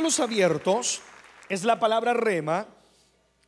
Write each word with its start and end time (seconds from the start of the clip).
Cielos 0.00 0.20
abiertos 0.20 1.02
es 1.46 1.62
la 1.62 1.78
palabra 1.78 2.14
rema 2.14 2.66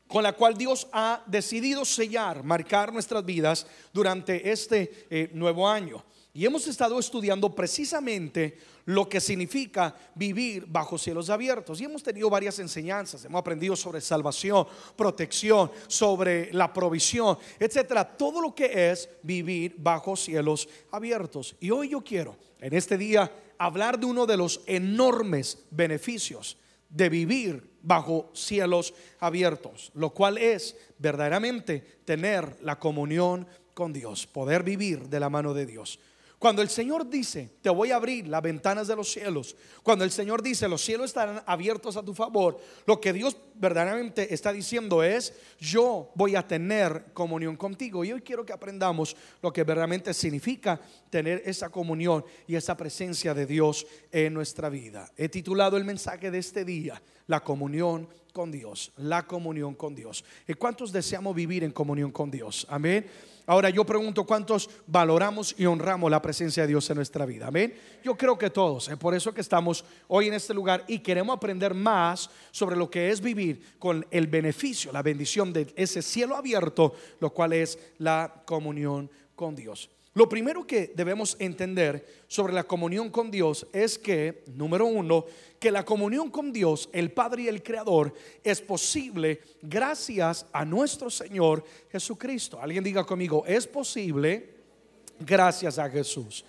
con 0.06 0.22
la 0.22 0.34
cual 0.34 0.54
Dios 0.54 0.86
ha 0.92 1.22
decidido 1.26 1.82
sellar, 1.86 2.44
marcar 2.44 2.92
nuestras 2.92 3.24
vidas 3.24 3.66
durante 3.90 4.50
este 4.52 5.06
eh, 5.08 5.30
nuevo 5.32 5.66
año. 5.66 6.04
Y 6.34 6.44
hemos 6.44 6.66
estado 6.66 6.98
estudiando 6.98 7.54
precisamente 7.54 8.58
lo 8.84 9.08
que 9.08 9.18
significa 9.18 9.96
vivir 10.14 10.66
bajo 10.68 10.98
cielos 10.98 11.30
abiertos. 11.30 11.80
Y 11.80 11.84
hemos 11.84 12.02
tenido 12.02 12.28
varias 12.28 12.58
enseñanzas. 12.58 13.24
Hemos 13.24 13.40
aprendido 13.40 13.74
sobre 13.74 14.02
salvación, 14.02 14.66
protección, 14.94 15.70
sobre 15.86 16.52
la 16.52 16.70
provisión, 16.70 17.38
etcétera. 17.58 18.04
Todo 18.04 18.42
lo 18.42 18.54
que 18.54 18.90
es 18.90 19.08
vivir 19.22 19.74
bajo 19.78 20.16
cielos 20.16 20.68
abiertos. 20.90 21.56
Y 21.60 21.70
hoy 21.70 21.88
yo 21.88 22.02
quiero, 22.04 22.36
en 22.60 22.74
este 22.74 22.98
día, 22.98 23.32
hablar 23.58 23.98
de 23.98 24.06
uno 24.06 24.26
de 24.26 24.36
los 24.36 24.62
enormes 24.66 25.64
beneficios 25.70 26.56
de 26.88 27.08
vivir 27.08 27.70
bajo 27.82 28.30
cielos 28.34 28.94
abiertos, 29.18 29.90
lo 29.94 30.10
cual 30.10 30.38
es 30.38 30.76
verdaderamente 30.98 31.80
tener 32.04 32.56
la 32.62 32.78
comunión 32.78 33.46
con 33.74 33.92
Dios, 33.92 34.26
poder 34.26 34.62
vivir 34.62 35.08
de 35.08 35.20
la 35.20 35.30
mano 35.30 35.54
de 35.54 35.66
Dios. 35.66 35.98
Cuando 36.42 36.60
el 36.60 36.70
Señor 36.70 37.08
dice, 37.08 37.50
te 37.62 37.70
voy 37.70 37.92
a 37.92 37.96
abrir 37.96 38.26
las 38.26 38.42
ventanas 38.42 38.88
de 38.88 38.96
los 38.96 39.12
cielos, 39.12 39.54
cuando 39.84 40.04
el 40.04 40.10
Señor 40.10 40.42
dice, 40.42 40.66
los 40.66 40.84
cielos 40.84 41.06
estarán 41.06 41.40
abiertos 41.46 41.96
a 41.96 42.02
tu 42.02 42.14
favor, 42.14 42.58
lo 42.84 43.00
que 43.00 43.12
Dios 43.12 43.36
verdaderamente 43.54 44.34
está 44.34 44.52
diciendo 44.52 45.04
es, 45.04 45.34
yo 45.60 46.10
voy 46.16 46.34
a 46.34 46.44
tener 46.44 47.12
comunión 47.12 47.54
contigo. 47.56 48.04
Y 48.04 48.12
hoy 48.12 48.22
quiero 48.22 48.44
que 48.44 48.52
aprendamos 48.52 49.16
lo 49.40 49.52
que 49.52 49.62
verdaderamente 49.62 50.12
significa 50.12 50.80
tener 51.10 51.44
esa 51.46 51.68
comunión 51.68 52.24
y 52.48 52.56
esa 52.56 52.76
presencia 52.76 53.34
de 53.34 53.46
Dios 53.46 53.86
en 54.10 54.34
nuestra 54.34 54.68
vida. 54.68 55.12
He 55.16 55.28
titulado 55.28 55.76
el 55.76 55.84
mensaje 55.84 56.32
de 56.32 56.38
este 56.38 56.64
día, 56.64 57.00
la 57.28 57.44
comunión 57.44 58.08
con 58.32 58.50
Dios, 58.50 58.90
la 58.96 59.28
comunión 59.28 59.76
con 59.76 59.94
Dios. 59.94 60.24
¿Y 60.48 60.54
cuántos 60.54 60.90
deseamos 60.90 61.36
vivir 61.36 61.62
en 61.62 61.70
comunión 61.70 62.10
con 62.10 62.32
Dios? 62.32 62.66
Amén. 62.68 63.06
Ahora 63.46 63.70
yo 63.70 63.84
pregunto 63.84 64.24
cuántos 64.24 64.70
valoramos 64.86 65.54
y 65.58 65.66
honramos 65.66 66.10
la 66.10 66.22
presencia 66.22 66.62
de 66.62 66.68
Dios 66.68 66.88
en 66.90 66.96
nuestra 66.96 67.26
vida. 67.26 67.48
Amén. 67.48 67.74
Yo 68.04 68.16
creo 68.16 68.38
que 68.38 68.50
todos. 68.50 68.88
Es 68.88 68.96
por 68.96 69.14
eso 69.14 69.34
que 69.34 69.40
estamos 69.40 69.84
hoy 70.08 70.28
en 70.28 70.34
este 70.34 70.54
lugar 70.54 70.84
y 70.86 71.00
queremos 71.00 71.36
aprender 71.36 71.74
más 71.74 72.30
sobre 72.50 72.76
lo 72.76 72.90
que 72.90 73.10
es 73.10 73.20
vivir 73.20 73.74
con 73.78 74.06
el 74.10 74.26
beneficio, 74.28 74.92
la 74.92 75.02
bendición 75.02 75.52
de 75.52 75.72
ese 75.76 76.02
cielo 76.02 76.36
abierto, 76.36 76.94
lo 77.20 77.30
cual 77.30 77.52
es 77.52 77.78
la 77.98 78.42
comunión 78.44 79.10
con 79.42 79.56
Dios. 79.56 79.90
Lo 80.14 80.28
primero 80.28 80.64
que 80.64 80.92
debemos 80.94 81.34
entender 81.40 82.22
sobre 82.28 82.52
la 82.52 82.62
comunión 82.62 83.10
con 83.10 83.28
Dios 83.28 83.66
es 83.72 83.98
que, 83.98 84.44
número 84.54 84.86
uno, 84.86 85.24
que 85.58 85.72
la 85.72 85.84
comunión 85.84 86.30
con 86.30 86.52
Dios, 86.52 86.88
el 86.92 87.10
Padre 87.10 87.42
y 87.42 87.48
el 87.48 87.60
Creador, 87.60 88.14
es 88.44 88.60
posible 88.60 89.40
gracias 89.60 90.46
a 90.52 90.64
nuestro 90.64 91.10
Señor 91.10 91.64
Jesucristo. 91.90 92.60
Alguien 92.62 92.84
diga 92.84 93.02
conmigo, 93.02 93.42
es 93.44 93.66
posible 93.66 94.50
gracias 95.18 95.76
a 95.76 95.90
Jesús. 95.90 96.44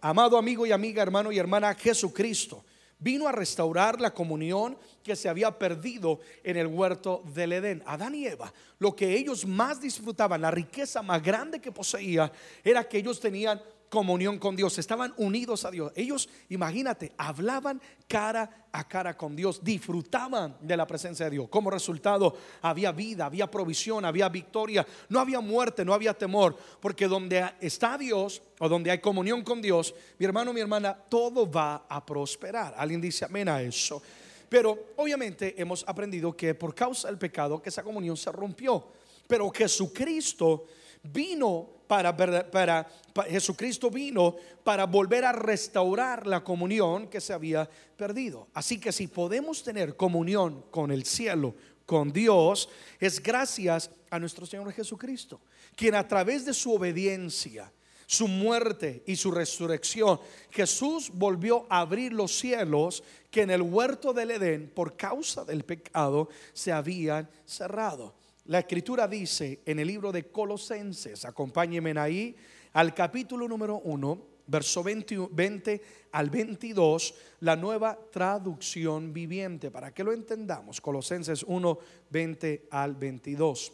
Amado 0.00 0.36
amigo 0.36 0.66
y 0.66 0.72
amiga, 0.72 1.00
hermano 1.00 1.30
y 1.30 1.38
hermana, 1.38 1.76
Jesucristo 1.76 2.64
vino 2.98 3.28
a 3.28 3.32
restaurar 3.32 4.00
la 4.00 4.14
comunión 4.14 4.78
que 5.02 5.16
se 5.16 5.28
había 5.28 5.58
perdido 5.58 6.20
en 6.42 6.56
el 6.56 6.66
huerto 6.66 7.22
del 7.34 7.52
Edén. 7.52 7.82
Adán 7.86 8.14
y 8.14 8.26
Eva, 8.26 8.52
lo 8.78 8.96
que 8.96 9.14
ellos 9.14 9.46
más 9.46 9.80
disfrutaban, 9.80 10.40
la 10.40 10.50
riqueza 10.50 11.02
más 11.02 11.22
grande 11.22 11.60
que 11.60 11.72
poseía, 11.72 12.32
era 12.64 12.88
que 12.88 12.98
ellos 12.98 13.20
tenían 13.20 13.60
comunión 13.88 14.38
con 14.38 14.56
Dios, 14.56 14.78
estaban 14.78 15.14
unidos 15.16 15.64
a 15.64 15.70
Dios. 15.70 15.92
Ellos, 15.94 16.28
imagínate, 16.48 17.12
hablaban 17.16 17.80
cara 18.08 18.66
a 18.72 18.86
cara 18.86 19.16
con 19.16 19.34
Dios, 19.34 19.62
disfrutaban 19.62 20.56
de 20.60 20.76
la 20.76 20.86
presencia 20.86 21.26
de 21.26 21.32
Dios. 21.32 21.48
Como 21.48 21.70
resultado, 21.70 22.36
había 22.62 22.92
vida, 22.92 23.26
había 23.26 23.50
provisión, 23.50 24.04
había 24.04 24.28
victoria, 24.28 24.86
no 25.08 25.20
había 25.20 25.40
muerte, 25.40 25.84
no 25.84 25.94
había 25.94 26.14
temor, 26.14 26.56
porque 26.80 27.08
donde 27.08 27.44
está 27.60 27.96
Dios 27.96 28.42
o 28.58 28.68
donde 28.68 28.90
hay 28.90 28.98
comunión 28.98 29.42
con 29.42 29.62
Dios, 29.62 29.94
mi 30.18 30.26
hermano, 30.26 30.52
mi 30.52 30.60
hermana, 30.60 30.94
todo 30.94 31.50
va 31.50 31.86
a 31.88 32.04
prosperar. 32.04 32.74
Alguien 32.76 33.00
dice 33.00 33.24
amén 33.24 33.48
a 33.48 33.62
eso. 33.62 34.02
Pero 34.48 34.92
obviamente 34.96 35.54
hemos 35.60 35.84
aprendido 35.88 36.36
que 36.36 36.54
por 36.54 36.74
causa 36.74 37.08
del 37.08 37.18
pecado, 37.18 37.60
que 37.60 37.70
esa 37.70 37.82
comunión 37.82 38.16
se 38.16 38.30
rompió. 38.30 38.88
Pero 39.26 39.50
Jesucristo 39.50 40.66
vino 41.12 41.76
para, 41.86 42.86
Jesucristo 43.28 43.90
vino 43.90 44.36
para 44.64 44.86
volver 44.86 45.24
a 45.24 45.32
restaurar 45.32 46.26
la 46.26 46.42
comunión 46.42 47.08
que 47.08 47.20
se 47.20 47.32
había 47.32 47.68
perdido. 47.96 48.48
Así 48.54 48.78
que 48.78 48.92
si 48.92 49.06
podemos 49.06 49.62
tener 49.62 49.96
comunión 49.96 50.64
con 50.70 50.90
el 50.90 51.04
cielo, 51.04 51.54
con 51.84 52.12
Dios, 52.12 52.68
es 52.98 53.22
gracias 53.22 53.90
a 54.10 54.18
nuestro 54.18 54.44
Señor 54.44 54.72
Jesucristo, 54.72 55.40
quien 55.76 55.94
a 55.94 56.06
través 56.06 56.44
de 56.44 56.52
su 56.52 56.74
obediencia, 56.74 57.72
su 58.06 58.28
muerte 58.28 59.02
y 59.06 59.16
su 59.16 59.30
resurrección, 59.30 60.20
Jesús 60.50 61.10
volvió 61.12 61.66
a 61.68 61.80
abrir 61.80 62.12
los 62.12 62.36
cielos 62.36 63.02
que 63.30 63.42
en 63.42 63.50
el 63.50 63.62
huerto 63.62 64.12
del 64.12 64.32
Edén, 64.32 64.70
por 64.74 64.96
causa 64.96 65.44
del 65.44 65.64
pecado, 65.64 66.28
se 66.52 66.72
habían 66.72 67.28
cerrado. 67.44 68.14
La 68.48 68.60
escritura 68.60 69.08
dice 69.08 69.60
en 69.66 69.80
el 69.80 69.88
libro 69.88 70.12
de 70.12 70.28
Colosenses, 70.30 71.24
acompáñenme 71.24 71.98
ahí, 71.98 72.36
al 72.74 72.94
capítulo 72.94 73.48
número 73.48 73.80
1, 73.80 74.26
verso 74.46 74.84
20, 74.84 75.82
al 76.12 76.30
22, 76.30 77.14
la 77.40 77.56
nueva 77.56 77.98
traducción 78.12 79.12
viviente, 79.12 79.72
para 79.72 79.92
que 79.92 80.04
lo 80.04 80.12
entendamos. 80.12 80.80
Colosenses 80.80 81.42
1, 81.42 81.78
20 82.10 82.68
al 82.70 82.94
22. 82.94 83.72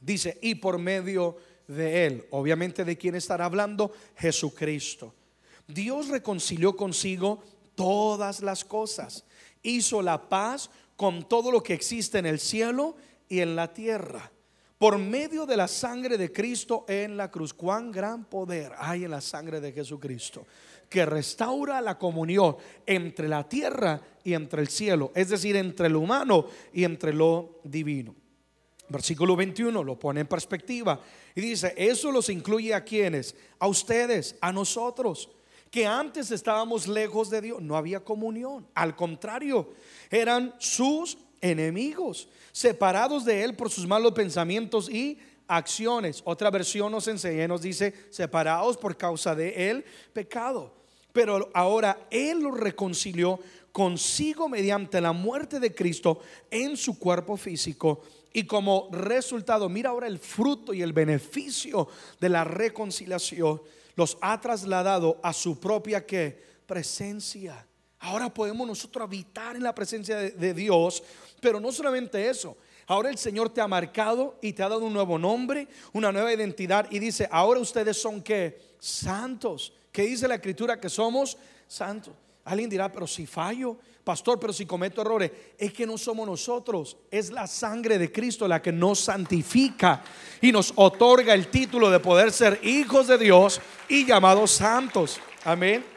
Dice, 0.00 0.38
y 0.42 0.56
por 0.56 0.78
medio 0.78 1.36
de 1.68 2.06
él, 2.06 2.26
obviamente 2.30 2.84
de 2.84 2.98
quién 2.98 3.14
estará 3.14 3.44
hablando, 3.44 3.92
Jesucristo. 4.16 5.14
Dios 5.68 6.08
reconcilió 6.08 6.74
consigo 6.74 7.44
todas 7.76 8.42
las 8.42 8.64
cosas, 8.64 9.24
hizo 9.62 10.02
la 10.02 10.28
paz 10.28 10.68
con 10.96 11.28
todo 11.28 11.52
lo 11.52 11.62
que 11.62 11.74
existe 11.74 12.18
en 12.18 12.26
el 12.26 12.40
cielo 12.40 12.96
y 13.28 13.40
en 13.40 13.56
la 13.56 13.72
tierra 13.72 14.30
por 14.78 14.98
medio 14.98 15.46
de 15.46 15.56
la 15.56 15.68
sangre 15.68 16.18
de 16.18 16.32
Cristo 16.32 16.84
en 16.88 17.16
la 17.16 17.30
cruz. 17.30 17.54
Cuán 17.54 17.90
gran 17.90 18.24
poder 18.24 18.72
hay 18.78 19.04
en 19.04 19.12
la 19.12 19.20
sangre 19.20 19.60
de 19.60 19.72
Jesucristo 19.72 20.46
que 20.88 21.06
restaura 21.06 21.80
la 21.80 21.98
comunión 21.98 22.56
entre 22.86 23.26
la 23.28 23.48
tierra 23.48 24.00
y 24.22 24.34
entre 24.34 24.60
el 24.62 24.68
cielo, 24.68 25.10
es 25.14 25.28
decir, 25.30 25.56
entre 25.56 25.88
lo 25.88 26.00
humano 26.00 26.46
y 26.72 26.84
entre 26.84 27.12
lo 27.12 27.60
divino. 27.64 28.14
Versículo 28.88 29.34
21 29.34 29.82
lo 29.82 29.98
pone 29.98 30.20
en 30.20 30.26
perspectiva 30.26 31.00
y 31.34 31.40
dice, 31.40 31.74
eso 31.76 32.12
los 32.12 32.28
incluye 32.28 32.74
a 32.74 32.84
quienes, 32.84 33.34
a 33.58 33.66
ustedes, 33.66 34.36
a 34.40 34.52
nosotros, 34.52 35.30
que 35.70 35.86
antes 35.86 36.30
estábamos 36.30 36.86
lejos 36.86 37.30
de 37.30 37.40
Dios, 37.40 37.60
no 37.60 37.76
había 37.76 38.04
comunión, 38.04 38.68
al 38.74 38.94
contrario, 38.94 39.72
eran 40.10 40.54
sus 40.58 41.18
enemigos, 41.44 42.26
separados 42.52 43.24
de 43.24 43.44
Él 43.44 43.54
por 43.54 43.70
sus 43.70 43.86
malos 43.86 44.12
pensamientos 44.12 44.88
y 44.88 45.18
acciones. 45.46 46.22
Otra 46.24 46.50
versión 46.50 46.90
nos 46.90 47.06
enseña, 47.06 47.46
nos 47.46 47.60
dice, 47.60 47.92
separados 48.10 48.78
por 48.78 48.96
causa 48.96 49.34
de 49.34 49.70
el 49.70 49.84
pecado. 50.12 50.72
Pero 51.12 51.50
ahora 51.52 52.06
Él 52.10 52.40
los 52.40 52.58
reconcilió 52.58 53.38
consigo 53.72 54.48
mediante 54.48 55.00
la 55.00 55.12
muerte 55.12 55.60
de 55.60 55.74
Cristo 55.74 56.20
en 56.50 56.76
su 56.76 56.98
cuerpo 56.98 57.36
físico. 57.36 58.02
Y 58.32 58.44
como 58.44 58.88
resultado, 58.90 59.68
mira 59.68 59.90
ahora 59.90 60.06
el 60.06 60.18
fruto 60.18 60.72
y 60.72 60.80
el 60.80 60.94
beneficio 60.94 61.88
de 62.20 62.30
la 62.30 62.44
reconciliación, 62.44 63.60
los 63.96 64.16
ha 64.22 64.40
trasladado 64.40 65.20
a 65.22 65.32
su 65.32 65.60
propia 65.60 66.04
presencia. 66.66 67.66
Ahora 68.04 68.28
podemos 68.28 68.66
nosotros 68.66 69.02
habitar 69.02 69.56
en 69.56 69.62
la 69.62 69.74
presencia 69.74 70.18
de, 70.18 70.54
Dios, 70.54 71.02
pero 71.40 71.58
no 71.58 71.72
solamente 71.72 72.28
eso. 72.28 72.54
Ahora 72.86 73.08
el 73.08 73.16
Señor 73.16 73.48
te 73.48 73.62
ha 73.62 73.66
marcado 73.66 74.36
y 74.42 74.52
te 74.52 74.62
ha 74.62 74.68
dado 74.68 74.84
un 74.84 74.92
nuevo 74.92 75.18
nombre, 75.18 75.66
una 75.94 76.12
nueva 76.12 76.30
identidad 76.30 76.86
y 76.90 76.98
dice, 76.98 77.26
ahora 77.32 77.60
ustedes 77.60 77.96
son 77.96 78.20
que 78.20 78.60
santos. 78.78 79.72
¿Qué 79.90 80.02
dice 80.02 80.28
la 80.28 80.34
escritura 80.34 80.78
que 80.78 80.90
somos 80.90 81.38
santos? 81.66 82.12
Alguien 82.44 82.68
dirá, 82.68 82.92
pero 82.92 83.06
si 83.06 83.24
fallo, 83.24 83.78
pastor, 84.04 84.38
pero 84.38 84.52
si 84.52 84.66
cometo 84.66 85.00
errores, 85.00 85.32
es 85.56 85.72
que 85.72 85.86
no 85.86 85.96
somos 85.96 86.26
nosotros, 86.26 86.98
es 87.10 87.30
la 87.30 87.46
sangre 87.46 87.96
de 87.96 88.12
Cristo 88.12 88.46
la 88.46 88.60
que 88.60 88.70
nos 88.70 89.00
santifica 89.00 90.02
y 90.42 90.52
nos 90.52 90.74
otorga 90.76 91.32
el 91.32 91.48
título 91.48 91.88
de 91.88 92.00
poder 92.00 92.32
ser 92.32 92.60
hijos 92.64 93.06
de 93.06 93.16
Dios 93.16 93.62
y 93.88 94.04
llamados 94.04 94.50
santos. 94.50 95.18
Amén. 95.42 95.93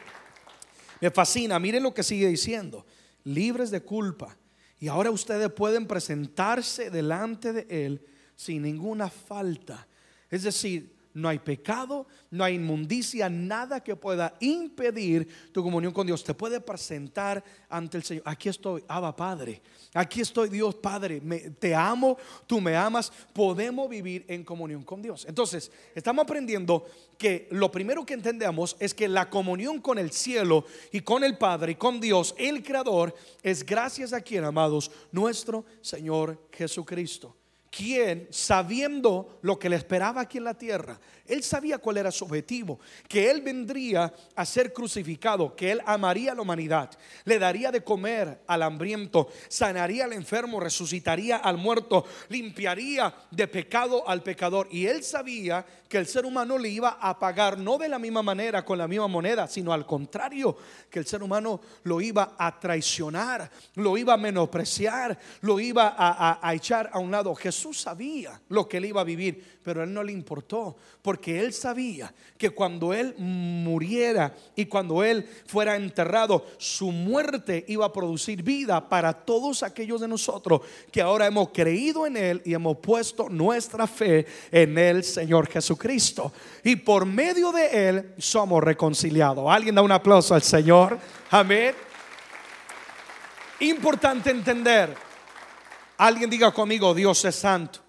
Me 1.00 1.10
fascina, 1.10 1.58
miren 1.58 1.82
lo 1.82 1.94
que 1.94 2.02
sigue 2.02 2.28
diciendo, 2.28 2.84
libres 3.24 3.70
de 3.70 3.82
culpa. 3.82 4.36
Y 4.80 4.88
ahora 4.88 5.10
ustedes 5.10 5.50
pueden 5.50 5.86
presentarse 5.86 6.90
delante 6.90 7.52
de 7.52 7.66
Él 7.68 8.06
sin 8.36 8.62
ninguna 8.62 9.08
falta. 9.10 9.86
Es 10.30 10.44
decir, 10.44 10.97
no 11.18 11.28
hay 11.28 11.38
pecado, 11.40 12.06
no 12.30 12.44
hay 12.44 12.54
inmundicia, 12.54 13.28
nada 13.28 13.82
que 13.82 13.96
pueda 13.96 14.36
impedir 14.40 15.28
tu 15.52 15.62
comunión 15.62 15.92
con 15.92 16.06
Dios. 16.06 16.22
Te 16.22 16.32
puede 16.32 16.60
presentar 16.60 17.42
ante 17.68 17.96
el 17.96 18.04
Señor. 18.04 18.22
Aquí 18.26 18.48
estoy, 18.48 18.84
Abba 18.86 19.14
Padre. 19.14 19.60
Aquí 19.94 20.20
estoy, 20.20 20.48
Dios 20.48 20.76
Padre. 20.76 21.20
te 21.58 21.74
amo, 21.74 22.16
tú 22.46 22.60
me 22.60 22.76
amas. 22.76 23.12
Podemos 23.32 23.88
vivir 23.88 24.24
en 24.28 24.44
comunión 24.44 24.84
con 24.84 25.02
Dios. 25.02 25.26
Entonces, 25.28 25.72
estamos 25.94 26.22
aprendiendo 26.22 26.86
que 27.18 27.48
lo 27.50 27.70
primero 27.72 28.06
que 28.06 28.14
entendemos 28.14 28.76
es 28.78 28.94
que 28.94 29.08
la 29.08 29.28
comunión 29.28 29.80
con 29.80 29.98
el 29.98 30.12
cielo 30.12 30.66
y 30.92 31.00
con 31.00 31.24
el 31.24 31.36
Padre 31.36 31.72
y 31.72 31.74
con 31.74 32.00
Dios, 32.00 32.34
el 32.38 32.62
Creador, 32.62 33.12
es 33.42 33.66
gracias 33.66 34.12
a 34.12 34.20
quien, 34.20 34.44
amados, 34.44 34.90
nuestro 35.10 35.64
Señor 35.80 36.40
Jesucristo 36.52 37.37
quien, 37.70 38.28
sabiendo 38.30 39.38
lo 39.42 39.58
que 39.58 39.68
le 39.68 39.76
esperaba 39.76 40.22
aquí 40.22 40.38
en 40.38 40.44
la 40.44 40.54
tierra, 40.54 40.98
él 41.26 41.42
sabía 41.42 41.78
cuál 41.78 41.98
era 41.98 42.10
su 42.10 42.24
objetivo, 42.24 42.80
que 43.06 43.30
él 43.30 43.42
vendría 43.42 44.12
a 44.34 44.46
ser 44.46 44.72
crucificado, 44.72 45.54
que 45.54 45.72
él 45.72 45.82
amaría 45.84 46.32
a 46.32 46.34
la 46.34 46.42
humanidad, 46.42 46.90
le 47.24 47.38
daría 47.38 47.70
de 47.70 47.84
comer 47.84 48.40
al 48.46 48.62
hambriento, 48.62 49.28
sanaría 49.48 50.04
al 50.04 50.14
enfermo, 50.14 50.58
resucitaría 50.58 51.36
al 51.36 51.58
muerto, 51.58 52.06
limpiaría 52.30 53.14
de 53.30 53.46
pecado 53.46 54.08
al 54.08 54.22
pecador. 54.22 54.68
Y 54.70 54.86
él 54.86 55.04
sabía 55.04 55.66
que 55.88 55.98
el 55.98 56.06
ser 56.06 56.24
humano 56.24 56.56
le 56.56 56.70
iba 56.70 56.98
a 57.00 57.18
pagar 57.18 57.58
no 57.58 57.76
de 57.76 57.88
la 57.88 57.98
misma 57.98 58.22
manera, 58.22 58.64
con 58.64 58.78
la 58.78 58.88
misma 58.88 59.08
moneda, 59.08 59.46
sino 59.46 59.72
al 59.72 59.86
contrario, 59.86 60.56
que 60.90 60.98
el 60.98 61.06
ser 61.06 61.22
humano 61.22 61.60
lo 61.82 62.00
iba 62.00 62.36
a 62.38 62.58
traicionar, 62.58 63.50
lo 63.74 63.98
iba 63.98 64.14
a 64.14 64.18
menospreciar, 64.18 65.18
lo 65.42 65.60
iba 65.60 65.94
a, 65.96 66.38
a 66.46 66.54
echar 66.54 66.88
a 66.92 66.98
un 66.98 67.10
lado. 67.10 67.34
Jesús 67.34 67.57
sabía 67.72 68.40
lo 68.48 68.68
que 68.68 68.78
él 68.78 68.86
iba 68.86 69.00
a 69.00 69.04
vivir 69.04 69.58
pero 69.68 69.82
a 69.82 69.84
él 69.84 69.92
no 69.92 70.02
le 70.02 70.12
importó, 70.12 70.76
porque 71.02 71.40
él 71.40 71.52
sabía 71.52 72.10
que 72.38 72.48
cuando 72.48 72.94
él 72.94 73.14
muriera 73.18 74.34
y 74.56 74.64
cuando 74.64 75.04
él 75.04 75.28
fuera 75.44 75.76
enterrado, 75.76 76.46
su 76.56 76.90
muerte 76.90 77.66
iba 77.68 77.84
a 77.84 77.92
producir 77.92 78.42
vida 78.42 78.88
para 78.88 79.12
todos 79.12 79.62
aquellos 79.62 80.00
de 80.00 80.08
nosotros 80.08 80.62
que 80.90 81.02
ahora 81.02 81.26
hemos 81.26 81.50
creído 81.50 82.06
en 82.06 82.16
él 82.16 82.40
y 82.46 82.54
hemos 82.54 82.78
puesto 82.78 83.28
nuestra 83.28 83.86
fe 83.86 84.24
en 84.50 84.78
el 84.78 85.04
Señor 85.04 85.46
Jesucristo. 85.48 86.32
Y 86.64 86.76
por 86.76 87.04
medio 87.04 87.52
de 87.52 87.90
él 87.90 88.14
somos 88.16 88.64
reconciliados. 88.64 89.44
Alguien 89.50 89.74
da 89.74 89.82
un 89.82 89.92
aplauso 89.92 90.34
al 90.34 90.42
Señor. 90.42 90.98
Amén. 91.30 91.74
Importante 93.60 94.30
entender. 94.30 95.07
Alguien 95.98 96.30
diga 96.30 96.52
conmigo, 96.52 96.94
Dios 96.94 97.24
es 97.24 97.34
santo. 97.34 97.80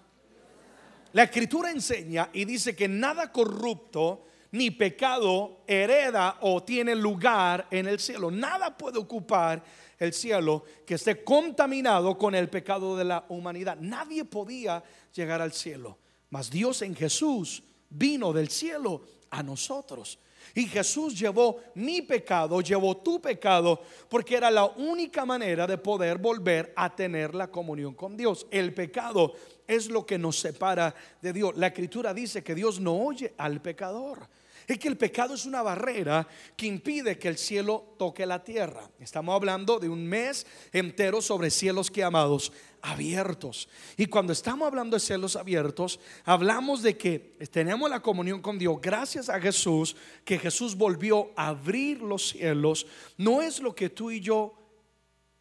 La 1.12 1.24
escritura 1.24 1.70
enseña 1.70 2.30
y 2.32 2.44
dice 2.44 2.74
que 2.74 2.88
nada 2.88 3.30
corrupto 3.32 4.26
ni 4.52 4.72
pecado 4.72 5.62
hereda 5.66 6.38
o 6.40 6.62
tiene 6.62 6.94
lugar 6.94 7.66
en 7.70 7.86
el 7.86 8.00
cielo. 8.00 8.30
Nada 8.30 8.76
puede 8.76 8.98
ocupar 8.98 9.62
el 9.98 10.12
cielo 10.12 10.64
que 10.84 10.94
esté 10.94 11.22
contaminado 11.22 12.18
con 12.18 12.34
el 12.34 12.48
pecado 12.48 12.96
de 12.96 13.04
la 13.04 13.24
humanidad. 13.28 13.76
Nadie 13.80 14.24
podía 14.24 14.82
llegar 15.14 15.40
al 15.40 15.52
cielo. 15.52 15.98
Mas 16.30 16.50
Dios 16.50 16.82
en 16.82 16.96
Jesús 16.96 17.62
vino 17.90 18.32
del 18.32 18.48
cielo 18.48 19.02
a 19.30 19.42
nosotros. 19.42 20.18
Y 20.54 20.66
Jesús 20.66 21.18
llevó 21.18 21.58
mi 21.74 22.02
pecado, 22.02 22.60
llevó 22.60 22.96
tu 22.96 23.20
pecado, 23.20 23.80
porque 24.08 24.36
era 24.36 24.50
la 24.50 24.64
única 24.66 25.24
manera 25.24 25.66
de 25.66 25.78
poder 25.78 26.18
volver 26.18 26.72
a 26.76 26.94
tener 26.94 27.34
la 27.34 27.50
comunión 27.50 27.94
con 27.94 28.16
Dios. 28.16 28.46
El 28.50 28.74
pecado 28.74 29.34
es 29.66 29.88
lo 29.88 30.04
que 30.04 30.18
nos 30.18 30.38
separa 30.38 30.94
de 31.20 31.32
Dios. 31.32 31.56
La 31.56 31.68
escritura 31.68 32.12
dice 32.12 32.42
que 32.42 32.54
Dios 32.54 32.80
no 32.80 32.96
oye 32.96 33.34
al 33.38 33.60
pecador. 33.60 34.28
Es 34.70 34.78
que 34.78 34.86
el 34.86 34.96
pecado 34.96 35.34
es 35.34 35.46
una 35.46 35.62
barrera 35.62 36.28
que 36.56 36.66
impide 36.66 37.18
que 37.18 37.26
el 37.26 37.36
cielo 37.36 37.96
toque 37.98 38.24
la 38.24 38.44
tierra. 38.44 38.88
Estamos 39.00 39.34
hablando 39.34 39.80
de 39.80 39.88
un 39.88 40.06
mes 40.06 40.46
entero 40.70 41.20
sobre 41.20 41.50
cielos 41.50 41.90
que 41.90 42.04
amados 42.04 42.52
abiertos. 42.80 43.68
Y 43.96 44.06
cuando 44.06 44.32
estamos 44.32 44.68
hablando 44.68 44.94
de 44.94 45.00
cielos 45.00 45.34
abiertos, 45.34 45.98
hablamos 46.24 46.82
de 46.82 46.96
que 46.96 47.18
tenemos 47.50 47.90
la 47.90 47.98
comunión 47.98 48.40
con 48.40 48.60
Dios 48.60 48.78
gracias 48.80 49.28
a 49.28 49.40
Jesús, 49.40 49.96
que 50.24 50.38
Jesús 50.38 50.76
volvió 50.76 51.32
a 51.34 51.48
abrir 51.48 52.00
los 52.00 52.28
cielos. 52.28 52.86
No 53.16 53.42
es 53.42 53.58
lo 53.58 53.74
que 53.74 53.90
tú 53.90 54.12
y 54.12 54.20
yo 54.20 54.54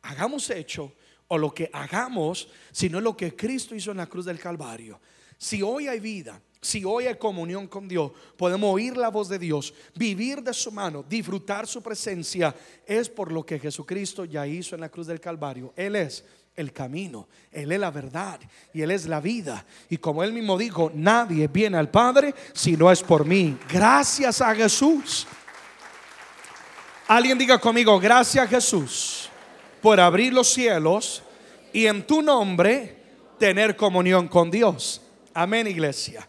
hagamos 0.01 0.49
hecho, 0.49 0.91
o 1.27 1.37
lo 1.37 1.53
que 1.53 1.69
hagamos, 1.71 2.49
sino 2.71 2.99
lo 2.99 3.15
que 3.15 3.35
Cristo 3.35 3.75
hizo 3.75 3.91
en 3.91 3.97
la 3.97 4.07
cruz 4.07 4.25
del 4.25 4.39
Calvario. 4.39 4.99
Si 5.37 5.61
hoy 5.61 5.87
hay 5.87 5.99
vida, 5.99 6.41
si 6.61 6.83
hoy 6.83 7.07
hay 7.07 7.15
comunión 7.15 7.67
con 7.67 7.87
Dios, 7.87 8.11
podemos 8.35 8.73
oír 8.73 8.97
la 8.97 9.09
voz 9.09 9.29
de 9.29 9.39
Dios, 9.39 9.73
vivir 9.95 10.41
de 10.41 10.53
su 10.53 10.71
mano, 10.71 11.05
disfrutar 11.07 11.67
su 11.67 11.81
presencia, 11.81 12.53
es 12.85 13.09
por 13.09 13.31
lo 13.31 13.45
que 13.45 13.59
Jesucristo 13.59 14.25
ya 14.25 14.45
hizo 14.45 14.75
en 14.75 14.81
la 14.81 14.89
cruz 14.89 15.07
del 15.07 15.21
Calvario. 15.21 15.73
Él 15.77 15.95
es 15.95 16.25
el 16.55 16.73
camino, 16.73 17.29
Él 17.51 17.71
es 17.71 17.79
la 17.79 17.91
verdad 17.91 18.39
y 18.73 18.81
Él 18.81 18.91
es 18.91 19.05
la 19.05 19.21
vida. 19.21 19.65
Y 19.89 19.97
como 19.97 20.23
Él 20.23 20.33
mismo 20.33 20.57
dijo, 20.57 20.91
nadie 20.93 21.47
viene 21.47 21.77
al 21.77 21.89
Padre 21.89 22.35
si 22.53 22.75
no 22.75 22.91
es 22.91 23.01
por 23.01 23.25
mí. 23.25 23.57
Gracias 23.71 24.41
a 24.41 24.53
Jesús. 24.53 25.25
Alguien 27.07 27.37
diga 27.37 27.57
conmigo, 27.57 27.97
gracias 27.99 28.49
Jesús 28.49 29.29
por 29.81 29.99
abrir 29.99 30.33
los 30.33 30.49
cielos 30.49 31.23
y 31.71 31.85
en 31.85 32.05
tu 32.05 32.21
nombre 32.21 32.97
tener 33.39 33.75
comunión 33.75 34.27
con 34.27 34.51
Dios. 34.51 35.01
Amén, 35.33 35.67
iglesia. 35.67 36.27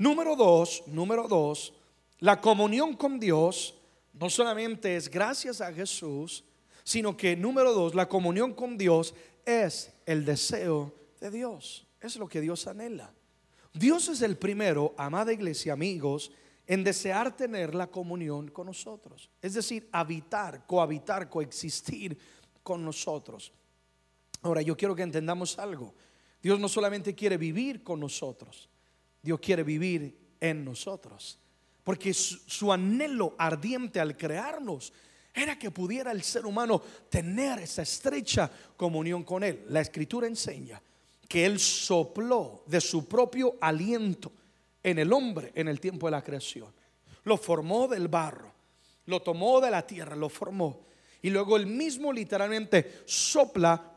Número 0.00 0.34
dos, 0.34 0.82
número 0.86 1.28
dos, 1.28 1.74
la 2.20 2.40
comunión 2.40 2.96
con 2.96 3.20
Dios 3.20 3.74
no 4.14 4.30
solamente 4.30 4.96
es 4.96 5.10
gracias 5.10 5.60
a 5.60 5.74
Jesús, 5.74 6.42
sino 6.84 7.18
que 7.18 7.36
número 7.36 7.74
dos, 7.74 7.94
la 7.94 8.08
comunión 8.08 8.54
con 8.54 8.78
Dios 8.78 9.14
es 9.44 9.92
el 10.06 10.24
deseo 10.24 10.94
de 11.20 11.30
Dios. 11.30 11.86
Es 12.00 12.16
lo 12.16 12.30
que 12.30 12.40
Dios 12.40 12.66
anhela. 12.66 13.12
Dios 13.74 14.08
es 14.08 14.22
el 14.22 14.38
primero, 14.38 14.94
amada 14.96 15.34
iglesia, 15.34 15.74
amigos, 15.74 16.32
en 16.66 16.82
desear 16.82 17.36
tener 17.36 17.74
la 17.74 17.88
comunión 17.88 18.48
con 18.48 18.68
nosotros. 18.68 19.28
Es 19.42 19.52
decir, 19.52 19.86
habitar, 19.92 20.66
cohabitar, 20.66 21.28
coexistir 21.28 22.16
con 22.62 22.82
nosotros. 22.82 23.52
Ahora, 24.40 24.62
yo 24.62 24.74
quiero 24.78 24.96
que 24.96 25.02
entendamos 25.02 25.58
algo. 25.58 25.92
Dios 26.42 26.58
no 26.58 26.70
solamente 26.70 27.14
quiere 27.14 27.36
vivir 27.36 27.82
con 27.82 28.00
nosotros, 28.00 28.69
Dios 29.22 29.40
quiere 29.40 29.62
vivir 29.62 30.16
en 30.40 30.64
nosotros. 30.64 31.38
Porque 31.84 32.12
su, 32.14 32.72
anhelo 32.72 33.34
ardiente 33.38 34.00
al 34.00 34.16
crearnos 34.16 34.92
era 35.34 35.58
que 35.58 35.70
pudiera 35.70 36.12
el 36.12 36.22
ser 36.22 36.46
humano 36.46 36.82
tener 37.08 37.60
esa 37.60 37.82
estrecha 37.82 38.50
comunión 38.76 39.24
con 39.24 39.42
Él. 39.42 39.64
La 39.68 39.80
escritura 39.80 40.26
enseña 40.26 40.80
que 41.28 41.46
Él 41.46 41.58
sopló 41.58 42.64
de 42.66 42.80
su 42.80 43.06
propio 43.06 43.56
aliento 43.60 44.32
en 44.82 44.98
el 44.98 45.12
hombre 45.12 45.52
en 45.54 45.68
el 45.68 45.80
tiempo 45.80 46.06
de 46.06 46.12
la 46.12 46.24
creación. 46.24 46.72
Lo 47.24 47.36
formó 47.36 47.86
del 47.86 48.08
barro, 48.08 48.52
lo 49.06 49.20
tomó 49.20 49.60
de 49.60 49.70
la 49.70 49.86
tierra, 49.86 50.16
lo 50.16 50.28
formó 50.28 50.90
y 51.22 51.30
luego 51.30 51.56
él 51.56 51.66
mismo 51.66 52.12
literalmente 52.12 53.02
sopla 53.04 53.92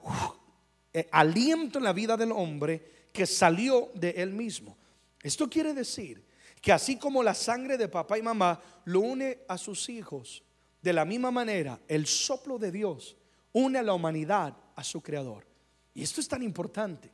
eh, 0.94 1.08
aliento 1.12 1.77
en 1.77 1.86
la 1.86 1.94
vida 1.94 2.18
del 2.18 2.32
hombre 2.32 3.08
que 3.12 3.25
salió 3.25 3.92
de 3.94 4.10
él 4.12 4.32
mismo. 4.32 4.77
Esto 5.24 5.50
quiere 5.50 5.74
decir 5.74 6.24
que 6.62 6.72
así 6.72 6.98
como 6.98 7.24
la 7.24 7.34
sangre 7.34 7.77
de 7.77 7.88
papá 7.88 8.18
y 8.20 8.22
mamá 8.22 8.62
lo 8.86 9.00
une 9.00 9.39
a 9.48 9.58
sus 9.58 9.89
hijos, 9.89 10.44
de 10.82 10.94
la 10.94 11.06
misma 11.06 11.32
manera 11.32 11.80
el 11.88 12.06
soplo 12.06 12.60
de 12.60 12.72
Dios 12.72 13.15
une 13.53 13.80
a 13.80 13.84
la 13.84 13.94
humanidad 13.94 14.56
a 14.75 14.84
su 14.84 15.01
creador. 15.01 15.48
Y 15.94 16.03
esto 16.03 16.20
es 16.20 16.27
tan 16.27 16.44
importante. 16.44 17.12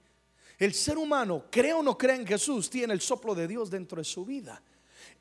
El 0.58 0.74
ser 0.74 0.98
humano, 0.98 1.46
cree 1.50 1.74
o 1.74 1.84
no 1.84 1.98
cree 1.98 2.16
en 2.16 2.28
Jesús, 2.28 2.70
tiene 2.70 2.94
el 2.94 3.02
soplo 3.02 3.36
de 3.36 3.48
Dios 3.48 3.70
dentro 3.70 4.00
de 4.00 4.04
su 4.04 4.26
vida. 4.26 4.62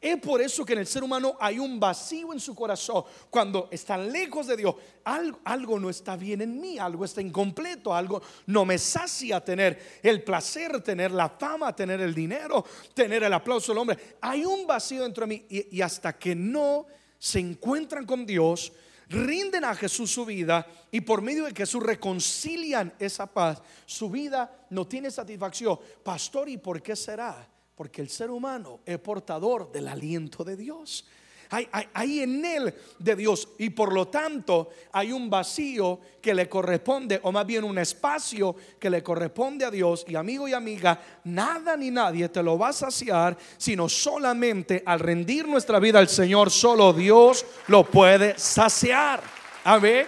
Es 0.00 0.16
por 0.18 0.40
eso 0.40 0.64
que 0.64 0.74
en 0.74 0.78
el 0.78 0.86
ser 0.86 1.02
humano 1.02 1.36
hay 1.40 1.58
un 1.58 1.80
vacío 1.80 2.32
en 2.32 2.38
su 2.38 2.54
corazón. 2.54 3.04
Cuando 3.30 3.68
está 3.72 3.98
lejos 3.98 4.46
de 4.46 4.56
Dios, 4.56 4.76
algo, 5.04 5.80
no 5.80 5.90
está 5.90 6.16
bien 6.16 6.40
en 6.40 6.60
mí, 6.60 6.78
algo 6.78 7.04
está 7.04 7.20
incompleto, 7.20 7.92
algo 7.92 8.22
no 8.46 8.64
me 8.64 8.78
sacia 8.78 9.44
tener 9.44 10.00
el 10.02 10.22
placer, 10.22 10.80
tener 10.82 11.10
la 11.10 11.28
fama, 11.28 11.74
tener 11.74 12.00
el 12.00 12.14
dinero, 12.14 12.64
tener 12.94 13.24
el 13.24 13.32
aplauso 13.32 13.72
del 13.72 13.78
hombre. 13.78 14.16
Hay 14.20 14.44
un 14.44 14.66
vacío 14.66 15.02
dentro 15.02 15.26
de 15.26 15.34
mí 15.34 15.46
y, 15.48 15.76
y 15.78 15.82
hasta 15.82 16.16
que 16.16 16.34
no 16.34 16.86
se 17.18 17.40
encuentran 17.40 18.06
con 18.06 18.24
Dios, 18.24 18.72
rinden 19.08 19.64
a 19.64 19.74
Jesús 19.74 20.12
su 20.12 20.24
vida 20.24 20.66
y 20.92 21.00
por 21.00 21.22
medio 21.22 21.44
de 21.46 21.54
Jesús 21.54 21.82
reconcilian 21.82 22.94
esa 22.98 23.26
paz, 23.26 23.60
su 23.86 24.10
vida 24.10 24.66
no 24.70 24.86
tiene 24.86 25.10
satisfacción. 25.10 25.78
Pastor, 26.04 26.48
¿y 26.48 26.58
por 26.58 26.80
qué 26.82 26.94
será? 26.94 27.48
Porque 27.78 28.02
el 28.02 28.08
ser 28.08 28.28
humano 28.28 28.80
es 28.84 28.98
portador 28.98 29.70
del 29.70 29.86
aliento 29.86 30.42
de 30.42 30.56
Dios. 30.56 31.04
hay, 31.48 32.20
en 32.20 32.44
él 32.44 32.74
de 32.98 33.14
Dios. 33.14 33.50
Y 33.56 33.70
por 33.70 33.92
lo 33.92 34.08
tanto 34.08 34.70
hay 34.90 35.12
un 35.12 35.30
vacío 35.30 36.00
que 36.20 36.34
le 36.34 36.48
corresponde, 36.48 37.20
o 37.22 37.30
más 37.30 37.46
bien 37.46 37.62
un 37.62 37.78
espacio 37.78 38.56
que 38.80 38.90
le 38.90 39.00
corresponde 39.04 39.64
a 39.64 39.70
Dios. 39.70 40.04
Y 40.08 40.16
amigo 40.16 40.48
y 40.48 40.54
amiga, 40.54 41.00
nada 41.22 41.76
ni 41.76 41.92
nadie 41.92 42.28
te 42.28 42.42
lo 42.42 42.58
va 42.58 42.70
a 42.70 42.72
saciar, 42.72 43.38
sino 43.56 43.88
solamente 43.88 44.82
al 44.84 44.98
rendir 44.98 45.46
nuestra 45.46 45.78
vida 45.78 46.00
al 46.00 46.08
Señor, 46.08 46.50
solo 46.50 46.92
Dios 46.92 47.46
lo 47.68 47.88
puede 47.88 48.36
saciar. 48.36 49.22
Amén. 49.62 50.04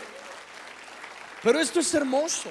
Pero 1.41 1.61
esto 1.61 1.79
es 1.79 1.95
hermoso. 1.95 2.51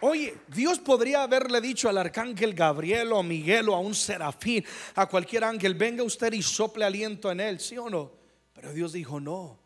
Oye, 0.00 0.36
Dios 0.48 0.78
podría 0.78 1.22
haberle 1.22 1.60
dicho 1.60 1.88
al 1.88 1.96
arcángel 1.96 2.52
Gabriel 2.52 3.12
o 3.12 3.18
a 3.18 3.22
Miguel 3.22 3.68
o 3.70 3.74
a 3.74 3.80
un 3.80 3.94
serafín, 3.94 4.64
a 4.94 5.06
cualquier 5.06 5.44
ángel, 5.44 5.74
venga 5.74 6.02
usted 6.02 6.32
y 6.34 6.42
sople 6.42 6.84
aliento 6.84 7.30
en 7.32 7.40
él, 7.40 7.60
¿sí 7.60 7.78
o 7.78 7.88
no? 7.88 8.12
Pero 8.52 8.72
Dios 8.72 8.92
dijo, 8.92 9.20
no, 9.20 9.58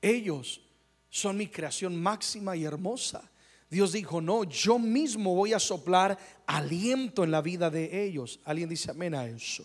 ellos 0.00 0.62
son 1.10 1.36
mi 1.36 1.48
creación 1.48 2.00
máxima 2.00 2.56
y 2.56 2.64
hermosa. 2.64 3.30
Dios 3.68 3.92
dijo, 3.92 4.20
no, 4.20 4.44
yo 4.44 4.78
mismo 4.78 5.34
voy 5.34 5.52
a 5.52 5.58
soplar 5.58 6.16
aliento 6.46 7.24
en 7.24 7.30
la 7.30 7.42
vida 7.42 7.68
de 7.68 8.04
ellos. 8.04 8.40
¿Alguien 8.44 8.68
dice 8.68 8.92
amén 8.92 9.14
a 9.14 9.26
eso? 9.26 9.64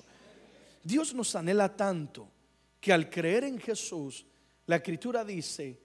Dios 0.84 1.14
nos 1.14 1.36
anhela 1.36 1.76
tanto 1.76 2.28
que 2.80 2.92
al 2.92 3.10
creer 3.10 3.44
en 3.44 3.60
Jesús, 3.60 4.26
la 4.66 4.78
escritura 4.78 5.24
dice 5.24 5.80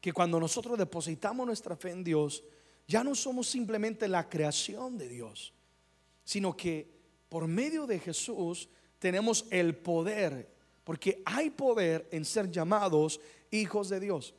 que 0.00 0.12
cuando 0.12 0.40
nosotros 0.40 0.78
depositamos 0.78 1.46
nuestra 1.46 1.76
fe 1.76 1.90
en 1.90 2.02
Dios, 2.02 2.42
ya 2.90 3.04
no 3.04 3.14
somos 3.14 3.48
simplemente 3.48 4.08
la 4.08 4.28
creación 4.28 4.98
de 4.98 5.08
Dios, 5.08 5.54
sino 6.24 6.56
que 6.56 6.90
por 7.28 7.46
medio 7.46 7.86
de 7.86 8.00
Jesús 8.00 8.68
tenemos 8.98 9.46
el 9.50 9.76
poder, 9.76 10.52
porque 10.82 11.22
hay 11.24 11.50
poder 11.50 12.08
en 12.10 12.24
ser 12.24 12.50
llamados 12.50 13.20
hijos 13.52 13.90
de 13.90 14.00
Dios. 14.00 14.34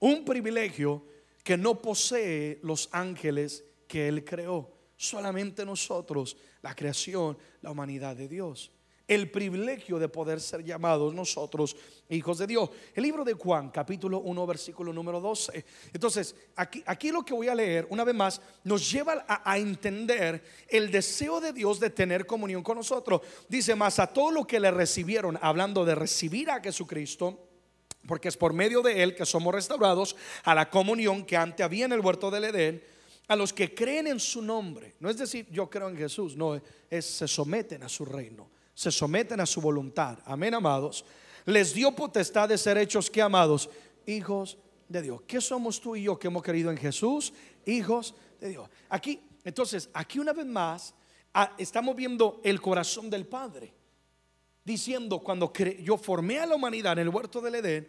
Un 0.00 0.24
privilegio 0.24 1.06
que 1.44 1.56
no 1.56 1.80
posee 1.80 2.58
los 2.64 2.88
ángeles 2.90 3.64
que 3.86 4.08
Él 4.08 4.24
creó, 4.24 4.68
solamente 4.96 5.64
nosotros, 5.64 6.36
la 6.60 6.74
creación, 6.74 7.38
la 7.60 7.70
humanidad 7.70 8.16
de 8.16 8.26
Dios 8.26 8.72
el 9.08 9.30
privilegio 9.30 9.98
de 9.98 10.08
poder 10.08 10.40
ser 10.40 10.64
llamados 10.64 11.14
nosotros 11.14 11.76
hijos 12.08 12.38
de 12.38 12.46
Dios. 12.46 12.70
El 12.94 13.02
libro 13.02 13.24
de 13.24 13.34
Juan, 13.34 13.70
capítulo 13.70 14.20
1, 14.20 14.46
versículo 14.46 14.92
número 14.92 15.20
12. 15.20 15.64
Entonces, 15.92 16.34
aquí, 16.56 16.82
aquí 16.86 17.10
lo 17.10 17.24
que 17.24 17.34
voy 17.34 17.48
a 17.48 17.54
leer, 17.54 17.86
una 17.90 18.04
vez 18.04 18.14
más, 18.14 18.40
nos 18.64 18.90
lleva 18.90 19.24
a, 19.26 19.50
a 19.50 19.58
entender 19.58 20.42
el 20.68 20.90
deseo 20.90 21.40
de 21.40 21.52
Dios 21.52 21.80
de 21.80 21.90
tener 21.90 22.26
comunión 22.26 22.62
con 22.62 22.76
nosotros. 22.76 23.22
Dice 23.48 23.74
más 23.74 23.98
a 23.98 24.06
todo 24.06 24.30
lo 24.30 24.46
que 24.46 24.60
le 24.60 24.70
recibieron, 24.70 25.38
hablando 25.40 25.84
de 25.84 25.94
recibir 25.94 26.50
a 26.50 26.60
Jesucristo 26.60 27.48
porque 28.06 28.28
es 28.28 28.36
por 28.36 28.52
medio 28.52 28.82
de 28.82 29.00
Él 29.02 29.14
que 29.14 29.24
somos 29.24 29.54
restaurados 29.54 30.16
a 30.42 30.56
la 30.56 30.68
comunión 30.68 31.24
que 31.24 31.36
antes 31.36 31.64
había 31.64 31.84
en 31.84 31.92
el 31.92 32.00
huerto 32.00 32.32
del 32.32 32.44
Edén, 32.44 32.82
a 33.28 33.36
los 33.36 33.52
que 33.52 33.72
creen 33.72 34.08
en 34.08 34.18
su 34.18 34.42
nombre. 34.42 34.94
No 34.98 35.08
es 35.08 35.16
decir, 35.16 35.46
yo 35.52 35.70
creo 35.70 35.88
en 35.88 35.96
Jesús, 35.96 36.36
no, 36.36 36.60
es 36.90 37.04
se 37.04 37.28
someten 37.28 37.84
a 37.84 37.88
su 37.88 38.04
reino 38.04 38.50
se 38.74 38.90
someten 38.90 39.40
a 39.40 39.46
su 39.46 39.60
voluntad. 39.60 40.18
Amén, 40.24 40.54
amados. 40.54 41.04
Les 41.44 41.74
dio 41.74 41.92
potestad 41.92 42.48
de 42.48 42.58
ser 42.58 42.78
hechos 42.78 43.10
que 43.10 43.20
amados, 43.20 43.68
hijos 44.06 44.58
de 44.88 45.02
Dios. 45.02 45.22
¿Qué 45.26 45.40
somos 45.40 45.80
tú 45.80 45.96
y 45.96 46.04
yo 46.04 46.18
que 46.18 46.28
hemos 46.28 46.42
creído 46.42 46.70
en 46.70 46.76
Jesús? 46.76 47.32
Hijos 47.66 48.14
de 48.40 48.50
Dios. 48.50 48.68
Aquí, 48.88 49.20
entonces, 49.44 49.88
aquí 49.92 50.18
una 50.18 50.32
vez 50.32 50.46
más, 50.46 50.94
ah, 51.34 51.54
estamos 51.58 51.96
viendo 51.96 52.40
el 52.44 52.60
corazón 52.60 53.10
del 53.10 53.26
Padre. 53.26 53.72
Diciendo, 54.64 55.18
cuando 55.18 55.52
yo 55.80 55.96
formé 55.96 56.38
a 56.38 56.46
la 56.46 56.54
humanidad 56.54 56.92
en 56.92 57.00
el 57.00 57.08
huerto 57.08 57.40
del 57.40 57.56
Edén, 57.56 57.88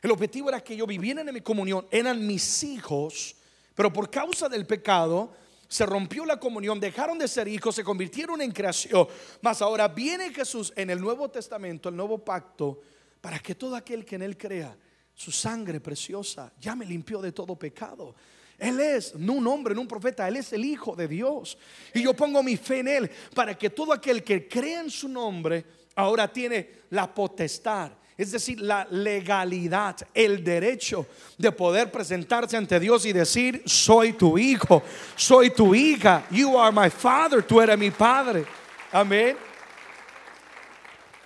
el 0.00 0.10
objetivo 0.10 0.48
era 0.48 0.60
que 0.60 0.74
ellos 0.74 0.86
vivieran 0.86 1.28
en 1.28 1.34
mi 1.34 1.40
comunión, 1.40 1.86
eran 1.90 2.24
mis 2.26 2.62
hijos, 2.62 3.36
pero 3.74 3.92
por 3.92 4.10
causa 4.10 4.48
del 4.48 4.66
pecado, 4.66 5.32
se 5.72 5.86
rompió 5.86 6.26
la 6.26 6.38
comunión, 6.38 6.78
dejaron 6.78 7.18
de 7.18 7.26
ser 7.26 7.48
hijos, 7.48 7.74
se 7.74 7.82
convirtieron 7.82 8.42
en 8.42 8.52
creación. 8.52 9.08
Mas 9.40 9.62
ahora 9.62 9.88
viene 9.88 10.28
Jesús 10.28 10.70
en 10.76 10.90
el 10.90 11.00
Nuevo 11.00 11.30
Testamento, 11.30 11.88
el 11.88 11.96
nuevo 11.96 12.18
pacto, 12.18 12.82
para 13.22 13.38
que 13.38 13.54
todo 13.54 13.74
aquel 13.74 14.04
que 14.04 14.16
en 14.16 14.22
Él 14.22 14.36
crea, 14.36 14.76
su 15.14 15.32
sangre 15.32 15.80
preciosa, 15.80 16.52
ya 16.60 16.76
me 16.76 16.84
limpió 16.84 17.22
de 17.22 17.32
todo 17.32 17.56
pecado. 17.56 18.14
Él 18.58 18.80
es 18.80 19.14
no 19.14 19.32
un 19.32 19.46
hombre, 19.46 19.74
no 19.74 19.80
un 19.80 19.88
profeta, 19.88 20.28
Él 20.28 20.36
es 20.36 20.52
el 20.52 20.62
Hijo 20.62 20.94
de 20.94 21.08
Dios. 21.08 21.56
Y 21.94 22.02
yo 22.02 22.12
pongo 22.12 22.42
mi 22.42 22.58
fe 22.58 22.80
en 22.80 22.88
Él 22.88 23.10
para 23.34 23.56
que 23.56 23.70
todo 23.70 23.94
aquel 23.94 24.22
que 24.22 24.46
crea 24.46 24.82
en 24.82 24.90
su 24.90 25.08
nombre 25.08 25.64
ahora 25.94 26.30
tiene 26.30 26.82
la 26.90 27.14
potestad 27.14 27.92
es 28.22 28.30
decir, 28.30 28.60
la 28.60 28.86
legalidad, 28.88 29.96
el 30.14 30.44
derecho 30.44 31.06
de 31.36 31.50
poder 31.50 31.90
presentarse 31.90 32.56
ante 32.56 32.78
Dios 32.78 33.04
y 33.04 33.12
decir, 33.12 33.64
soy 33.66 34.12
tu 34.12 34.38
hijo, 34.38 34.80
soy 35.16 35.50
tu 35.50 35.74
hija, 35.74 36.24
you 36.30 36.56
are 36.56 36.70
my 36.72 36.88
father, 36.88 37.42
tú 37.42 37.60
eres 37.60 37.76
mi 37.76 37.90
padre. 37.90 38.46
Amén. 38.92 39.36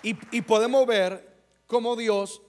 Y, 0.02 0.40
podemos 0.40 0.86
ver 0.86 1.36
cómo 1.66 1.96
Dios 1.96 2.40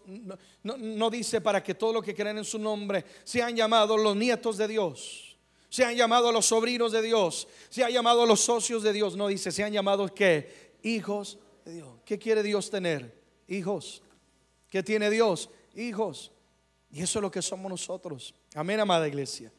no, 0.64 1.10
dice 1.10 1.42
para 1.42 1.62
que 1.62 1.74
todos 1.74 1.94
los 1.94 2.04
que 2.04 2.16
creen 2.16 2.38
en 2.38 2.46
su 2.46 2.58
nombre 2.58 3.04
sean 3.26 3.54
llamados 3.54 4.00
los 4.00 4.16
nietos 4.16 4.56
de 4.56 4.70
Dios, 4.70 5.38
sean 5.68 5.94
llamados 5.94 6.32
los 6.32 6.46
sobrinos 6.46 6.94
de 6.94 7.02
Dios, 7.02 7.50
sean 7.68 7.92
llamados 7.92 8.26
los 8.26 8.40
socios 8.40 8.82
de 8.82 8.94
Dios. 8.94 9.18
No 9.18 9.28
dice, 9.28 9.52
sean 9.52 9.74
llamados 9.74 10.12
que 10.12 10.78
hijos 10.84 11.38
de 11.66 11.74
Dios. 11.74 11.90
¿Qué 12.06 12.18
quiere 12.18 12.44
Dios 12.44 12.70
tener? 12.70 13.14
Hijos. 13.50 14.04
¿Qué 14.70 14.84
tiene 14.84 15.10
Dios? 15.10 15.50
Hijos. 15.76 16.32
Y 16.92 17.02
eso 17.02 17.20
es 17.20 17.22
lo 17.22 17.32
que 17.32 17.42
somos 17.42 17.70
nosotros. 17.70 18.34
Amén, 18.56 18.80
amada 18.80 19.08
iglesia. 19.08 19.52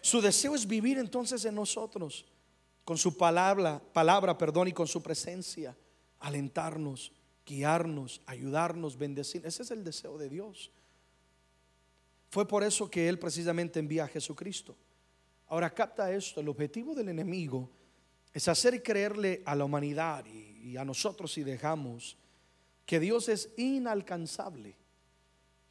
Su 0.00 0.20
deseo 0.20 0.54
es 0.54 0.66
vivir 0.66 0.98
entonces 0.98 1.44
en 1.44 1.54
nosotros, 1.54 2.24
con 2.84 2.96
su 2.96 3.16
palabra, 3.16 3.82
palabra, 3.92 4.38
perdón, 4.38 4.68
y 4.68 4.72
con 4.72 4.86
su 4.86 5.02
presencia, 5.02 5.76
alentarnos, 6.20 7.12
guiarnos, 7.44 8.20
ayudarnos, 8.26 8.96
bendecir. 8.96 9.44
Ese 9.44 9.62
es 9.62 9.70
el 9.70 9.84
deseo 9.84 10.16
de 10.16 10.28
Dios. 10.28 10.70
Fue 12.30 12.46
por 12.46 12.62
eso 12.62 12.90
que 12.90 13.08
Él 13.08 13.18
precisamente 13.18 13.80
envía 13.80 14.04
a 14.04 14.08
Jesucristo. 14.08 14.76
Ahora 15.48 15.68
capta 15.74 16.12
esto, 16.12 16.40
el 16.40 16.48
objetivo 16.48 16.94
del 16.94 17.08
enemigo 17.08 17.68
es 18.32 18.46
hacer 18.46 18.80
creerle 18.82 19.42
a 19.44 19.56
la 19.56 19.64
humanidad 19.64 20.24
y, 20.26 20.70
y 20.70 20.76
a 20.76 20.84
nosotros 20.84 21.32
si 21.32 21.42
dejamos 21.42 22.16
que 22.90 22.98
Dios 22.98 23.28
es 23.28 23.50
inalcanzable, 23.56 24.74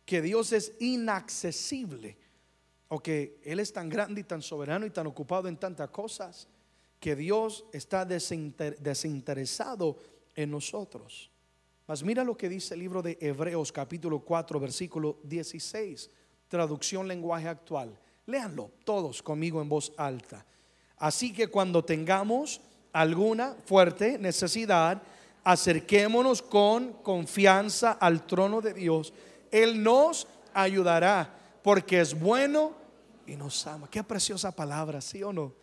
que 0.05 0.21
Dios 0.21 0.53
es 0.53 0.71
inaccesible, 0.79 2.17
o 2.87 3.03
que 3.03 3.41
Él 3.43 3.59
es 3.59 3.73
tan 3.73 3.89
grande 3.89 4.21
y 4.21 4.23
tan 4.23 4.41
soberano 4.41 4.85
y 4.85 4.89
tan 4.89 5.05
ocupado 5.05 5.49
en 5.49 5.57
tantas 5.57 5.89
cosas, 5.89 6.47
que 6.97 7.17
Dios 7.17 7.65
está 7.73 8.05
desinteresado 8.05 9.97
en 10.33 10.49
nosotros. 10.49 11.29
Mas 11.87 12.03
mira 12.03 12.23
lo 12.23 12.37
que 12.37 12.47
dice 12.47 12.75
el 12.75 12.79
libro 12.79 13.01
de 13.01 13.17
Hebreos 13.19 13.73
capítulo 13.73 14.21
4 14.21 14.57
versículo 14.57 15.19
16, 15.25 16.09
traducción 16.47 17.05
lenguaje 17.05 17.49
actual. 17.49 17.99
Léanlo 18.27 18.71
todos 18.85 19.21
conmigo 19.21 19.61
en 19.61 19.67
voz 19.67 19.91
alta. 19.97 20.45
Así 20.95 21.33
que 21.33 21.49
cuando 21.49 21.83
tengamos 21.83 22.61
alguna 22.93 23.57
fuerte 23.65 24.17
necesidad, 24.17 25.03
acerquémonos 25.43 26.41
con 26.41 26.93
confianza 27.03 27.93
al 27.93 28.25
trono 28.25 28.61
de 28.61 28.73
Dios. 28.73 29.13
Él 29.51 29.81
nos 29.81 30.27
ayudará 30.53 31.35
porque 31.63 31.99
es 31.99 32.19
bueno 32.19 32.73
y 33.25 33.35
nos 33.35 33.65
ama. 33.67 33.89
Qué 33.89 34.03
preciosa 34.03 34.51
palabra, 34.55 35.01
¿sí 35.01 35.23
o 35.23 35.31
no? 35.31 35.53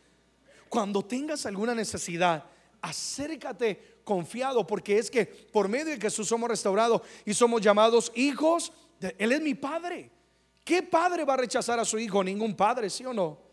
Cuando 0.69 1.03
tengas 1.03 1.47
alguna 1.47 1.75
necesidad, 1.75 2.45
acércate 2.81 4.01
confiado 4.05 4.67
porque 4.67 4.99
es 4.99 5.11
que 5.11 5.27
por 5.27 5.69
medio 5.69 5.87
de 5.87 6.01
Jesús 6.01 6.29
somos 6.29 6.49
restaurados 6.49 7.03
y 7.25 7.35
somos 7.35 7.61
llamados 7.61 8.13
hijos. 8.15 8.73
De, 9.01 9.15
Él 9.19 9.33
es 9.33 9.41
mi 9.41 9.55
padre. 9.55 10.11
¿Qué 10.65 10.83
padre 10.83 11.25
va 11.25 11.35
a 11.35 11.39
rechazar 11.39 11.79
a 11.79 11.85
su 11.85 11.99
hijo? 11.99 12.23
Ningún 12.25 12.57
padre, 12.57 12.91
¿sí 12.91 13.05
o 13.05 13.13
no? 13.13 13.46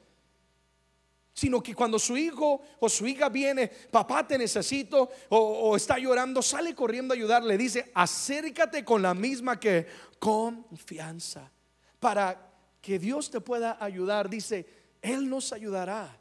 Sino 1.33 1.63
que 1.63 1.73
cuando 1.73 1.97
su 1.97 2.15
hijo 2.15 2.61
o 2.79 2.87
su 2.87 3.07
hija 3.07 3.27
viene, 3.27 3.67
papá 3.67 4.25
te 4.25 4.37
necesito 4.37 5.09
o, 5.29 5.75
está 5.75 5.97
llorando, 5.97 6.41
sale 6.41 6.75
corriendo 6.75 7.13
a 7.13 7.17
ayudarle, 7.17 7.57
dice, 7.57 7.91
acércate 7.95 8.85
con 8.85 9.01
la 9.01 9.15
misma 9.15 9.59
que 9.59 9.87
confianza 10.19 11.51
para 11.99 12.51
que 12.79 12.99
Dios 12.99 13.31
te 13.31 13.41
pueda 13.41 13.83
ayudar. 13.83 14.29
Dice, 14.29 14.67
Él 15.01 15.27
nos 15.27 15.51
ayudará. 15.53 16.19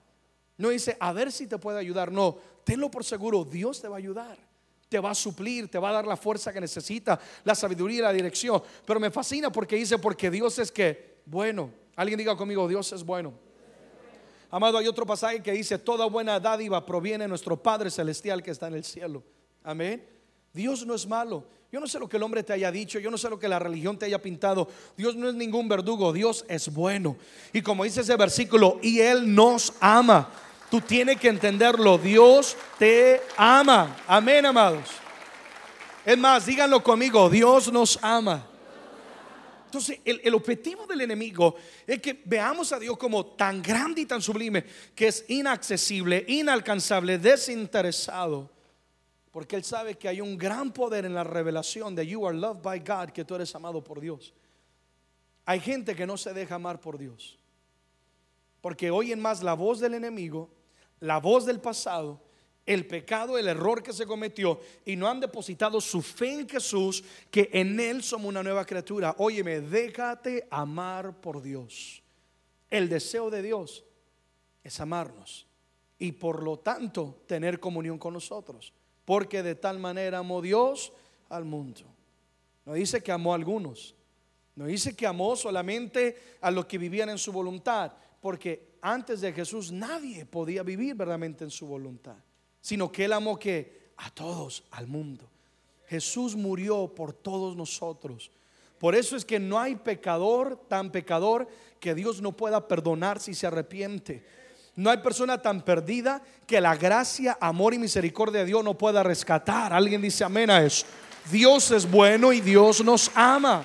No 0.57 0.71
dice, 0.71 0.97
a 0.99 1.13
ver 1.13 1.31
si 1.31 1.47
te 1.47 1.59
puede 1.59 1.79
ayudar, 1.79 2.11
no, 2.11 2.39
tenlo 2.65 2.91
por 2.91 3.05
seguro, 3.05 3.45
Dios 3.45 3.81
te 3.81 3.89
va 3.89 3.97
a 3.97 3.99
ayudar. 3.99 4.39
Te 4.89 4.99
va 4.99 5.11
a 5.11 5.15
suplir, 5.15 5.71
te 5.71 5.79
va 5.79 5.91
a 5.91 5.95
dar 5.95 6.07
la 6.07 6.17
fuerza 6.17 6.53
que 6.53 6.61
necesita, 6.61 7.19
la 7.45 7.55
sabiduría 7.55 7.99
y 7.99 8.03
la 8.03 8.13
dirección. 8.13 8.63
Pero 8.87 9.01
me 9.01 9.11
fascina 9.11 9.51
porque 9.51 9.77
dice, 9.77 9.99
porque 9.99 10.31
Dios 10.31 10.59
es 10.59 10.71
que, 10.71 11.21
bueno, 11.27 11.71
alguien 11.97 12.19
diga 12.19 12.37
conmigo, 12.37 12.69
Dios 12.69 12.93
es 12.93 13.03
bueno. 13.03 13.52
Amado, 14.53 14.77
hay 14.77 14.87
otro 14.87 15.07
pasaje 15.07 15.43
que 15.43 15.51
dice, 15.51 15.79
toda 15.79 16.05
buena 16.05 16.39
dádiva 16.39 16.85
proviene 16.85 17.25
de 17.25 17.29
nuestro 17.29 17.57
Padre 17.57 17.91
Celestial 17.91 18.43
que 18.43 18.51
está 18.51 18.67
en 18.69 18.75
el 18.75 18.85
cielo. 18.85 19.23
Amén. 19.65 20.07
Dios 20.53 20.85
no 20.85 20.95
es 20.95 21.07
malo, 21.07 21.47
Yo 21.73 21.81
no 21.81 21.87
sé 21.87 21.99
lo 21.99 22.07
que 22.07 22.19
el 22.19 22.23
hombre 22.23 22.43
te 22.43 22.53
haya 22.53 22.71
dicho, 22.71 22.99
yo 22.99 23.11
no 23.11 23.17
sé 23.17 23.31
lo 23.31 23.39
que 23.39 23.49
la 23.49 23.59
religión 23.59 23.99
te 23.99 24.05
haya 24.05 24.21
pintado. 24.21 24.69
Dios 24.95 25.17
no 25.17 25.31
es 25.31 25.35
ningún 25.35 25.71
verdugo, 25.71 26.13
Dios 26.13 26.45
es 26.49 26.71
bueno. 26.71 27.17
Y 27.51 27.63
como 27.63 27.85
dice 27.85 28.03
ese 28.03 28.15
versículo, 28.15 28.79
y 28.83 29.01
Él 29.01 29.35
nos 29.35 29.73
ama. 29.81 30.29
Tú 30.71 30.83
tienes 30.83 31.19
que 31.19 31.29
entenderlo, 31.29 31.97
Dios 31.97 32.55
te 32.79 33.23
ama. 33.39 33.97
Amén, 34.07 34.45
amados. 34.45 34.85
Es 36.05 36.19
más, 36.19 36.45
díganlo 36.45 36.83
conmigo, 36.83 37.31
Dios 37.31 37.73
nos 37.73 37.99
ama. 38.03 38.52
Entonces, 39.73 40.01
el, 40.05 40.35
objetivo 40.35 40.87
del 40.87 41.01
enemigo 41.01 41.55
es 41.87 41.99
que 42.03 42.21
veamos 42.27 42.73
a 42.73 42.79
Dios 42.79 42.99
como 42.99 43.25
tan 43.25 43.63
grande 43.63 44.03
y 44.03 44.07
tan 44.07 44.21
sublime 44.21 44.67
que 44.95 45.09
es 45.09 45.25
inaccesible, 45.29 46.27
inalcanzable, 46.29 47.17
desinteresado. 47.17 48.51
Porque 49.31 49.57
Él 49.57 49.65
sabe 49.65 49.95
que 49.95 50.09
hay 50.09 50.21
un 50.21 50.37
gran 50.37 50.75
poder 50.75 51.07
en 51.07 51.15
la 51.15 51.25
revelación 51.25 51.95
de 51.95 52.07
you 52.07 52.27
are 52.27 52.37
loved 52.37 52.61
by 52.61 52.81
God, 52.81 53.15
que 53.15 53.25
tú 53.25 53.35
eres 53.35 53.55
amado 53.55 53.83
por 53.83 53.99
Dios. 53.99 54.35
Hay 55.47 55.59
gente 55.59 55.97
que 55.97 56.07
no 56.07 56.19
se 56.19 56.35
deja 56.35 56.57
amar 56.57 56.79
por 56.79 56.99
Dios. 56.99 57.39
Porque 58.61 58.91
oyen 58.91 59.23
más 59.23 59.43
la 59.43 59.55
voz 59.55 59.81
del 59.81 59.95
enemigo, 59.95 60.51
la 61.01 61.17
voz 61.17 61.47
del 61.47 61.61
pasado 61.61 62.21
el 62.65 62.87
pecado, 62.87 63.39
el 63.39 63.49
error 63.49 63.83
que 63.83 63.93
se 63.93 64.07
cometió 64.07 64.61
y 64.85 64.97
no 64.97 65.09
han 65.09 65.21
depositado 65.21 65.81
su 65.81 66.01
fe 66.01 66.33
en 66.33 66.49
Jesús, 66.49 67.03
que 67.31 67.51
en 67.53 67.79
Él 67.81 68.03
somos 68.03 68.29
una 68.29 68.43
nueva 68.43 68.65
criatura. 68.65 69.17
Óyeme, 69.19 69.61
déjate 69.61 70.47
amar 70.51 71.21
por 71.21 71.43
Dios. 71.43 72.03
El 72.71 72.89
deseo 72.89 73.31
de 73.31 73.43
Dios 73.43 73.85
es 74.63 74.81
amarnos 74.81 75.47
y 75.99 76.13
por 76.13 76.43
lo 76.43 76.59
tanto 76.59 77.23
tener 77.27 77.59
comunión 77.59 77.99
con 77.99 78.15
nosotros, 78.15 78.73
porque 79.05 79.43
de 79.43 79.57
tal 79.57 79.79
manera 79.79 80.19
amó 80.19 80.41
Dios 80.41 80.93
al 81.29 81.45
mundo. 81.45 81.83
No 82.65 82.75
dice 82.75 83.03
que 83.03 83.11
amó 83.11 83.33
a 83.33 83.37
algunos, 83.37 83.97
no 84.55 84.67
dice 84.67 84.95
que 84.95 85.07
amó 85.07 85.35
solamente 85.35 86.37
a 86.41 86.51
los 86.51 86.67
que 86.67 86.79
vivían 86.79 87.09
en 87.09 87.19
su 87.19 87.33
voluntad, 87.33 87.93
porque 88.21 88.77
antes 88.81 89.21
de 89.21 89.33
Jesús 89.33 89.73
nadie 89.73 90.25
podía 90.27 90.63
vivir 90.63 90.95
verdaderamente 90.95 91.43
en 91.43 91.51
su 91.51 91.67
voluntad 91.67 92.17
sino 92.63 92.91
que 92.91 93.05
Él 93.05 93.13
amó 93.13 93.39
que 93.39 93.93
a 93.99 94.09
todos, 94.11 94.65
al 94.71 94.87
mundo. 94.87 95.29
Jesús 95.87 96.35
murió 96.35 96.89
por 96.95 97.13
todos 97.13 97.55
nosotros. 97.55 98.31
Por 98.79 98.95
eso 98.95 99.15
es 99.15 99.27
que 99.27 99.39
no 99.39 99.61
hay 99.61 99.77
pecador 99.77 100.57
tan 100.69 100.91
pecador 100.91 101.47
que 101.79 101.95
Dios 101.95 102.23
no 102.23 102.33
pueda 102.33 102.67
perdonar 102.67 103.21
si 103.21 103.35
se 103.35 103.47
arrepiente. 103.47 104.25
No 104.75 104.91
hay 104.91 104.99
persona 104.99 105.43
tan 105.43 105.63
perdida 105.63 106.23
que 106.47 106.61
la 106.61 106.75
gracia, 106.77 107.37
amor 107.41 107.75
y 107.75 107.79
misericordia 107.79 108.41
de 108.41 108.47
Dios 108.47 108.65
no 108.65 108.79
pueda 108.79 109.03
rescatar. 109.03 109.73
Alguien 109.73 110.01
dice 110.01 110.25
amén 110.25 110.51
a 110.51 110.65
eso. 110.65 110.87
Dios 111.31 111.71
es 111.73 111.89
bueno 111.89 112.33
y 112.33 112.41
Dios 112.41 112.83
nos 112.83 113.11
ama. 113.15 113.65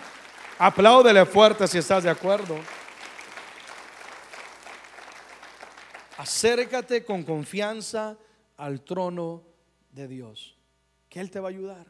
Apláudele 0.60 1.26
fuerte 1.26 1.68
si 1.68 1.78
estás 1.78 2.04
de 2.04 2.10
acuerdo. 2.10 2.58
Acércate 6.18 7.06
con 7.06 7.24
confianza 7.24 8.18
al 8.58 8.82
trono 8.82 9.44
de 9.92 10.08
Dios. 10.08 10.58
Que 11.10 11.20
Él 11.20 11.32
te 11.32 11.40
va 11.40 11.48
a 11.48 11.52
ayudar. 11.52 11.88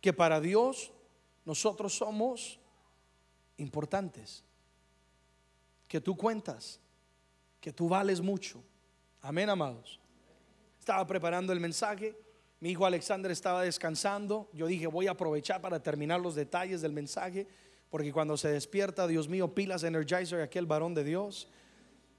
Que 0.00 0.12
para 0.12 0.40
Dios 0.40 0.92
nosotros 1.44 1.96
somos 1.96 2.60
importantes. 3.56 4.44
Que 5.88 6.00
tú 6.00 6.16
cuentas. 6.16 6.78
Que 7.60 7.72
tú 7.72 7.88
vales 7.88 8.20
mucho. 8.20 8.62
Amén, 9.20 9.50
amados. 9.50 9.98
Estaba 10.78 11.06
preparando 11.06 11.52
el 11.52 11.60
mensaje. 11.60 12.16
Mi 12.60 12.70
hijo 12.70 12.86
Alexander 12.86 13.30
estaba 13.30 13.62
descansando. 13.62 14.48
Yo 14.52 14.66
dije, 14.66 14.86
voy 14.86 15.06
a 15.06 15.12
aprovechar 15.12 15.60
para 15.60 15.82
terminar 15.82 16.20
los 16.20 16.34
detalles 16.34 16.80
del 16.80 16.92
mensaje. 16.92 17.46
Porque 17.90 18.12
cuando 18.12 18.36
se 18.36 18.48
despierta, 18.48 19.06
Dios 19.06 19.28
mío, 19.28 19.54
pilas 19.54 19.82
Energizer, 19.82 20.40
aquel 20.40 20.66
varón 20.66 20.94
de 20.94 21.04
Dios. 21.04 21.48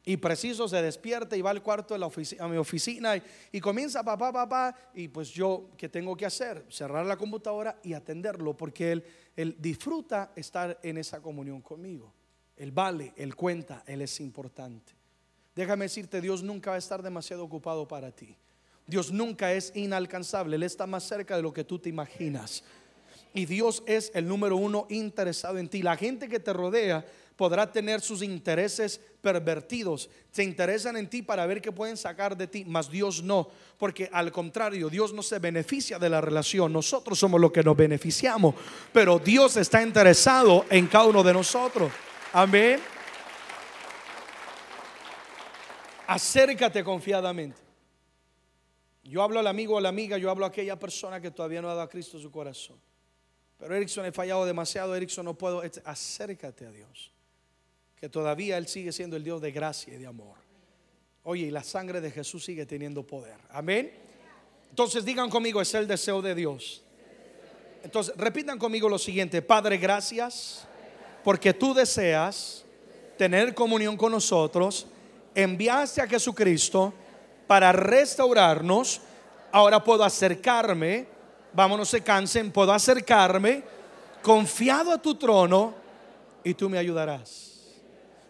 Y 0.03 0.17
preciso 0.17 0.67
se 0.67 0.81
despierta 0.81 1.37
y 1.37 1.41
va 1.41 1.51
al 1.51 1.61
cuarto 1.61 1.93
de 1.93 1.99
la 1.99 2.07
a 2.39 2.47
mi 2.47 2.57
oficina 2.57 3.21
y, 3.51 3.59
comienza 3.59 4.03
papá, 4.03 4.33
papá. 4.33 4.75
Y 4.95 5.07
pues 5.09 5.29
yo, 5.29 5.69
¿qué 5.77 5.89
tengo 5.89 6.17
que 6.17 6.25
hacer? 6.25 6.65
Cerrar 6.69 7.05
la 7.05 7.17
computadora 7.17 7.79
y 7.83 7.93
atenderlo 7.93 8.57
porque 8.57 8.91
él, 8.91 9.03
él 9.35 9.55
disfruta 9.59 10.31
estar 10.35 10.79
en 10.81 10.97
esa 10.97 11.21
comunión 11.21 11.61
conmigo. 11.61 12.13
Él 12.57 12.71
vale, 12.71 13.13
él 13.15 13.35
cuenta, 13.35 13.83
él 13.85 14.01
es 14.01 14.19
importante. 14.19 14.93
Déjame 15.55 15.85
decirte, 15.85 16.21
Dios 16.21 16.41
nunca 16.41 16.71
va 16.71 16.77
a 16.77 16.79
estar 16.79 17.03
demasiado 17.03 17.43
ocupado 17.43 17.87
para 17.87 18.11
ti. 18.11 18.37
Dios 18.87 19.11
nunca 19.11 19.53
es 19.53 19.71
inalcanzable, 19.75 20.55
Él 20.55 20.63
está 20.63 20.87
más 20.87 21.03
cerca 21.03 21.35
de 21.35 21.41
lo 21.41 21.53
que 21.53 21.63
tú 21.63 21.79
te 21.79 21.89
imaginas. 21.89 22.63
Y 23.33 23.45
Dios 23.45 23.83
es 23.85 24.11
el 24.13 24.27
número 24.27 24.57
uno 24.57 24.85
interesado 24.89 25.57
en 25.57 25.69
ti. 25.69 25.81
La 25.81 25.95
gente 25.95 26.27
que 26.27 26.39
te 26.39 26.51
rodea 26.51 27.05
podrá 27.41 27.71
tener 27.71 28.01
sus 28.01 28.21
intereses 28.21 29.01
pervertidos. 29.19 30.11
Se 30.29 30.43
interesan 30.43 30.95
en 30.95 31.09
ti 31.09 31.23
para 31.23 31.43
ver 31.47 31.59
qué 31.59 31.71
pueden 31.71 31.97
sacar 31.97 32.37
de 32.37 32.45
ti, 32.45 32.65
mas 32.67 32.87
Dios 32.87 33.23
no. 33.23 33.49
Porque 33.79 34.07
al 34.13 34.31
contrario, 34.31 34.91
Dios 34.91 35.11
no 35.11 35.23
se 35.23 35.39
beneficia 35.39 35.97
de 35.97 36.07
la 36.07 36.21
relación. 36.21 36.71
Nosotros 36.71 37.17
somos 37.17 37.41
los 37.41 37.51
que 37.51 37.63
nos 37.63 37.75
beneficiamos. 37.75 38.53
Pero 38.93 39.17
Dios 39.17 39.57
está 39.57 39.81
interesado 39.81 40.67
en 40.69 40.85
cada 40.85 41.05
uno 41.05 41.23
de 41.23 41.33
nosotros. 41.33 41.91
Amén. 42.31 42.79
Acércate 46.05 46.83
confiadamente. 46.83 47.59
Yo 49.03 49.23
hablo 49.23 49.39
al 49.39 49.47
amigo 49.47 49.73
o 49.73 49.77
a 49.79 49.81
la 49.81 49.89
amiga, 49.89 50.19
yo 50.19 50.29
hablo 50.29 50.45
a 50.45 50.49
aquella 50.49 50.77
persona 50.77 51.19
que 51.19 51.31
todavía 51.31 51.59
no 51.59 51.69
ha 51.69 51.71
dado 51.71 51.81
a 51.81 51.89
Cristo 51.89 52.19
su 52.19 52.29
corazón. 52.29 52.79
Pero 53.57 53.75
Erickson, 53.75 54.05
he 54.05 54.11
fallado 54.11 54.45
demasiado, 54.45 54.95
Erickson, 54.95 55.25
no 55.25 55.33
puedo. 55.33 55.63
Acércate 55.85 56.67
a 56.67 56.71
Dios 56.71 57.11
que 58.01 58.09
todavía 58.09 58.57
Él 58.57 58.67
sigue 58.67 58.91
siendo 58.91 59.15
el 59.15 59.23
Dios 59.23 59.39
de 59.39 59.51
gracia 59.51 59.93
y 59.93 59.97
de 59.97 60.07
amor. 60.07 60.35
Oye, 61.23 61.45
y 61.45 61.51
la 61.51 61.63
sangre 61.63 62.01
de 62.01 62.09
Jesús 62.09 62.43
sigue 62.43 62.65
teniendo 62.65 63.05
poder. 63.05 63.37
Amén. 63.51 63.91
Entonces 64.71 65.05
digan 65.05 65.29
conmigo, 65.29 65.61
es 65.61 65.71
el 65.75 65.87
deseo 65.87 66.19
de 66.19 66.33
Dios. 66.33 66.81
Entonces 67.83 68.15
repitan 68.17 68.57
conmigo 68.57 68.89
lo 68.89 68.97
siguiente, 68.97 69.41
Padre, 69.43 69.77
gracias 69.77 70.67
porque 71.23 71.53
tú 71.53 71.75
deseas 71.75 72.65
tener 73.17 73.53
comunión 73.53 73.95
con 73.95 74.11
nosotros, 74.11 74.87
enviaste 75.35 76.01
a 76.01 76.07
Jesucristo 76.07 76.93
para 77.45 77.71
restaurarnos, 77.71 79.01
ahora 79.51 79.83
puedo 79.83 80.03
acercarme, 80.03 81.05
vámonos 81.53 81.89
se 81.89 82.01
cansen, 82.01 82.51
puedo 82.51 82.73
acercarme 82.73 83.63
confiado 84.23 84.91
a 84.91 85.01
tu 85.01 85.15
trono 85.15 85.75
y 86.43 86.55
tú 86.55 86.69
me 86.69 86.79
ayudarás. 86.79 87.50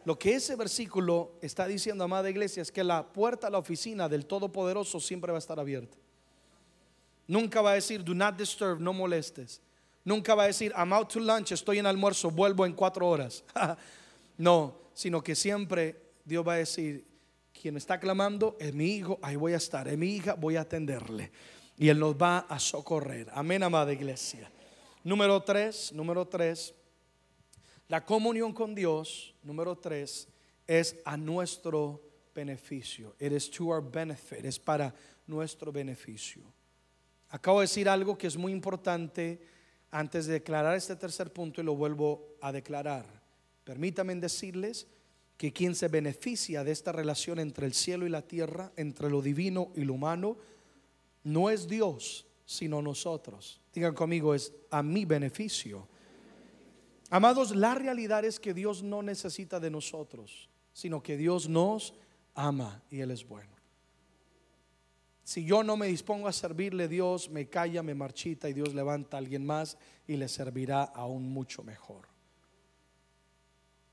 Lo 0.04 0.18
que 0.18 0.36
ese 0.36 0.56
versículo 0.56 1.34
está 1.42 1.68
diciendo, 1.68 2.04
amada 2.04 2.30
iglesia, 2.30 2.62
es 2.62 2.72
que 2.72 2.84
la 2.84 3.12
puerta 3.14 3.48
a 3.48 3.50
la 3.50 3.60
oficina 3.60 4.10
del 4.10 4.26
Todopoderoso 4.26 5.00
siempre 5.00 5.32
va 5.32 5.38
a 5.38 5.40
estar 5.40 5.60
abierta. 5.60 5.98
Nunca 7.28 7.62
va 7.62 7.72
a 7.72 7.76
decir, 7.76 8.04
do 8.04 8.14
not 8.14 8.36
disturb, 8.36 8.80
no 8.80 8.94
molestes. 8.94 9.62
Nunca 10.04 10.34
va 10.34 10.44
a 10.44 10.48
decir, 10.48 10.74
I'm 10.76 10.92
out 10.92 11.14
to 11.14 11.20
lunch, 11.20 11.52
estoy 11.52 11.78
en 11.78 11.86
almuerzo, 11.86 12.32
vuelvo 12.32 12.66
en 12.66 12.74
cuatro 12.74 13.08
horas. 13.08 13.44
no, 14.38 14.76
sino 14.94 15.24
que 15.24 15.36
siempre 15.36 16.02
Dios 16.26 16.46
va 16.48 16.54
a 16.54 16.58
decir, 16.58 17.06
quien 17.54 17.78
está 17.78 18.00
clamando 18.00 18.58
es 18.60 18.74
mi 18.74 18.96
hijo, 18.96 19.20
ahí 19.22 19.36
voy 19.36 19.54
a 19.54 19.58
estar, 19.58 19.88
es 19.88 19.98
mi 19.98 20.16
hija, 20.16 20.34
voy 20.34 20.56
a 20.56 20.62
atenderle. 20.62 21.32
Y 21.78 21.90
Él 21.90 22.00
nos 22.00 22.16
va 22.16 22.40
a 22.40 22.60
socorrer. 22.60 23.28
Amén, 23.34 23.62
amada 23.62 23.94
iglesia. 23.94 24.52
Número 25.04 25.42
tres, 25.42 25.92
número 25.94 26.28
tres. 26.28 26.74
La 27.92 28.06
comunión 28.06 28.54
con 28.54 28.74
Dios, 28.74 29.36
número 29.44 29.78
tres, 29.78 30.30
es 30.66 30.96
a 31.04 31.18
nuestro 31.18 32.02
beneficio. 32.34 33.14
It 33.20 33.34
is 33.34 33.52
to 33.52 33.66
our 33.66 33.82
benefit, 33.84 34.46
es 34.46 34.58
para 34.58 34.96
nuestro 35.28 35.74
beneficio. 35.74 36.42
Acabo 37.32 37.60
de 37.60 37.66
decir 37.66 37.90
algo 37.90 38.18
que 38.18 38.28
es 38.28 38.38
muy 38.38 38.54
importante 38.54 39.42
antes 39.90 40.26
de 40.26 40.36
declarar 40.36 40.78
este 40.78 40.96
tercer 40.96 41.34
punto 41.34 41.60
y 41.60 41.66
lo 41.66 41.76
vuelvo 41.76 42.38
a 42.40 42.54
declarar. 42.54 43.06
Permítanme 43.66 44.16
decirles 44.16 44.88
que 45.36 45.52
quien 45.52 45.76
se 45.76 45.90
beneficia 45.90 46.64
de 46.64 46.72
esta 46.72 46.94
relación 46.94 47.40
entre 47.40 47.66
el 47.66 47.74
cielo 47.74 48.08
y 48.08 48.10
la 48.10 48.22
tierra, 48.22 48.72
entre 48.78 49.10
lo 49.10 49.22
divino 49.22 49.74
y 49.76 49.82
lo 49.82 49.96
humano, 49.96 50.38
no 51.26 51.50
es 51.50 51.68
Dios, 51.68 52.26
sino 52.46 52.82
nosotros. 52.82 53.60
Digan 53.74 53.94
conmigo, 53.94 54.34
es 54.34 54.54
a 54.70 54.82
mi 54.82 55.04
beneficio. 55.04 55.91
Amados, 57.14 57.54
la 57.54 57.76
realidad 57.76 58.24
es 58.24 58.40
que 58.40 58.54
Dios 58.54 58.84
no 58.84 59.04
necesita 59.04 59.60
de 59.60 59.70
nosotros, 59.70 60.50
sino 60.72 61.04
que 61.04 61.18
Dios 61.18 61.50
nos 61.50 61.94
ama 62.34 62.82
y 62.90 63.02
Él 63.02 63.12
es 63.12 63.28
bueno. 63.28 63.52
Si 65.26 65.44
yo 65.44 65.62
no 65.62 65.76
me 65.76 65.88
dispongo 65.88 66.30
a 66.30 66.32
servirle, 66.32 66.88
Dios 66.88 67.30
me 67.30 67.50
calla, 67.50 67.84
me 67.84 67.96
marchita 67.96 68.48
y 68.48 68.54
Dios 68.54 68.74
levanta 68.74 69.18
a 69.18 69.20
alguien 69.20 69.46
más 69.46 69.78
y 70.08 70.16
le 70.16 70.30
servirá 70.30 70.84
aún 70.84 71.30
mucho 71.30 71.64
mejor. 71.64 72.08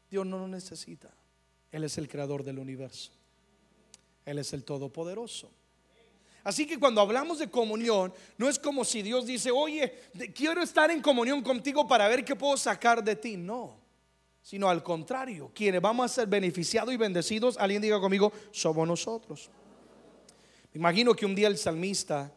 Dios 0.09 0.25
no 0.25 0.39
lo 0.39 0.47
necesita. 0.47 1.13
Él 1.73 1.83
es 1.83 1.99
el 1.99 2.09
creador 2.09 2.45
del 2.45 2.61
universo. 2.61 3.11
Él 4.25 4.39
es 4.39 4.53
el 4.53 4.63
todopoderoso. 4.63 5.51
Así 6.49 6.67
que 6.67 6.79
cuando 6.79 7.03
hablamos 7.03 7.39
de 7.41 7.51
comunión, 7.51 8.11
no 8.39 8.49
es 8.49 8.59
como 8.59 8.83
si 8.83 9.03
Dios 9.03 9.27
dice, 9.27 9.51
oye, 9.51 9.93
quiero 10.35 10.63
estar 10.63 10.91
en 10.91 11.03
comunión 11.03 11.43
contigo 11.43 11.87
para 11.87 12.09
ver 12.09 12.25
qué 12.25 12.35
puedo 12.35 12.57
sacar 12.57 13.05
de 13.05 13.17
ti. 13.17 13.37
No, 13.37 13.79
sino 14.41 14.67
al 14.71 14.83
contrario, 14.83 15.51
quienes 15.55 15.83
vamos 15.83 16.07
a 16.07 16.09
ser 16.09 16.27
beneficiados 16.27 16.95
y 16.95 16.97
bendecidos, 16.97 17.59
alguien 17.59 17.83
diga 17.83 18.01
conmigo, 18.01 18.33
somos 18.51 18.89
nosotros. 18.89 19.51
Me 20.73 20.79
imagino 20.79 21.13
que 21.13 21.27
un 21.27 21.35
día 21.35 21.49
el 21.49 21.59
salmista 21.59 22.33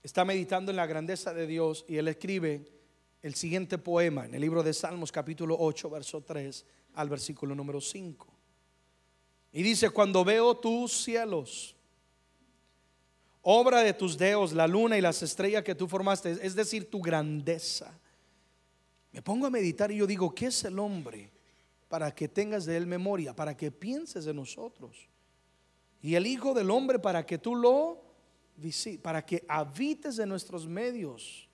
está 0.00 0.24
meditando 0.24 0.70
en 0.70 0.76
la 0.76 0.86
grandeza 0.86 1.34
de 1.34 1.48
Dios 1.48 1.84
y 1.88 1.96
él 1.96 2.06
escribe 2.06 2.64
el 3.20 3.34
siguiente 3.34 3.78
poema 3.78 4.26
en 4.26 4.34
el 4.36 4.42
libro 4.42 4.62
de 4.62 4.72
Salmos 4.72 5.10
capítulo 5.10 5.56
8, 5.58 5.90
verso 5.90 6.20
3 6.20 6.64
al 6.94 7.08
versículo 7.08 7.56
número 7.56 7.80
5. 7.80 8.28
Y 9.54 9.64
dice, 9.64 9.90
cuando 9.90 10.24
veo 10.24 10.54
tus 10.56 10.92
cielos, 10.92 11.74
obra 13.44 13.82
de 13.82 13.92
tus 13.92 14.18
dedos, 14.18 14.52
la 14.52 14.66
luna 14.66 14.98
y 14.98 15.00
las 15.00 15.22
estrellas 15.22 15.62
que 15.62 15.74
tú 15.74 15.86
formaste, 15.86 16.38
es 16.42 16.54
decir, 16.54 16.90
tu 16.90 17.00
grandeza. 17.00 17.92
Me 19.12 19.22
pongo 19.22 19.46
a 19.46 19.50
meditar 19.50 19.92
y 19.92 19.96
yo 19.96 20.06
digo, 20.06 20.34
¿qué 20.34 20.46
es 20.46 20.64
el 20.64 20.78
hombre? 20.78 21.30
Para 21.88 22.12
que 22.12 22.26
tengas 22.26 22.64
de 22.64 22.76
él 22.76 22.86
memoria, 22.86 23.36
para 23.36 23.56
que 23.56 23.70
pienses 23.70 24.24
de 24.24 24.34
nosotros. 24.34 25.08
Y 26.02 26.16
el 26.16 26.26
Hijo 26.26 26.52
del 26.52 26.70
Hombre 26.70 26.98
para 26.98 27.24
que 27.24 27.38
tú 27.38 27.54
lo 27.54 28.02
visites, 28.56 29.00
para 29.00 29.24
que 29.24 29.44
habites 29.48 30.18
en 30.18 30.28
nuestros 30.28 30.66
medios. 30.66 31.48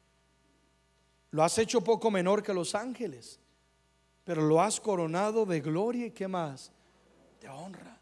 Lo 1.30 1.44
has 1.44 1.58
hecho 1.58 1.82
poco 1.82 2.10
menor 2.10 2.42
que 2.42 2.54
los 2.54 2.74
ángeles, 2.74 3.38
pero 4.24 4.42
lo 4.42 4.60
has 4.60 4.80
coronado 4.80 5.44
de 5.44 5.60
gloria 5.60 6.06
y 6.06 6.10
qué 6.10 6.26
más, 6.26 6.72
de 7.40 7.48
honra. 7.48 8.00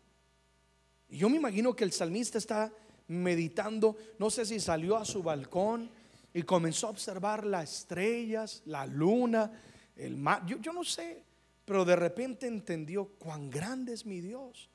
Y 1.09 1.19
yo 1.19 1.29
me 1.29 1.37
imagino 1.37 1.75
que 1.75 1.85
el 1.85 1.93
salmista 1.93 2.39
está 2.39 2.73
meditando, 3.09 3.97
no 4.19 4.31
sé 4.31 4.45
si 4.45 4.61
salió 4.61 4.97
a 4.97 5.05
su 5.05 5.23
balcón 5.23 5.91
y 6.33 6.43
comenzó 6.43 6.87
a 6.87 6.91
observar 6.91 7.45
las 7.45 7.81
estrellas, 7.81 8.63
la 8.67 8.87
luna, 8.87 9.51
el 9.97 10.17
mar, 10.17 10.45
yo, 10.47 10.73
no 10.73 10.85
sé, 10.85 11.23
pero 11.65 11.85
de 11.85 11.97
repente 11.97 12.47
entendió 12.47 13.07
cuán 13.19 13.51
grande 13.51 13.95
es 13.95 14.07
mi 14.07 14.21
Dios. 14.21 14.69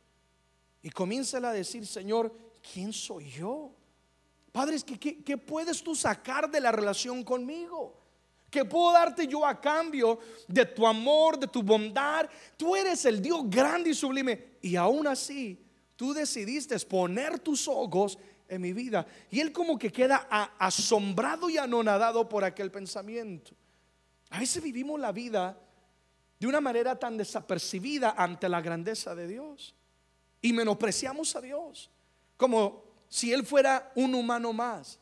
Y 0.81 0.89
comienza 0.89 1.37
a 1.37 1.53
decir, 1.53 1.87
Señor, 1.87 2.35
¿quién 2.73 2.91
soy 2.91 3.29
yo? 3.29 3.71
Padre, 4.51 4.77
¿qué, 4.99 5.23
¿qué, 5.23 5.37
puedes 5.37 5.81
tú 5.81 5.95
sacar 5.95 6.51
de 6.51 6.59
la 6.59 6.71
relación 6.71 7.23
conmigo? 7.23 8.03
¿Qué 8.49 8.65
puedo 8.65 8.91
darte 8.91 9.25
yo 9.25 9.45
a 9.45 9.59
cambio 9.59 10.19
de 10.47 10.65
tu 10.65 10.85
amor, 10.85 11.39
de 11.39 11.47
tu 11.47 11.63
bondad? 11.63 12.29
Tú 12.55 12.75
eres 12.75 13.03
el 13.05 13.19
Dios 13.19 13.49
grande 13.49 13.89
y 13.89 13.93
sublime. 13.95 14.57
Y 14.61 14.75
aún 14.75 15.07
así, 15.07 15.57
tú 16.03 16.13
decidiste 16.13 16.77
poner 16.81 17.39
tus 17.39 17.65
ojos 17.65 18.19
en 18.49 18.61
mi 18.61 18.73
vida. 18.73 19.07
Y 19.31 19.39
él 19.39 19.53
como 19.53 19.79
que 19.79 19.89
queda 19.89 20.27
asombrado 20.59 21.49
y 21.49 21.57
anonadado 21.57 22.27
por 22.27 22.43
aquel 22.43 22.69
pensamiento. 22.69 23.51
A 24.29 24.39
veces 24.39 24.61
vivimos 24.61 24.99
la 24.99 25.13
vida 25.13 25.57
de 26.37 26.45
una 26.45 26.59
manera 26.59 26.99
tan 26.99 27.15
desapercibida 27.15 28.15
ante 28.17 28.49
la 28.49 28.59
grandeza 28.59 29.15
de 29.15 29.27
Dios. 29.29 29.73
Y 30.41 30.51
menospreciamos 30.51 31.37
a 31.37 31.39
Dios 31.39 31.89
como 32.35 32.83
si 33.07 33.31
Él 33.31 33.45
fuera 33.45 33.93
un 33.95 34.13
humano 34.13 34.51
más. 34.51 34.99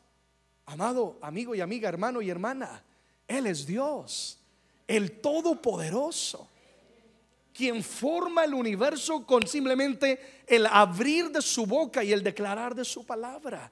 Amado 0.66 1.18
amigo 1.20 1.52
y 1.56 1.60
amiga, 1.60 1.88
hermano 1.88 2.22
y 2.22 2.30
hermana, 2.30 2.84
Él 3.26 3.48
es 3.48 3.66
Dios, 3.66 4.38
el 4.86 5.20
Todopoderoso 5.20 6.48
quien 7.54 7.82
forma 7.82 8.44
el 8.44 8.54
universo 8.54 9.26
con 9.26 9.46
simplemente 9.46 10.42
el 10.46 10.66
abrir 10.66 11.30
de 11.30 11.42
su 11.42 11.66
boca 11.66 12.02
y 12.02 12.12
el 12.12 12.22
declarar 12.22 12.74
de 12.74 12.84
su 12.84 13.04
palabra. 13.04 13.70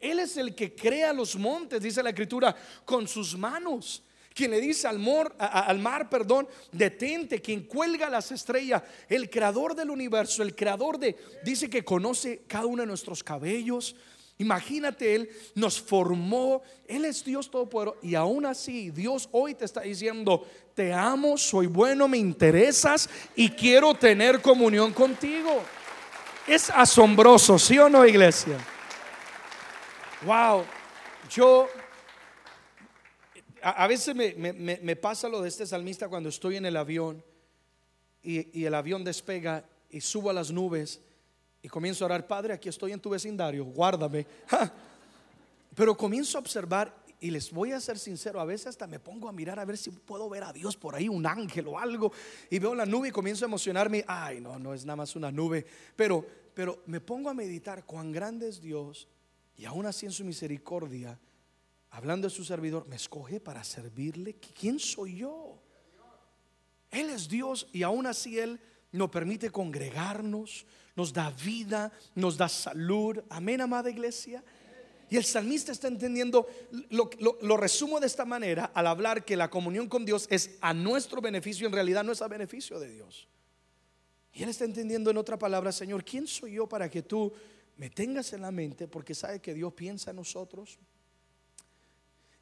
Él 0.00 0.18
es 0.20 0.36
el 0.36 0.54
que 0.54 0.74
crea 0.74 1.12
los 1.12 1.36
montes, 1.36 1.80
dice 1.80 2.02
la 2.02 2.10
escritura, 2.10 2.54
con 2.84 3.08
sus 3.08 3.36
manos. 3.36 4.02
Quien 4.34 4.50
le 4.50 4.60
dice 4.60 4.86
al, 4.86 4.98
mar, 4.98 6.10
perdón, 6.10 6.46
detente, 6.70 7.40
quien 7.40 7.62
cuelga 7.62 8.10
las 8.10 8.30
estrellas, 8.30 8.82
el 9.08 9.30
creador 9.30 9.74
del 9.74 9.88
universo, 9.88 10.42
el 10.42 10.54
creador 10.54 10.98
de, 10.98 11.16
dice 11.42 11.70
que 11.70 11.82
conoce 11.82 12.42
cada 12.46 12.66
uno 12.66 12.82
de 12.82 12.86
nuestros 12.86 13.24
cabellos, 13.24 13.96
Imagínate, 14.38 15.14
Él 15.14 15.30
nos 15.54 15.80
formó, 15.80 16.62
Él 16.86 17.06
es 17.06 17.24
Dios 17.24 17.50
Todopoderoso 17.50 17.98
y 18.02 18.14
aún 18.16 18.44
así 18.44 18.90
Dios 18.90 19.30
hoy 19.32 19.54
te 19.54 19.64
está 19.64 19.80
diciendo, 19.80 20.46
te 20.76 20.92
amo, 20.92 21.38
soy 21.38 21.66
bueno, 21.66 22.06
me 22.06 22.18
interesas 22.18 23.08
y 23.34 23.48
quiero 23.48 23.94
tener 23.94 24.42
comunión 24.42 24.92
contigo. 24.92 25.62
Es 26.46 26.68
asombroso, 26.68 27.58
¿sí 27.58 27.78
o 27.78 27.88
no, 27.88 28.04
iglesia? 28.04 28.58
Wow, 30.26 30.64
yo 31.30 31.66
a, 33.62 33.86
veces 33.86 34.14
me, 34.14 34.96
pasa 34.96 35.30
lo 35.30 35.40
de 35.40 35.48
este 35.48 35.66
salmista 35.66 36.08
cuando 36.08 36.28
estoy 36.28 36.56
en 36.56 36.66
el 36.66 36.76
avión 36.76 37.24
y, 38.22 38.60
y 38.60 38.66
el 38.66 38.74
avión 38.74 39.02
despega 39.02 39.64
y 39.88 40.02
subo 40.02 40.28
a 40.28 40.34
las 40.34 40.50
nubes 40.50 41.00
y 41.62 41.68
comienzo 41.68 42.04
a 42.04 42.06
orar, 42.06 42.26
Padre, 42.26 42.52
aquí 42.52 42.68
estoy 42.68 42.92
en 42.92 43.00
tu 43.00 43.08
vecindario, 43.08 43.64
guárdame. 43.64 44.26
Pero 45.74 45.96
comienzo 45.96 46.36
a 46.36 46.42
observar 46.42 46.94
y 47.20 47.30
les 47.30 47.50
voy 47.50 47.72
a 47.72 47.80
ser 47.80 47.98
sincero, 47.98 48.40
a 48.40 48.44
veces 48.44 48.68
hasta 48.68 48.86
me 48.86 48.98
pongo 48.98 49.28
a 49.28 49.32
mirar 49.32 49.58
a 49.58 49.64
ver 49.64 49.78
si 49.78 49.90
puedo 49.90 50.28
ver 50.28 50.44
a 50.44 50.52
Dios 50.52 50.76
por 50.76 50.94
ahí, 50.94 51.08
un 51.08 51.26
ángel 51.26 51.68
o 51.68 51.78
algo, 51.78 52.12
y 52.50 52.58
veo 52.58 52.74
la 52.74 52.86
nube 52.86 53.08
y 53.08 53.12
comienzo 53.12 53.44
a 53.44 53.48
emocionarme. 53.48 54.04
Ay, 54.06 54.40
no, 54.40 54.58
no 54.58 54.74
es 54.74 54.84
nada 54.84 54.96
más 54.96 55.16
una 55.16 55.32
nube, 55.32 55.64
pero, 55.94 56.24
pero 56.54 56.82
me 56.86 57.00
pongo 57.00 57.30
a 57.30 57.34
meditar 57.34 57.84
cuán 57.84 58.12
grande 58.12 58.48
es 58.48 58.60
Dios 58.60 59.08
y 59.56 59.64
aún 59.64 59.86
así 59.86 60.06
en 60.06 60.12
su 60.12 60.24
misericordia, 60.24 61.18
hablando 61.90 62.28
de 62.28 62.34
su 62.34 62.44
servidor, 62.44 62.86
me 62.86 62.96
escoge 62.96 63.40
para 63.40 63.64
servirle. 63.64 64.34
¿Quién 64.34 64.78
soy 64.78 65.16
yo? 65.16 65.58
Él 66.90 67.10
es 67.10 67.28
Dios 67.28 67.68
y 67.72 67.82
aún 67.82 68.06
así 68.06 68.38
Él 68.38 68.60
nos 68.92 69.10
permite 69.10 69.50
congregarnos, 69.50 70.66
nos 70.94 71.12
da 71.12 71.30
vida, 71.30 71.92
nos 72.14 72.36
da 72.36 72.48
salud. 72.48 73.22
Amén, 73.28 73.60
amada 73.60 73.90
iglesia. 73.90 74.44
Y 75.08 75.16
el 75.16 75.24
salmista 75.24 75.70
está 75.70 75.86
entendiendo, 75.88 76.48
lo, 76.90 77.56
resumo 77.56 78.00
de 78.00 78.06
esta 78.06 78.24
manera 78.24 78.72
al 78.74 78.88
hablar 78.88 79.24
que 79.24 79.36
la 79.36 79.48
comunión 79.48 79.88
con 79.88 80.04
Dios 80.04 80.26
es 80.30 80.56
a 80.60 80.74
nuestro 80.74 81.20
beneficio, 81.20 81.66
en 81.66 81.72
realidad 81.72 82.02
no 82.02 82.12
es 82.12 82.22
a 82.22 82.28
beneficio 82.28 82.80
de 82.80 82.90
Dios. 82.90 83.28
Y 84.32 84.42
él 84.42 84.48
está 84.48 84.64
entendiendo 84.64 85.10
en 85.10 85.16
otra 85.16 85.38
palabra, 85.38 85.70
Señor, 85.70 86.04
¿quién 86.04 86.26
soy 86.26 86.54
yo 86.54 86.68
para 86.68 86.90
que 86.90 87.02
tú 87.02 87.32
me 87.76 87.88
tengas 87.88 88.32
en 88.32 88.42
la 88.42 88.50
mente? 88.50 88.88
Porque 88.88 89.14
sabe 89.14 89.40
que 89.40 89.54
Dios 89.54 89.72
piensa 89.74 90.10
en 90.10 90.16
nosotros. 90.16 90.78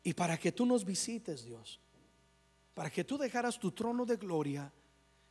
Y 0.03 0.15
para 0.15 0.39
que 0.39 0.51
tú 0.51 0.65
nos 0.65 0.85
visites, 0.85 1.45
Dios. 1.45 1.79
Para 2.73 2.91
que 2.91 3.05
tú 3.05 3.19
dejaras 3.19 3.61
tu 3.61 3.73
trono 3.73 4.07
de 4.07 4.17
gloria, 4.17 4.73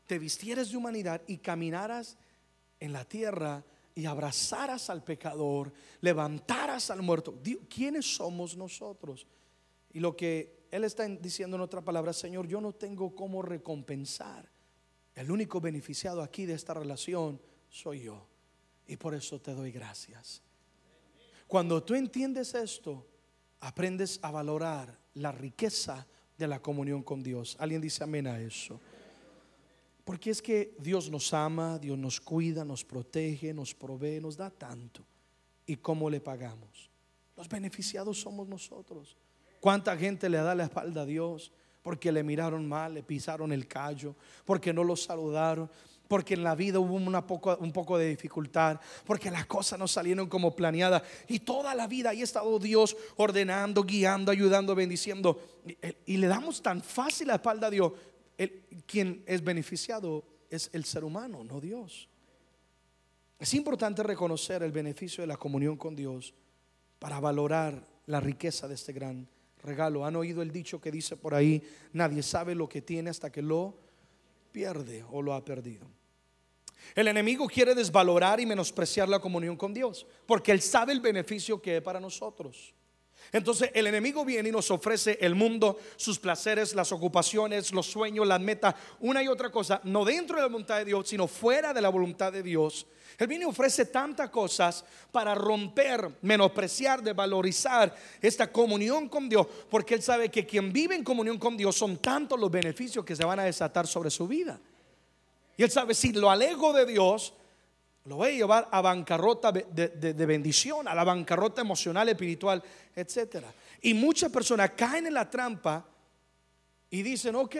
te 0.06 0.20
vistieras 0.20 0.70
de 0.70 0.78
humanidad 0.78 1.22
y 1.28 1.38
caminaras 1.38 2.18
en 2.80 2.94
la 2.94 3.06
tierra 3.06 3.64
y 3.96 4.06
abrazaras 4.06 4.90
al 4.90 5.04
pecador, 5.04 5.72
levantaras 6.02 6.90
al 6.90 7.02
muerto. 7.02 7.40
¿Quiénes 7.70 8.16
somos 8.16 8.58
nosotros? 8.58 9.28
Y 9.92 10.00
lo 10.00 10.16
que 10.16 10.68
Él 10.72 10.84
está 10.84 11.08
diciendo 11.08 11.56
en 11.56 11.62
otra 11.62 11.82
palabra, 11.82 12.14
Señor, 12.14 12.48
yo 12.48 12.60
no 12.60 12.74
tengo 12.74 13.16
cómo 13.16 13.42
recompensar. 13.42 14.50
El 15.16 15.30
único 15.30 15.62
beneficiado 15.62 16.22
aquí 16.24 16.46
de 16.46 16.54
esta 16.54 16.74
relación 16.74 17.40
soy 17.70 18.04
yo. 18.04 18.28
Y 18.88 18.98
por 18.98 19.14
eso 19.14 19.40
te 19.40 19.54
doy 19.54 19.72
gracias. 19.72 20.42
Cuando 21.48 21.84
tú 21.84 21.94
entiendes 21.94 22.56
esto, 22.56 23.06
aprendes 23.60 24.20
a 24.24 24.32
valorar 24.32 24.98
la 25.14 25.32
riqueza 25.32 26.08
de 26.38 26.48
la 26.48 26.60
comunión 26.62 27.04
con 27.04 27.22
Dios. 27.22 27.56
¿Alguien 27.60 27.82
dice 27.82 28.04
amén 28.04 28.28
a 28.28 28.40
eso? 28.40 28.80
Porque 30.04 30.32
es 30.32 30.42
que 30.42 30.76
Dios 30.80 31.10
nos 31.10 31.34
ama, 31.34 31.80
Dios 31.80 31.98
nos 31.98 32.20
cuida, 32.20 32.66
nos 32.66 32.84
protege, 32.84 33.54
nos 33.54 33.74
provee, 33.74 34.20
nos 34.20 34.36
da 34.36 34.50
tanto. 34.50 35.06
¿Y 35.66 35.78
cómo 35.78 36.10
le 36.10 36.20
pagamos? 36.20 36.90
Los 37.38 37.48
beneficiados 37.48 38.20
somos 38.20 38.48
nosotros. 38.48 39.16
¿Cuánta 39.62 39.96
gente 39.96 40.28
le 40.28 40.38
da 40.38 40.54
la 40.54 40.66
espalda 40.66 41.04
a 41.04 41.06
Dios? 41.06 41.54
Porque 41.82 42.12
le 42.12 42.22
miraron 42.22 42.68
mal, 42.68 42.94
le 42.94 43.04
pisaron 43.04 43.54
el 43.54 43.68
callo, 43.68 44.16
porque 44.44 44.74
no 44.74 44.84
lo 44.84 44.98
saludaron, 44.98 45.70
porque 46.10 46.34
en 46.34 46.44
la 46.44 46.54
vida 46.54 46.80
hubo 46.80 46.96
una 46.96 47.26
poco, 47.26 47.58
un 47.58 47.72
poco 47.72 47.98
de 47.98 48.10
dificultad, 48.10 48.80
porque 49.06 49.32
las 49.32 49.46
cosas 49.46 49.80
no 49.80 49.88
salieron 49.88 50.28
como 50.28 50.54
planeadas. 50.54 51.04
Y 51.30 51.40
toda 51.40 51.74
la 51.74 51.88
vida 51.88 52.10
ahí 52.10 52.22
ha 52.22 52.26
estado 52.26 52.60
Dios 52.60 52.96
ordenando, 53.16 53.84
guiando, 53.84 54.32
ayudando, 54.32 54.76
bendiciendo. 54.76 55.40
Y, 55.66 56.14
y 56.14 56.18
le 56.18 56.28
damos 56.28 56.62
tan 56.62 56.82
fácil 56.82 57.30
la 57.30 57.36
espalda 57.36 57.68
a 57.68 57.72
Dios 57.72 57.94
quien 58.86 59.24
es 59.26 59.44
beneficiado 59.44 60.24
es 60.50 60.70
el 60.74 60.86
ser 60.86 61.04
humano, 61.04 61.44
no 61.44 61.60
Dios. 61.60 62.10
Es 63.40 63.54
importante 63.54 64.04
reconocer 64.04 64.64
el 64.64 64.72
beneficio 64.72 65.22
de 65.22 65.28
la 65.28 65.38
comunión 65.38 65.76
con 65.76 65.96
Dios 65.96 66.34
para 67.00 67.20
valorar 67.20 67.86
la 68.06 68.20
riqueza 68.20 68.68
de 68.68 68.76
este 68.76 68.94
gran 68.94 69.28
regalo. 69.62 70.06
¿Han 70.06 70.16
oído 70.16 70.42
el 70.42 70.52
dicho 70.52 70.80
que 70.80 70.92
dice 70.92 71.18
por 71.18 71.34
ahí, 71.34 71.62
nadie 71.92 72.24
sabe 72.24 72.56
lo 72.56 72.70
que 72.70 72.82
tiene 72.82 73.10
hasta 73.10 73.32
que 73.32 73.42
lo 73.42 73.78
pierde 74.52 75.04
o 75.12 75.22
lo 75.22 75.34
ha 75.34 75.44
perdido? 75.44 75.88
El 76.96 77.08
enemigo 77.08 77.48
quiere 77.48 77.74
desvalorar 77.74 78.40
y 78.40 78.46
menospreciar 78.46 79.10
la 79.10 79.20
comunión 79.20 79.56
con 79.56 79.74
Dios, 79.74 80.06
porque 80.26 80.52
él 80.52 80.62
sabe 80.62 80.94
el 80.94 81.00
beneficio 81.00 81.62
que 81.62 81.78
es 81.78 81.84
para 81.84 82.00
nosotros. 82.00 82.74
Entonces 83.32 83.72
el 83.74 83.88
enemigo 83.88 84.26
viene 84.26 84.50
y 84.50 84.52
nos 84.52 84.70
ofrece 84.72 85.18
el 85.22 85.36
mundo, 85.36 85.80
sus 85.96 86.20
placeres, 86.20 86.76
las 86.76 86.92
ocupaciones, 86.92 87.72
los 87.72 87.88
sueños, 87.88 88.28
las 88.28 88.42
metas, 88.42 88.76
una 89.00 89.24
y 89.24 89.28
otra 89.28 89.52
cosa, 89.52 89.82
no 89.84 90.06
dentro 90.06 90.36
de 90.36 90.44
la 90.44 90.48
voluntad 90.48 90.78
de 90.78 90.86
Dios, 90.86 91.08
sino 91.08 91.28
fuera 91.28 91.74
de 91.74 91.82
la 91.82 91.90
voluntad 91.90 92.32
de 92.32 92.44
Dios. 92.44 92.86
Él 93.18 93.28
viene 93.28 93.46
y 93.46 93.48
ofrece 93.48 93.86
tantas 93.86 94.30
cosas 94.30 94.84
para 95.12 95.36
romper, 95.36 96.10
menospreciar, 96.22 97.02
desvalorizar 97.02 97.96
esta 98.22 98.52
comunión 98.52 99.08
con 99.08 99.30
Dios, 99.30 99.46
porque 99.70 99.96
él 99.96 100.02
sabe 100.02 100.30
que 100.30 100.46
quien 100.46 100.74
vive 100.74 100.96
en 100.96 101.04
comunión 101.04 101.38
con 101.38 101.56
Dios 101.56 101.76
son 101.76 101.98
tantos 101.98 102.40
los 102.40 102.50
beneficios 102.50 103.06
que 103.06 103.16
se 103.16 103.26
van 103.26 103.40
a 103.40 103.44
desatar 103.44 103.88
sobre 103.88 104.10
su 104.10 104.28
vida. 104.28 104.60
Y 105.56 105.64
él 105.64 105.70
sabe, 105.70 105.94
si 105.94 106.12
lo 106.12 106.32
alejo 106.32 106.74
de 106.74 106.86
Dios, 106.86 107.34
lo 108.06 108.18
voy 108.18 108.30
a 108.30 108.32
llevar 108.32 108.70
a 108.72 108.82
bancarrota 108.82 109.52
de, 109.52 110.26
bendición, 110.26 110.88
a 110.88 110.96
la 110.96 111.04
bancarrota 111.04 111.62
emocional, 111.62 112.10
espiritual, 112.10 112.62
etc. 112.96 113.46
Y 113.82 113.94
muchas 113.94 114.32
personas 114.32 114.72
caen 114.72 115.08
en 115.08 115.14
la 115.14 115.30
trampa 115.30 115.86
y 116.90 117.02
dicen, 117.02 117.36
ok, 117.36 117.56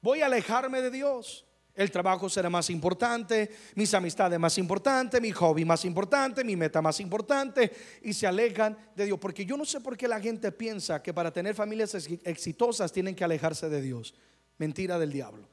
voy 0.00 0.22
a 0.22 0.26
alejarme 0.26 0.82
de 0.82 0.90
Dios. 0.90 1.44
El 1.72 1.92
trabajo 1.92 2.28
será 2.28 2.50
más 2.50 2.70
importante, 2.70 3.52
mis 3.76 3.94
amistades 3.94 4.36
más 4.40 4.58
importantes, 4.58 5.20
mi 5.20 5.30
hobby 5.30 5.64
más 5.64 5.84
importante, 5.84 6.42
mi 6.42 6.56
meta 6.56 6.82
más 6.82 6.98
importante. 6.98 7.70
Y 8.02 8.14
se 8.14 8.26
alejan 8.26 8.76
de 8.96 9.04
Dios. 9.04 9.20
Porque 9.20 9.46
yo 9.46 9.56
no 9.56 9.64
sé 9.64 9.80
por 9.80 9.96
qué 9.96 10.08
la 10.08 10.20
gente 10.20 10.50
piensa 10.50 11.00
que 11.00 11.14
para 11.14 11.32
tener 11.32 11.54
familias 11.54 11.94
exitosas 11.94 12.90
tienen 12.90 13.14
que 13.14 13.22
alejarse 13.22 13.68
de 13.68 13.80
Dios. 13.80 14.12
Mentira 14.56 14.98
del 14.98 15.12
diablo. 15.12 15.48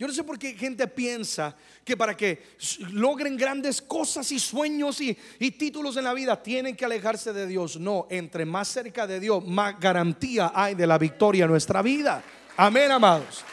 Yo 0.00 0.06
no 0.06 0.14
sé 0.14 0.24
por 0.24 0.38
qué 0.38 0.54
gente 0.54 0.88
piensa 0.88 1.54
que 1.84 1.94
para 1.94 2.16
que 2.16 2.42
logren 2.90 3.36
grandes 3.36 3.82
cosas 3.82 4.32
y 4.32 4.38
sueños 4.38 4.98
y, 5.02 5.14
títulos 5.50 5.94
en 5.98 6.04
la 6.04 6.14
vida 6.14 6.42
tienen 6.42 6.74
que 6.74 6.86
alejarse 6.86 7.34
de 7.34 7.46
Dios. 7.46 7.78
No, 7.78 8.06
entre 8.08 8.46
más 8.46 8.68
cerca 8.68 9.06
de 9.06 9.20
Dios, 9.20 9.46
más 9.46 9.78
garantía 9.78 10.52
hay 10.54 10.74
de 10.74 10.86
la 10.86 10.96
victoria 10.96 11.44
en 11.44 11.50
nuestra 11.50 11.82
vida. 11.82 12.24
Amén, 12.56 12.90
amados. 12.90 13.44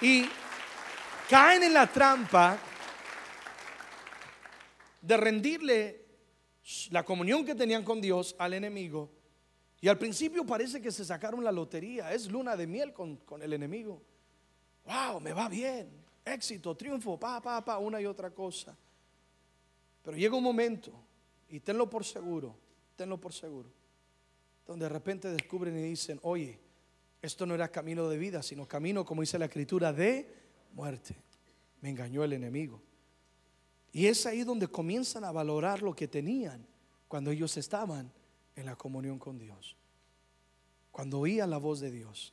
Y 0.00 0.26
caen 1.30 1.62
en 1.62 1.74
la 1.74 1.86
trampa 1.86 2.58
de 5.00 5.16
rendirle 5.16 6.04
la 6.90 7.04
comunión 7.04 7.44
que 7.44 7.54
tenían 7.54 7.84
con 7.84 8.00
Dios 8.00 8.34
al 8.40 8.54
enemigo. 8.54 9.08
Y 9.80 9.86
al 9.86 9.98
principio 9.98 10.44
parece 10.44 10.82
que 10.82 10.90
se 10.90 11.04
sacaron 11.04 11.44
la 11.44 11.52
lotería. 11.52 12.12
Es 12.12 12.28
luna 12.28 12.56
de 12.56 12.66
miel 12.66 12.92
con, 12.92 13.18
con 13.18 13.40
el 13.40 13.52
enemigo 13.52 14.02
wow, 14.86 15.20
me 15.20 15.32
va 15.32 15.48
bien, 15.48 15.90
éxito, 16.24 16.74
triunfo, 16.74 17.18
pa, 17.18 17.40
pa, 17.40 17.64
pa, 17.64 17.78
una 17.78 18.00
y 18.00 18.06
otra 18.06 18.30
cosa. 18.30 18.76
Pero 20.02 20.16
llega 20.16 20.36
un 20.36 20.44
momento, 20.44 20.92
y 21.48 21.60
tenlo 21.60 21.90
por 21.90 22.04
seguro, 22.04 22.56
tenlo 22.96 23.20
por 23.20 23.32
seguro, 23.32 23.68
donde 24.66 24.84
de 24.84 24.88
repente 24.88 25.28
descubren 25.28 25.76
y 25.76 25.82
dicen, 25.82 26.18
oye, 26.22 26.58
esto 27.20 27.46
no 27.46 27.54
era 27.54 27.70
camino 27.70 28.08
de 28.08 28.18
vida, 28.18 28.42
sino 28.42 28.66
camino, 28.66 29.04
como 29.04 29.22
dice 29.22 29.38
la 29.38 29.46
escritura, 29.46 29.92
de 29.92 30.32
muerte. 30.72 31.16
Me 31.80 31.90
engañó 31.90 32.22
el 32.24 32.32
enemigo. 32.32 32.80
Y 33.92 34.06
es 34.06 34.26
ahí 34.26 34.44
donde 34.44 34.68
comienzan 34.68 35.24
a 35.24 35.32
valorar 35.32 35.82
lo 35.82 35.94
que 35.94 36.06
tenían 36.06 36.66
cuando 37.08 37.30
ellos 37.30 37.56
estaban 37.56 38.12
en 38.54 38.66
la 38.66 38.76
comunión 38.76 39.18
con 39.18 39.38
Dios. 39.38 39.76
Cuando 40.90 41.20
oían 41.20 41.50
la 41.50 41.58
voz 41.58 41.80
de 41.80 41.90
Dios. 41.90 42.32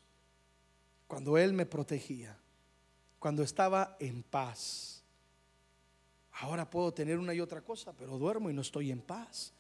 Cuando 1.07 1.37
Él 1.37 1.53
me 1.53 1.65
protegía 1.65 2.37
cuando 3.23 3.41
estaba 3.41 3.95
en 4.01 4.21
paz. 4.21 5.01
Ahora 6.41 6.69
puedo 6.69 6.93
tener 6.93 7.17
una 7.17 7.33
y 7.33 7.39
otra 7.39 7.61
cosa, 7.61 7.93
pero 7.93 8.17
duermo 8.17 8.49
y 8.49 8.53
no 8.53 8.59
estoy 8.59 8.91
en 8.91 8.99
paz. 8.99 9.53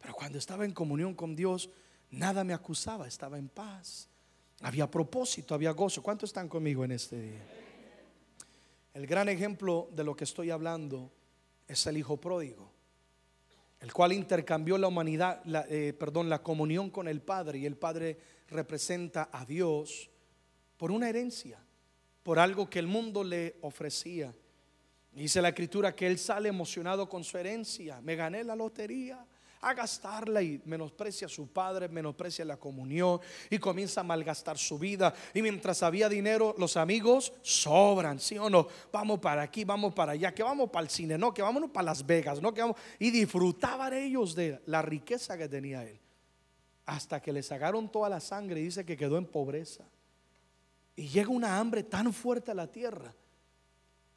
Pero 0.00 0.14
cuando 0.14 0.38
estaba 0.38 0.64
en 0.64 0.72
comunión 0.72 1.12
con 1.12 1.36
Dios, 1.36 1.68
nada 2.10 2.42
me 2.42 2.54
acusaba, 2.54 3.06
estaba 3.06 3.36
en 3.36 3.50
paz. 3.50 4.08
Había 4.62 4.90
propósito, 4.90 5.54
había 5.54 5.72
gozo. 5.72 6.02
¿Cuántos 6.02 6.30
están 6.30 6.48
conmigo 6.48 6.86
en 6.86 6.92
este 6.92 7.20
día? 7.20 7.46
El 8.94 9.06
gran 9.06 9.28
ejemplo 9.28 9.90
de 9.92 10.04
lo 10.04 10.16
que 10.16 10.24
estoy 10.24 10.48
hablando 10.48 11.12
es 11.68 11.86
el 11.86 11.98
hijo 11.98 12.16
pródigo, 12.16 12.72
el 13.80 13.92
cual 13.92 14.14
intercambió 14.14 14.78
la 14.78 14.88
humanidad, 14.88 15.42
eh, 15.70 15.92
perdón, 15.92 16.30
la 16.30 16.42
comunión 16.42 16.88
con 16.88 17.08
el 17.08 17.20
Padre 17.20 17.58
y 17.58 17.66
el 17.66 17.76
Padre 17.76 18.18
representa 18.48 19.28
a 19.30 19.44
Dios 19.44 20.08
por 20.78 20.90
una 20.90 21.10
herencia 21.10 21.62
por 22.22 22.38
algo 22.38 22.68
que 22.68 22.78
el 22.78 22.86
mundo 22.86 23.24
le 23.24 23.56
ofrecía. 23.62 24.32
Dice 25.12 25.42
la 25.42 25.48
escritura 25.48 25.94
que 25.94 26.06
él 26.06 26.18
sale 26.18 26.48
emocionado 26.48 27.08
con 27.08 27.22
su 27.24 27.36
herencia. 27.36 28.00
Me 28.00 28.16
gané 28.16 28.44
la 28.44 28.56
lotería 28.56 29.26
a 29.62 29.74
gastarla 29.74 30.42
y 30.42 30.60
menosprecia 30.64 31.26
a 31.26 31.30
su 31.30 31.48
padre, 31.48 31.88
menosprecia 31.88 32.44
la 32.44 32.56
comunión 32.56 33.20
y 33.48 33.58
comienza 33.58 34.00
a 34.00 34.04
malgastar 34.04 34.58
su 34.58 34.78
vida. 34.78 35.14
Y 35.32 35.40
mientras 35.40 35.82
había 35.82 36.08
dinero, 36.08 36.54
los 36.58 36.76
amigos 36.76 37.32
sobran, 37.42 38.18
¿sí 38.18 38.36
o 38.38 38.50
no? 38.50 38.66
Vamos 38.90 39.20
para 39.20 39.42
aquí, 39.42 39.64
vamos 39.64 39.94
para 39.94 40.12
allá, 40.12 40.34
que 40.34 40.42
vamos 40.42 40.70
para 40.70 40.84
el 40.84 40.90
cine, 40.90 41.16
no, 41.16 41.32
que 41.32 41.42
vámonos 41.42 41.70
para 41.70 41.84
Las 41.84 42.04
Vegas, 42.04 42.42
no, 42.42 42.52
que 42.52 42.60
vamos. 42.60 42.76
Y 42.98 43.10
disfrutaban 43.10 43.92
ellos 43.92 44.34
de 44.34 44.60
la 44.66 44.82
riqueza 44.82 45.38
que 45.38 45.48
tenía 45.48 45.84
él. 45.84 45.98
Hasta 46.84 47.22
que 47.22 47.32
le 47.32 47.42
sacaron 47.44 47.88
toda 47.88 48.08
la 48.08 48.18
sangre 48.18 48.60
y 48.60 48.64
dice 48.64 48.84
que 48.84 48.96
quedó 48.96 49.16
en 49.16 49.26
pobreza. 49.26 49.84
Y 50.96 51.08
llega 51.08 51.30
una 51.30 51.58
hambre 51.58 51.82
tan 51.82 52.12
fuerte 52.12 52.50
a 52.50 52.54
la 52.54 52.70
tierra. 52.70 53.14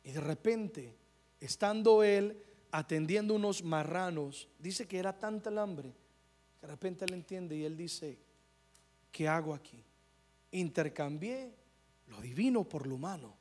Y 0.04 0.12
de 0.12 0.22
repente, 0.22 0.96
estando 1.40 2.04
él 2.04 2.42
atendiendo 2.72 3.34
unos 3.34 3.64
marranos, 3.64 4.50
dice 4.60 4.88
que 4.88 5.00
era 5.00 5.18
tanta 5.18 5.50
el 5.50 5.58
hambre, 5.58 5.94
que 6.60 6.68
de 6.68 6.72
repente 6.72 7.06
él 7.06 7.14
entiende 7.14 7.56
y 7.56 7.64
él 7.64 7.78
dice, 7.78 8.20
¿qué 9.12 9.28
hago 9.28 9.54
aquí? 9.54 9.84
Intercambié 10.52 11.54
lo 12.08 12.22
divino 12.22 12.64
por 12.64 12.86
lo 12.86 12.96
humano, 12.96 13.36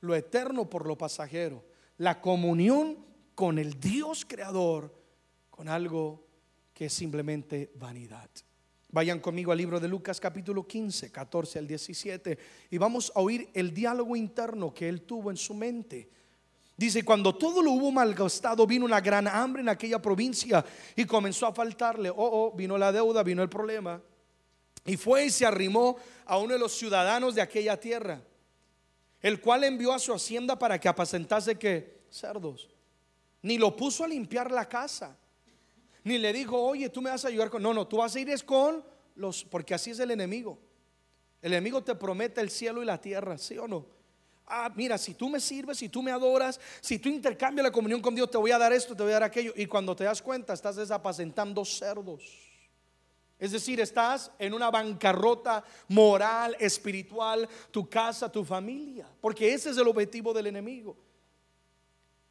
lo 0.00 0.14
eterno 0.14 0.68
por 0.68 0.86
lo 0.86 0.98
pasajero, 0.98 1.64
la 1.98 2.20
comunión 2.20 2.98
con 3.34 3.58
el 3.58 3.78
Dios 3.78 4.24
creador, 4.24 4.92
con 5.50 5.68
algo 5.68 6.26
que 6.74 6.86
es 6.86 6.92
simplemente 6.92 7.70
vanidad. 7.76 8.28
Vayan 8.92 9.20
conmigo 9.20 9.52
al 9.52 9.58
libro 9.58 9.80
de 9.80 9.88
Lucas 9.88 10.20
capítulo 10.20 10.66
15, 10.66 11.10
14 11.10 11.58
al 11.58 11.66
17 11.66 12.38
y 12.70 12.76
vamos 12.76 13.10
a 13.14 13.20
oír 13.20 13.48
el 13.54 13.72
diálogo 13.72 14.14
interno 14.14 14.74
que 14.74 14.86
él 14.86 15.02
tuvo 15.02 15.30
en 15.30 15.38
su 15.38 15.54
mente. 15.54 16.10
Dice, 16.76 17.02
cuando 17.02 17.34
todo 17.34 17.62
lo 17.62 17.70
hubo 17.70 17.90
malgastado, 17.90 18.66
vino 18.66 18.84
una 18.84 19.00
gran 19.00 19.26
hambre 19.28 19.62
en 19.62 19.70
aquella 19.70 20.00
provincia 20.00 20.62
y 20.94 21.06
comenzó 21.06 21.46
a 21.46 21.54
faltarle. 21.54 22.10
Oh, 22.10 22.16
oh, 22.18 22.52
vino 22.54 22.76
la 22.76 22.92
deuda, 22.92 23.22
vino 23.22 23.42
el 23.42 23.48
problema. 23.48 24.02
Y 24.84 24.98
fue 24.98 25.24
y 25.24 25.30
se 25.30 25.46
arrimó 25.46 25.96
a 26.26 26.36
uno 26.36 26.52
de 26.52 26.58
los 26.58 26.72
ciudadanos 26.72 27.34
de 27.34 27.40
aquella 27.40 27.80
tierra, 27.80 28.20
el 29.22 29.40
cual 29.40 29.64
envió 29.64 29.94
a 29.94 29.98
su 29.98 30.12
hacienda 30.12 30.58
para 30.58 30.78
que 30.78 30.88
apacentase 30.88 31.58
que 31.58 32.02
cerdos. 32.10 32.68
Ni 33.40 33.56
lo 33.56 33.74
puso 33.74 34.04
a 34.04 34.08
limpiar 34.08 34.50
la 34.50 34.68
casa 34.68 35.16
ni 36.04 36.18
le 36.18 36.32
dijo, 36.32 36.60
oye, 36.60 36.88
tú 36.88 37.00
me 37.00 37.10
vas 37.10 37.24
a 37.24 37.28
ayudar 37.28 37.50
con... 37.50 37.62
No, 37.62 37.72
no, 37.72 37.86
tú 37.86 37.98
vas 37.98 38.14
a 38.14 38.20
ir 38.20 38.44
con 38.44 38.84
los... 39.14 39.44
Porque 39.44 39.74
así 39.74 39.90
es 39.90 40.00
el 40.00 40.10
enemigo. 40.10 40.58
El 41.40 41.52
enemigo 41.52 41.82
te 41.82 41.94
promete 41.94 42.40
el 42.40 42.50
cielo 42.50 42.82
y 42.82 42.86
la 42.86 43.00
tierra, 43.00 43.38
¿sí 43.38 43.58
o 43.58 43.68
no? 43.68 43.86
Ah, 44.46 44.70
mira, 44.74 44.98
si 44.98 45.14
tú 45.14 45.28
me 45.28 45.40
sirves, 45.40 45.78
si 45.78 45.88
tú 45.88 46.02
me 46.02 46.10
adoras, 46.10 46.60
si 46.80 46.98
tú 46.98 47.08
intercambias 47.08 47.64
la 47.64 47.72
comunión 47.72 48.00
con 48.00 48.14
Dios, 48.14 48.30
te 48.30 48.38
voy 48.38 48.50
a 48.50 48.58
dar 48.58 48.72
esto, 48.72 48.96
te 48.96 49.02
voy 49.02 49.12
a 49.12 49.14
dar 49.14 49.22
aquello. 49.24 49.52
Y 49.56 49.66
cuando 49.66 49.94
te 49.94 50.04
das 50.04 50.20
cuenta, 50.20 50.52
estás 50.52 50.76
desapacentando 50.76 51.64
cerdos. 51.64 52.22
Es 53.38 53.52
decir, 53.52 53.80
estás 53.80 54.30
en 54.38 54.54
una 54.54 54.70
bancarrota 54.70 55.64
moral, 55.88 56.56
espiritual, 56.60 57.48
tu 57.70 57.88
casa, 57.88 58.30
tu 58.30 58.44
familia. 58.44 59.08
Porque 59.20 59.52
ese 59.52 59.70
es 59.70 59.76
el 59.76 59.88
objetivo 59.88 60.32
del 60.32 60.48
enemigo. 60.48 60.96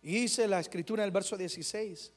Y 0.01 0.21
dice 0.21 0.47
la 0.47 0.59
escritura 0.59 1.03
en 1.03 1.07
el 1.07 1.11
verso 1.11 1.37
16 1.37 2.13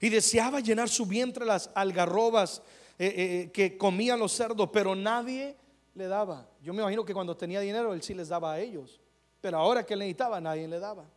y 0.00 0.08
deseaba 0.08 0.60
llenar 0.60 0.88
su 0.88 1.06
vientre 1.06 1.44
las 1.44 1.70
algarrobas 1.74 2.62
eh, 2.98 3.06
eh, 3.06 3.14
eh, 3.16 3.50
que 3.50 3.76
comían 3.76 4.18
los 4.18 4.32
cerdos, 4.32 4.70
pero 4.72 4.94
nadie 4.94 5.56
le 5.94 6.06
daba. 6.06 6.48
Yo 6.62 6.72
me 6.72 6.82
imagino 6.82 7.04
que 7.04 7.14
cuando 7.14 7.36
tenía 7.36 7.60
dinero 7.60 7.92
él 7.92 8.02
sí 8.02 8.14
les 8.14 8.28
daba 8.28 8.52
a 8.52 8.60
ellos, 8.60 9.00
pero 9.40 9.58
ahora 9.58 9.84
que 9.84 9.96
le 9.96 10.04
necesitaba 10.04 10.40
nadie 10.40 10.68
le 10.68 10.78
daba. 10.78 11.10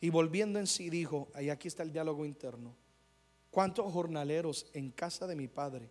Y 0.00 0.10
volviendo 0.10 0.58
en 0.58 0.66
sí 0.66 0.88
dijo, 0.90 1.28
ahí 1.34 1.50
aquí 1.50 1.68
está 1.68 1.82
el 1.82 1.92
diálogo 1.92 2.24
interno, 2.24 2.74
¿cuántos 3.50 3.92
jornaleros 3.92 4.66
en 4.72 4.90
casa 4.90 5.26
de 5.26 5.36
mi 5.36 5.48
padre? 5.48 5.90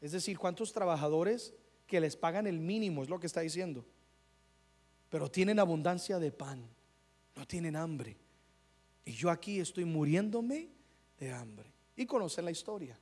Es 0.00 0.12
decir, 0.12 0.38
¿cuántos 0.38 0.72
trabajadores 0.72 1.54
que 1.86 2.00
les 2.00 2.16
pagan 2.16 2.46
el 2.46 2.60
mínimo, 2.60 3.02
es 3.02 3.08
lo 3.08 3.18
que 3.18 3.26
está 3.26 3.40
diciendo, 3.40 3.84
pero 5.08 5.30
tienen 5.30 5.58
abundancia 5.58 6.18
de 6.18 6.30
pan, 6.30 6.66
no 7.34 7.46
tienen 7.46 7.76
hambre? 7.76 8.16
Y 9.04 9.12
yo 9.12 9.30
aquí 9.30 9.60
estoy 9.60 9.86
muriéndome 9.86 10.68
de 11.18 11.32
hambre. 11.32 11.72
Y 11.96 12.06
conocen 12.06 12.44
la 12.44 12.50
historia, 12.50 12.98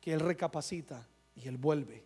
que 0.00 0.12
él 0.12 0.20
recapacita 0.20 1.06
y 1.34 1.48
él 1.48 1.56
vuelve. 1.56 2.04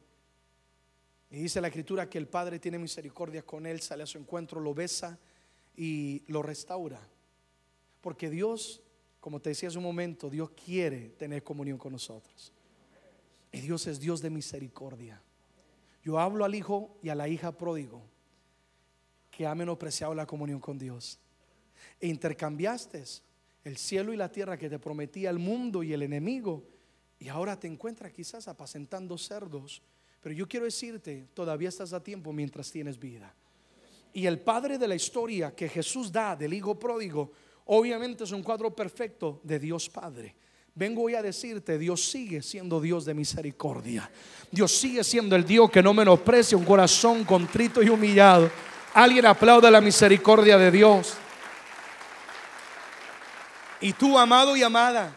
Y 1.30 1.40
dice 1.40 1.60
la 1.60 1.68
escritura 1.68 2.08
que 2.08 2.18
el 2.18 2.28
Padre 2.28 2.58
tiene 2.58 2.78
misericordia 2.78 3.42
con 3.42 3.66
él, 3.66 3.80
sale 3.80 4.02
a 4.02 4.06
su 4.06 4.18
encuentro, 4.18 4.60
lo 4.60 4.74
besa 4.74 5.18
y 5.76 6.22
lo 6.28 6.42
restaura. 6.42 7.00
Porque 8.00 8.30
Dios, 8.30 8.82
como 9.20 9.40
te 9.40 9.50
decía 9.50 9.68
hace 9.68 9.78
un 9.78 9.84
momento, 9.84 10.30
Dios 10.30 10.50
quiere 10.50 11.10
tener 11.10 11.42
comunión 11.42 11.78
con 11.78 11.92
nosotros. 11.92 12.52
Y 13.52 13.60
Dios 13.60 13.86
es 13.86 14.00
Dios 14.00 14.20
de 14.22 14.30
misericordia. 14.30 15.22
Yo 16.02 16.18
hablo 16.18 16.44
al 16.44 16.54
hijo 16.54 16.96
y 17.02 17.08
a 17.08 17.14
la 17.14 17.28
hija 17.28 17.52
pródigo 17.52 18.02
que 19.30 19.46
ha 19.46 19.54
menospreciado 19.54 20.14
la 20.14 20.26
comunión 20.26 20.60
con 20.60 20.78
Dios. 20.78 21.18
E 22.00 22.08
intercambiaste 22.08 23.04
el 23.64 23.76
cielo 23.76 24.12
y 24.12 24.16
la 24.16 24.30
tierra 24.30 24.56
que 24.56 24.70
te 24.70 24.78
prometía 24.78 25.30
el 25.30 25.38
mundo 25.38 25.82
y 25.82 25.92
el 25.92 26.02
enemigo. 26.02 26.64
Y 27.18 27.28
ahora 27.28 27.58
te 27.58 27.66
encuentras 27.66 28.12
quizás 28.12 28.48
apacentando 28.48 29.18
cerdos. 29.18 29.82
Pero 30.20 30.34
yo 30.34 30.48
quiero 30.48 30.64
decirte, 30.64 31.28
todavía 31.34 31.68
estás 31.68 31.92
a 31.92 32.02
tiempo 32.02 32.32
mientras 32.32 32.70
tienes 32.70 32.98
vida. 32.98 33.34
Y 34.12 34.26
el 34.26 34.40
padre 34.40 34.78
de 34.78 34.88
la 34.88 34.94
historia 34.94 35.54
que 35.54 35.68
Jesús 35.68 36.10
da 36.10 36.34
del 36.34 36.54
hijo 36.54 36.78
pródigo, 36.78 37.32
obviamente 37.66 38.24
es 38.24 38.32
un 38.32 38.42
cuadro 38.42 38.74
perfecto 38.74 39.40
de 39.44 39.58
Dios 39.58 39.88
Padre. 39.88 40.34
Vengo 40.74 41.02
hoy 41.02 41.14
a 41.14 41.22
decirte, 41.22 41.76
Dios 41.76 42.08
sigue 42.08 42.40
siendo 42.40 42.80
Dios 42.80 43.04
de 43.04 43.12
misericordia. 43.12 44.08
Dios 44.50 44.72
sigue 44.72 45.02
siendo 45.02 45.34
el 45.34 45.44
Dios 45.44 45.70
que 45.70 45.82
no 45.82 45.92
menosprecia 45.92 46.56
un 46.56 46.64
corazón 46.64 47.24
contrito 47.24 47.82
y 47.82 47.88
humillado. 47.88 48.48
Alguien 48.94 49.26
aplauda 49.26 49.70
la 49.70 49.80
misericordia 49.80 50.56
de 50.56 50.70
Dios. 50.70 51.14
Y 53.80 53.92
tú, 53.92 54.18
amado 54.18 54.56
y 54.56 54.62
amada, 54.62 55.14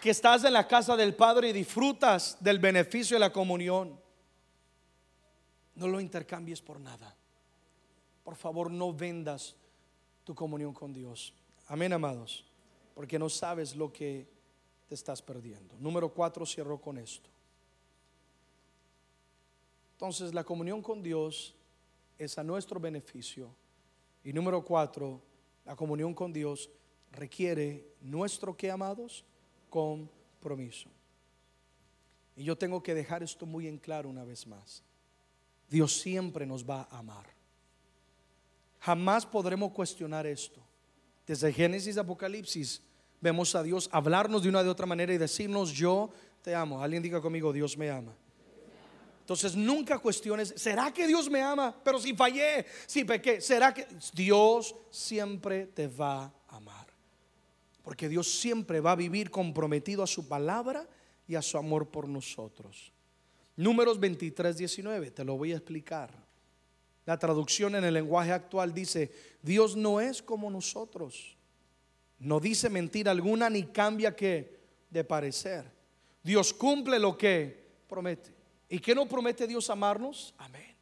que 0.00 0.10
estás 0.10 0.44
en 0.44 0.52
la 0.52 0.68
casa 0.68 0.96
del 0.96 1.14
Padre 1.14 1.48
y 1.48 1.52
disfrutas 1.52 2.36
del 2.40 2.58
beneficio 2.58 3.16
de 3.16 3.20
la 3.20 3.32
comunión, 3.32 3.98
no 5.74 5.88
lo 5.88 6.00
intercambies 6.00 6.62
por 6.62 6.80
nada. 6.80 7.14
Por 8.22 8.36
favor, 8.36 8.70
no 8.70 8.92
vendas 8.92 9.56
tu 10.24 10.34
comunión 10.34 10.72
con 10.72 10.92
Dios. 10.92 11.32
Amén, 11.68 11.92
amados 11.92 12.46
porque 12.96 13.18
no 13.18 13.28
sabes 13.28 13.76
lo 13.76 13.92
que 13.92 14.26
te 14.88 14.94
estás 14.94 15.20
perdiendo. 15.20 15.76
Número 15.78 16.08
cuatro, 16.08 16.46
cierro 16.46 16.80
con 16.80 16.96
esto. 16.96 17.28
Entonces, 19.92 20.32
la 20.32 20.42
comunión 20.42 20.80
con 20.80 21.02
Dios 21.02 21.54
es 22.16 22.38
a 22.38 22.42
nuestro 22.42 22.80
beneficio. 22.80 23.54
Y 24.24 24.32
número 24.32 24.64
cuatro, 24.64 25.20
la 25.66 25.76
comunión 25.76 26.14
con 26.14 26.32
Dios 26.32 26.70
requiere 27.12 27.86
nuestro 28.00 28.56
que 28.56 28.70
amados 28.70 29.24
compromiso. 29.70 30.88
Y 32.36 32.44
yo 32.44 32.56
tengo 32.56 32.82
que 32.82 32.94
dejar 32.94 33.22
esto 33.22 33.46
muy 33.46 33.66
en 33.66 33.78
claro 33.78 34.08
una 34.08 34.24
vez 34.24 34.46
más. 34.46 34.82
Dios 35.68 36.00
siempre 36.00 36.46
nos 36.46 36.68
va 36.68 36.86
a 36.90 36.98
amar. 36.98 37.26
Jamás 38.80 39.26
podremos 39.26 39.72
cuestionar 39.72 40.26
esto. 40.26 40.60
Desde 41.26 41.52
Génesis 41.52 41.96
Apocalipsis 41.96 42.80
vemos 43.20 43.54
a 43.54 43.62
Dios 43.62 43.88
hablarnos 43.90 44.42
de 44.42 44.48
una 44.48 44.62
de 44.62 44.68
otra 44.68 44.86
manera 44.86 45.12
y 45.12 45.18
decirnos, 45.18 45.72
yo 45.72 46.10
te 46.42 46.54
amo. 46.54 46.80
Alguien 46.80 47.02
diga 47.02 47.20
conmigo, 47.20 47.52
Dios 47.52 47.76
me 47.76 47.90
ama. 47.90 48.14
Entonces 49.20 49.56
nunca 49.56 49.98
cuestiones, 49.98 50.54
¿será 50.56 50.92
que 50.92 51.04
Dios 51.04 51.28
me 51.28 51.42
ama? 51.42 51.74
Pero 51.82 51.98
si 51.98 52.14
fallé, 52.14 52.64
si 52.86 53.04
pequé, 53.04 53.40
¿será 53.40 53.74
que 53.74 53.88
Dios 54.14 54.76
siempre 54.88 55.66
te 55.66 55.88
va 55.88 56.32
a 56.46 56.56
amar? 56.56 56.85
Porque 57.86 58.08
Dios 58.08 58.28
siempre 58.28 58.80
va 58.80 58.92
a 58.92 58.96
vivir 58.96 59.30
comprometido 59.30 60.02
a 60.02 60.08
su 60.08 60.26
palabra 60.26 60.88
y 61.28 61.36
a 61.36 61.42
su 61.42 61.56
amor 61.56 61.88
por 61.88 62.08
nosotros. 62.08 62.92
Números 63.54 64.00
23, 64.00 64.56
19, 64.56 65.12
te 65.12 65.24
lo 65.24 65.36
voy 65.36 65.52
a 65.52 65.56
explicar. 65.56 66.10
La 67.04 67.16
traducción 67.16 67.76
en 67.76 67.84
el 67.84 67.94
lenguaje 67.94 68.32
actual 68.32 68.74
dice, 68.74 69.12
Dios 69.40 69.76
no 69.76 70.00
es 70.00 70.20
como 70.20 70.50
nosotros 70.50 71.36
no 72.18 72.40
dice 72.40 72.70
mentira 72.70 73.10
alguna 73.10 73.50
ni 73.50 73.64
cambia 73.64 74.14
que 74.14 74.56
de 74.90 75.04
parecer. 75.04 75.70
Dios 76.22 76.52
cumple 76.52 76.98
lo 76.98 77.16
que 77.16 77.66
promete. 77.86 78.34
¿Y 78.68 78.78
qué 78.78 78.94
no 78.94 79.06
promete 79.06 79.46
Dios 79.46 79.68
amarnos? 79.70 80.34
Amén. 80.38 80.74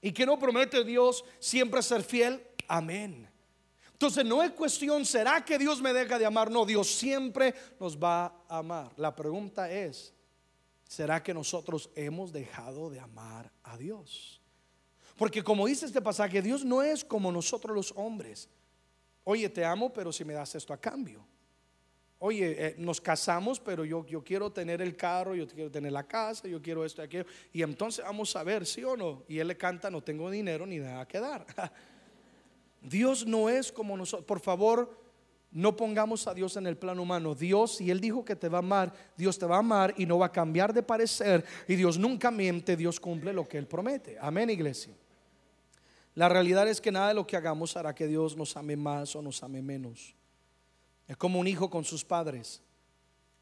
¿Y 0.00 0.12
qué 0.12 0.26
no 0.26 0.38
promete 0.38 0.82
Dios 0.84 1.24
siempre 1.38 1.82
ser 1.82 2.02
fiel? 2.02 2.42
Amén. 2.66 3.28
Entonces 3.94 4.24
no 4.24 4.42
es 4.42 4.50
cuestión, 4.50 5.04
¿será 5.04 5.44
que 5.44 5.56
Dios 5.56 5.80
me 5.80 5.92
deja 5.92 6.18
de 6.18 6.26
amar? 6.26 6.50
No, 6.50 6.66
Dios 6.66 6.88
siempre 6.88 7.54
nos 7.78 7.96
va 7.96 8.26
a 8.48 8.58
amar. 8.58 8.92
La 8.96 9.14
pregunta 9.14 9.70
es, 9.70 10.12
¿será 10.86 11.22
que 11.22 11.32
nosotros 11.32 11.88
hemos 11.94 12.32
dejado 12.32 12.90
de 12.90 12.98
amar 12.98 13.52
a 13.62 13.78
Dios? 13.78 14.42
Porque 15.16 15.44
como 15.44 15.66
dice 15.66 15.86
este 15.86 16.02
pasaje, 16.02 16.42
Dios 16.42 16.64
no 16.64 16.82
es 16.82 17.04
como 17.04 17.30
nosotros 17.30 17.74
los 17.74 17.92
hombres. 17.96 18.48
Oye, 19.22 19.48
te 19.48 19.64
amo, 19.64 19.92
pero 19.92 20.12
si 20.12 20.24
me 20.24 20.34
das 20.34 20.56
esto 20.56 20.72
a 20.72 20.76
cambio. 20.76 21.24
Oye, 22.18 22.56
eh, 22.58 22.74
nos 22.78 23.00
casamos, 23.00 23.60
pero 23.60 23.84
yo, 23.84 24.04
yo 24.06 24.24
quiero 24.24 24.50
tener 24.50 24.82
el 24.82 24.96
carro, 24.96 25.36
yo 25.36 25.46
quiero 25.46 25.70
tener 25.70 25.92
la 25.92 26.04
casa, 26.04 26.48
yo 26.48 26.60
quiero 26.60 26.84
esto 26.84 27.00
y 27.00 27.04
aquello. 27.04 27.26
Y 27.52 27.62
entonces 27.62 28.04
vamos 28.04 28.34
a 28.34 28.42
ver, 28.42 28.66
sí 28.66 28.82
o 28.82 28.96
no. 28.96 29.22
Y 29.28 29.38
él 29.38 29.46
le 29.46 29.56
canta, 29.56 29.88
no 29.88 30.02
tengo 30.02 30.28
dinero 30.30 30.66
ni 30.66 30.78
nada 30.78 31.06
que 31.06 31.20
dar. 31.20 31.46
Dios 32.84 33.26
no 33.26 33.48
es 33.48 33.72
como 33.72 33.96
nosotros. 33.96 34.26
Por 34.26 34.40
favor, 34.40 34.96
no 35.50 35.76
pongamos 35.76 36.26
a 36.26 36.34
Dios 36.34 36.56
en 36.56 36.66
el 36.66 36.76
plano 36.76 37.02
humano. 37.02 37.34
Dios, 37.34 37.76
si 37.76 37.90
Él 37.90 38.00
dijo 38.00 38.24
que 38.24 38.36
te 38.36 38.48
va 38.48 38.58
a 38.58 38.60
amar, 38.60 38.92
Dios 39.16 39.38
te 39.38 39.46
va 39.46 39.56
a 39.56 39.60
amar 39.60 39.94
y 39.96 40.04
no 40.04 40.18
va 40.18 40.26
a 40.26 40.32
cambiar 40.32 40.72
de 40.74 40.82
parecer. 40.82 41.44
Y 41.66 41.76
Dios 41.76 41.96
nunca 41.96 42.30
miente, 42.30 42.76
Dios 42.76 43.00
cumple 43.00 43.32
lo 43.32 43.48
que 43.48 43.56
Él 43.56 43.66
promete. 43.66 44.16
Amén, 44.20 44.50
iglesia. 44.50 44.92
La 46.14 46.28
realidad 46.28 46.68
es 46.68 46.80
que 46.80 46.92
nada 46.92 47.08
de 47.08 47.14
lo 47.14 47.26
que 47.26 47.36
hagamos 47.36 47.76
hará 47.76 47.94
que 47.94 48.06
Dios 48.06 48.36
nos 48.36 48.56
ame 48.56 48.76
más 48.76 49.16
o 49.16 49.22
nos 49.22 49.42
ame 49.42 49.62
menos. 49.62 50.14
Es 51.08 51.16
como 51.16 51.40
un 51.40 51.46
hijo 51.46 51.70
con 51.70 51.84
sus 51.84 52.04
padres. 52.04 52.62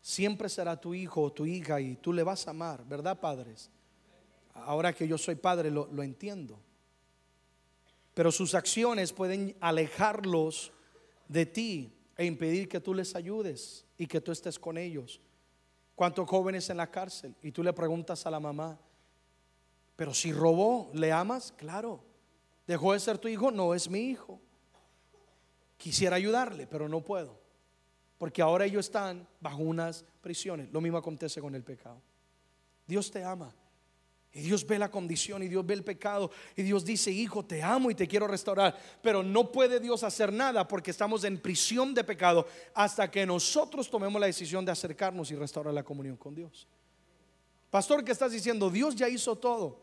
Siempre 0.00 0.48
será 0.48 0.80
tu 0.80 0.94
hijo 0.94 1.22
o 1.22 1.32
tu 1.32 1.46
hija 1.46 1.80
y 1.80 1.96
tú 1.96 2.12
le 2.12 2.22
vas 2.22 2.46
a 2.46 2.50
amar, 2.50 2.84
¿verdad, 2.86 3.18
padres? 3.20 3.70
Ahora 4.54 4.92
que 4.92 5.08
yo 5.08 5.16
soy 5.16 5.34
padre 5.34 5.70
lo, 5.70 5.88
lo 5.92 6.02
entiendo. 6.02 6.58
Pero 8.14 8.30
sus 8.30 8.54
acciones 8.54 9.12
pueden 9.12 9.56
alejarlos 9.60 10.72
de 11.28 11.46
ti 11.46 11.92
e 12.16 12.24
impedir 12.26 12.68
que 12.68 12.80
tú 12.80 12.94
les 12.94 13.14
ayudes 13.14 13.86
y 13.96 14.06
que 14.06 14.20
tú 14.20 14.32
estés 14.32 14.58
con 14.58 14.76
ellos. 14.76 15.20
¿Cuántos 15.94 16.28
jóvenes 16.28 16.68
en 16.70 16.76
la 16.76 16.90
cárcel? 16.90 17.34
Y 17.42 17.52
tú 17.52 17.62
le 17.62 17.72
preguntas 17.72 18.26
a 18.26 18.30
la 18.30 18.40
mamá, 18.40 18.78
pero 19.96 20.14
si 20.14 20.32
robó, 20.32 20.90
¿le 20.94 21.12
amas? 21.12 21.52
Claro. 21.52 22.02
Dejó 22.66 22.92
de 22.92 23.00
ser 23.00 23.18
tu 23.18 23.28
hijo, 23.28 23.50
no 23.50 23.74
es 23.74 23.88
mi 23.88 24.10
hijo. 24.10 24.40
Quisiera 25.76 26.16
ayudarle, 26.16 26.66
pero 26.66 26.88
no 26.88 27.02
puedo. 27.02 27.40
Porque 28.18 28.40
ahora 28.40 28.64
ellos 28.64 28.86
están 28.86 29.26
bajo 29.40 29.58
unas 29.58 30.04
prisiones. 30.20 30.70
Lo 30.72 30.80
mismo 30.80 30.98
acontece 30.98 31.40
con 31.40 31.54
el 31.54 31.64
pecado. 31.64 32.00
Dios 32.86 33.10
te 33.10 33.24
ama. 33.24 33.54
Y 34.34 34.40
Dios 34.40 34.66
ve 34.66 34.78
la 34.78 34.90
condición 34.90 35.42
y 35.42 35.48
Dios 35.48 35.64
ve 35.66 35.74
el 35.74 35.84
pecado. 35.84 36.30
Y 36.56 36.62
Dios 36.62 36.84
dice, 36.84 37.10
hijo, 37.10 37.44
te 37.44 37.62
amo 37.62 37.90
y 37.90 37.94
te 37.94 38.08
quiero 38.08 38.26
restaurar. 38.26 38.78
Pero 39.02 39.22
no 39.22 39.52
puede 39.52 39.78
Dios 39.78 40.02
hacer 40.02 40.32
nada 40.32 40.66
porque 40.66 40.90
estamos 40.90 41.24
en 41.24 41.38
prisión 41.38 41.92
de 41.92 42.02
pecado 42.02 42.46
hasta 42.74 43.10
que 43.10 43.26
nosotros 43.26 43.90
tomemos 43.90 44.18
la 44.18 44.26
decisión 44.26 44.64
de 44.64 44.72
acercarnos 44.72 45.30
y 45.30 45.36
restaurar 45.36 45.74
la 45.74 45.82
comunión 45.82 46.16
con 46.16 46.34
Dios. 46.34 46.66
Pastor, 47.70 48.04
¿qué 48.04 48.12
estás 48.12 48.32
diciendo? 48.32 48.70
Dios 48.70 48.96
ya 48.96 49.08
hizo 49.08 49.36
todo. 49.36 49.80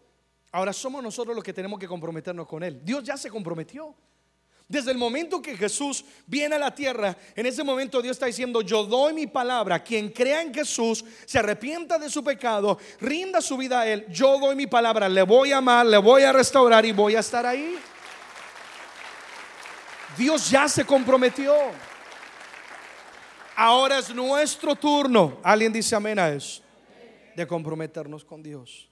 Ahora 0.51 0.73
somos 0.73 1.03
nosotros 1.03 1.35
los 1.35 1.43
que 1.43 1.53
tenemos 1.53 1.79
que 1.79 1.87
comprometernos 1.87 2.47
con 2.47 2.63
Él. 2.63 2.81
Dios 2.83 3.03
ya 3.03 3.17
se 3.17 3.29
comprometió. 3.29 3.95
Desde 4.69 4.91
el 4.91 4.99
momento 4.99 5.41
que 5.41 5.57
Jesús 5.57 6.05
viene 6.27 6.55
a 6.55 6.59
la 6.59 6.75
tierra, 6.75 7.17
en 7.35 7.47
ese 7.47 7.63
momento 7.63 8.03
Dios 8.03 8.15
está 8.15 8.27
diciendo, 8.27 8.61
yo 8.61 8.83
doy 8.83 9.15
mi 9.15 9.25
palabra, 9.25 9.83
quien 9.83 10.09
crea 10.09 10.43
en 10.43 10.53
Jesús, 10.53 11.03
se 11.25 11.39
arrepienta 11.39 11.97
de 11.97 12.07
su 12.07 12.23
pecado, 12.23 12.77
rinda 12.99 13.41
su 13.41 13.57
vida 13.57 13.81
a 13.81 13.87
Él, 13.87 14.05
yo 14.09 14.37
doy 14.37 14.55
mi 14.55 14.67
palabra, 14.67 15.09
le 15.09 15.23
voy 15.23 15.51
a 15.53 15.57
amar, 15.57 15.87
le 15.87 15.97
voy 15.97 16.21
a 16.21 16.31
restaurar 16.31 16.85
y 16.85 16.91
voy 16.91 17.15
a 17.15 17.21
estar 17.21 17.47
ahí. 17.47 17.79
Dios 20.15 20.51
ya 20.51 20.69
se 20.69 20.85
comprometió. 20.85 21.55
Ahora 23.55 23.97
es 23.97 24.13
nuestro 24.13 24.75
turno, 24.75 25.39
alguien 25.41 25.73
dice 25.73 25.95
amén 25.95 26.19
a 26.19 26.29
eso, 26.29 26.61
de 27.35 27.47
comprometernos 27.47 28.23
con 28.23 28.43
Dios. 28.43 28.87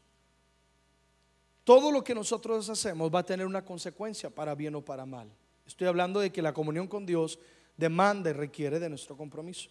Todo 1.63 1.91
lo 1.91 2.03
que 2.03 2.15
nosotros 2.15 2.67
hacemos 2.67 3.13
va 3.13 3.19
a 3.19 3.23
tener 3.23 3.45
una 3.45 3.63
consecuencia 3.63 4.31
para 4.31 4.55
bien 4.55 4.73
o 4.73 4.83
para 4.83 5.05
mal. 5.05 5.29
Estoy 5.67 5.87
hablando 5.87 6.19
de 6.19 6.31
que 6.31 6.41
la 6.41 6.53
comunión 6.53 6.87
con 6.87 7.05
Dios 7.05 7.37
demanda 7.75 8.29
y 8.29 8.33
requiere 8.33 8.79
de 8.79 8.89
nuestro 8.89 9.15
compromiso. 9.15 9.69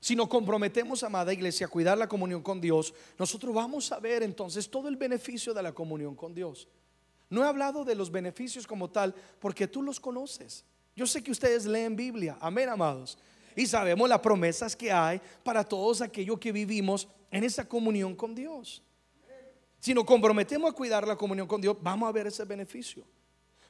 Si 0.00 0.16
nos 0.16 0.28
comprometemos, 0.28 1.02
amada 1.02 1.32
iglesia, 1.32 1.66
a 1.66 1.68
cuidar 1.70 1.98
la 1.98 2.08
comunión 2.08 2.42
con 2.42 2.58
Dios, 2.58 2.94
nosotros 3.18 3.54
vamos 3.54 3.92
a 3.92 4.00
ver 4.00 4.22
entonces 4.22 4.70
todo 4.70 4.88
el 4.88 4.96
beneficio 4.96 5.52
de 5.52 5.62
la 5.62 5.72
comunión 5.72 6.16
con 6.16 6.34
Dios. 6.34 6.66
No 7.28 7.44
he 7.44 7.46
hablado 7.46 7.84
de 7.84 7.94
los 7.94 8.10
beneficios 8.10 8.66
como 8.66 8.88
tal 8.88 9.14
porque 9.38 9.68
tú 9.68 9.82
los 9.82 10.00
conoces. 10.00 10.64
Yo 10.96 11.06
sé 11.06 11.22
que 11.22 11.30
ustedes 11.30 11.66
leen 11.66 11.94
Biblia, 11.94 12.38
amén, 12.40 12.70
amados. 12.70 13.18
Y 13.54 13.66
sabemos 13.66 14.08
las 14.08 14.20
promesas 14.20 14.74
que 14.74 14.90
hay 14.90 15.20
para 15.44 15.62
todos 15.62 16.00
aquellos 16.00 16.38
que 16.38 16.50
vivimos 16.50 17.06
en 17.30 17.44
esa 17.44 17.68
comunión 17.68 18.16
con 18.16 18.34
Dios. 18.34 18.82
Si 19.78 19.92
nos 19.92 20.04
comprometemos 20.04 20.70
a 20.70 20.74
cuidar 20.74 21.06
la 21.06 21.16
comunión 21.16 21.46
con 21.46 21.60
Dios, 21.60 21.76
vamos 21.80 22.08
a 22.08 22.12
ver 22.12 22.26
ese 22.26 22.44
beneficio. 22.44 23.04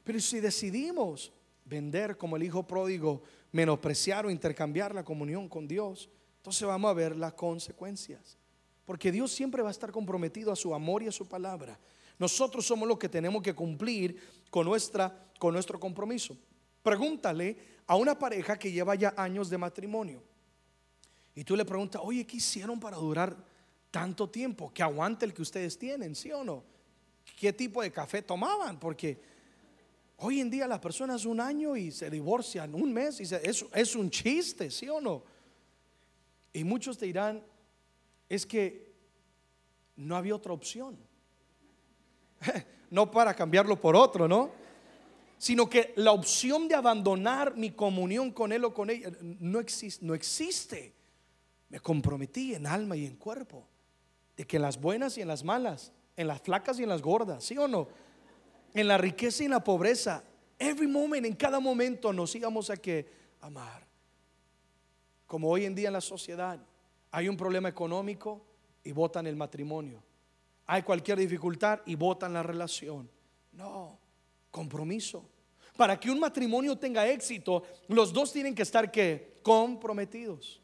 Pero 0.03 0.19
si 0.19 0.39
decidimos 0.39 1.31
vender 1.65 2.17
como 2.17 2.35
el 2.35 2.43
hijo 2.43 2.63
pródigo 2.67 3.21
menospreciar 3.51 4.25
o 4.25 4.31
intercambiar 4.31 4.93
la 4.95 5.03
comunión 5.03 5.47
con 5.47 5.67
Dios, 5.67 6.09
entonces 6.37 6.67
vamos 6.67 6.89
a 6.89 6.93
ver 6.93 7.15
las 7.15 7.33
consecuencias. 7.33 8.37
Porque 8.85 9.11
Dios 9.11 9.31
siempre 9.31 9.61
va 9.61 9.69
a 9.69 9.71
estar 9.71 9.91
comprometido 9.91 10.51
a 10.51 10.55
su 10.55 10.73
amor 10.73 11.03
y 11.03 11.07
a 11.07 11.11
su 11.11 11.27
palabra. 11.27 11.79
Nosotros 12.17 12.65
somos 12.65 12.87
los 12.87 12.97
que 12.97 13.09
tenemos 13.09 13.41
que 13.41 13.53
cumplir 13.53 14.19
con, 14.49 14.65
nuestra, 14.65 15.31
con 15.39 15.53
nuestro 15.53 15.79
compromiso. 15.79 16.37
Pregúntale 16.83 17.57
a 17.87 17.95
una 17.95 18.17
pareja 18.17 18.57
que 18.57 18.71
lleva 18.71 18.95
ya 18.95 19.13
años 19.17 19.49
de 19.49 19.57
matrimonio. 19.57 20.23
Y 21.35 21.43
tú 21.43 21.55
le 21.55 21.65
preguntas, 21.65 22.01
oye, 22.03 22.25
¿qué 22.25 22.37
hicieron 22.37 22.79
para 22.79 22.97
durar 22.97 23.35
tanto 23.89 24.29
tiempo? 24.29 24.73
Que 24.73 24.83
aguante 24.83 25.25
el 25.25 25.33
que 25.33 25.41
ustedes 25.41 25.77
tienen, 25.77 26.15
¿sí 26.15 26.31
o 26.31 26.43
no? 26.43 26.63
¿Qué 27.37 27.53
tipo 27.53 27.81
de 27.81 27.91
café 27.91 28.21
tomaban? 28.21 28.79
Porque 28.79 29.21
hoy 30.21 30.39
en 30.39 30.49
día 30.49 30.67
las 30.67 30.79
personas 30.79 31.25
un 31.25 31.39
año 31.39 31.75
y 31.75 31.91
se 31.91 32.09
divorcian 32.09 32.75
un 32.75 32.93
mes 32.93 33.19
y 33.19 33.23
es, 33.23 33.65
es 33.73 33.95
un 33.95 34.09
chiste, 34.09 34.69
¿sí 34.69 34.87
o 34.87 35.01
no? 35.01 35.23
Y 36.53 36.63
muchos 36.63 36.97
te 36.97 37.05
dirán, 37.05 37.43
es 38.29 38.45
que 38.45 38.91
no 39.95 40.15
había 40.15 40.35
otra 40.35 40.53
opción. 40.53 40.97
no 42.89 43.09
para 43.09 43.33
cambiarlo 43.33 43.79
por 43.79 43.95
otro, 43.95 44.27
¿no? 44.27 44.51
Sino 45.37 45.67
que 45.67 45.93
la 45.95 46.11
opción 46.11 46.67
de 46.67 46.75
abandonar 46.75 47.55
mi 47.55 47.71
comunión 47.71 48.31
con 48.31 48.51
él 48.51 48.63
o 48.65 48.73
con 48.73 48.89
ella 48.89 49.11
no 49.21 49.59
existe. 49.59 50.05
No 50.05 50.13
existe. 50.13 50.93
Me 51.69 51.79
comprometí 51.79 52.53
en 52.53 52.67
alma 52.67 52.95
y 52.95 53.05
en 53.05 53.15
cuerpo. 53.15 53.67
De 54.37 54.45
que 54.45 54.57
en 54.57 54.61
las 54.61 54.79
buenas 54.79 55.17
y 55.17 55.21
en 55.21 55.27
las 55.27 55.43
malas, 55.43 55.91
en 56.15 56.27
las 56.27 56.41
flacas 56.41 56.79
y 56.79 56.83
en 56.83 56.89
las 56.89 57.01
gordas, 57.01 57.43
¿sí 57.43 57.57
o 57.57 57.67
no? 57.67 57.87
En 58.73 58.87
la 58.87 58.97
riqueza 58.97 59.43
y 59.43 59.45
en 59.45 59.51
la 59.51 59.63
pobreza, 59.63 60.23
every 60.57 60.87
moment, 60.87 61.25
en 61.25 61.35
cada 61.35 61.59
momento 61.59 62.13
nos 62.13 62.33
íbamos 62.35 62.69
a 62.69 62.77
que 62.77 63.07
amar. 63.41 63.85
Como 65.27 65.49
hoy 65.49 65.65
en 65.65 65.75
día 65.75 65.87
en 65.87 65.93
la 65.93 66.01
sociedad 66.01 66.59
hay 67.11 67.27
un 67.27 67.37
problema 67.37 67.69
económico 67.69 68.41
y 68.83 68.91
votan 68.91 69.27
el 69.27 69.35
matrimonio. 69.35 70.01
Hay 70.67 70.83
cualquier 70.83 71.17
dificultad 71.17 71.81
y 71.85 71.95
votan 71.95 72.33
la 72.33 72.43
relación. 72.43 73.09
No, 73.51 73.97
compromiso. 74.49 75.25
Para 75.75 75.99
que 75.99 76.09
un 76.09 76.19
matrimonio 76.19 76.77
tenga 76.77 77.07
éxito, 77.07 77.63
los 77.87 78.13
dos 78.13 78.31
tienen 78.31 78.55
que 78.55 78.61
estar 78.61 78.91
que 78.91 79.39
comprometidos. 79.41 80.61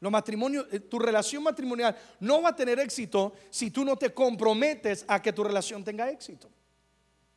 Lo 0.00 0.10
matrimonio, 0.10 0.66
eh, 0.70 0.80
tu 0.80 0.98
relación 0.98 1.42
matrimonial 1.42 1.96
no 2.20 2.42
va 2.42 2.50
a 2.50 2.56
tener 2.56 2.78
éxito 2.78 3.32
si 3.50 3.70
tú 3.70 3.84
no 3.84 3.96
te 3.96 4.14
comprometes 4.14 5.04
a 5.08 5.20
que 5.20 5.32
tu 5.32 5.42
relación 5.42 5.82
tenga 5.82 6.08
éxito. 6.10 6.48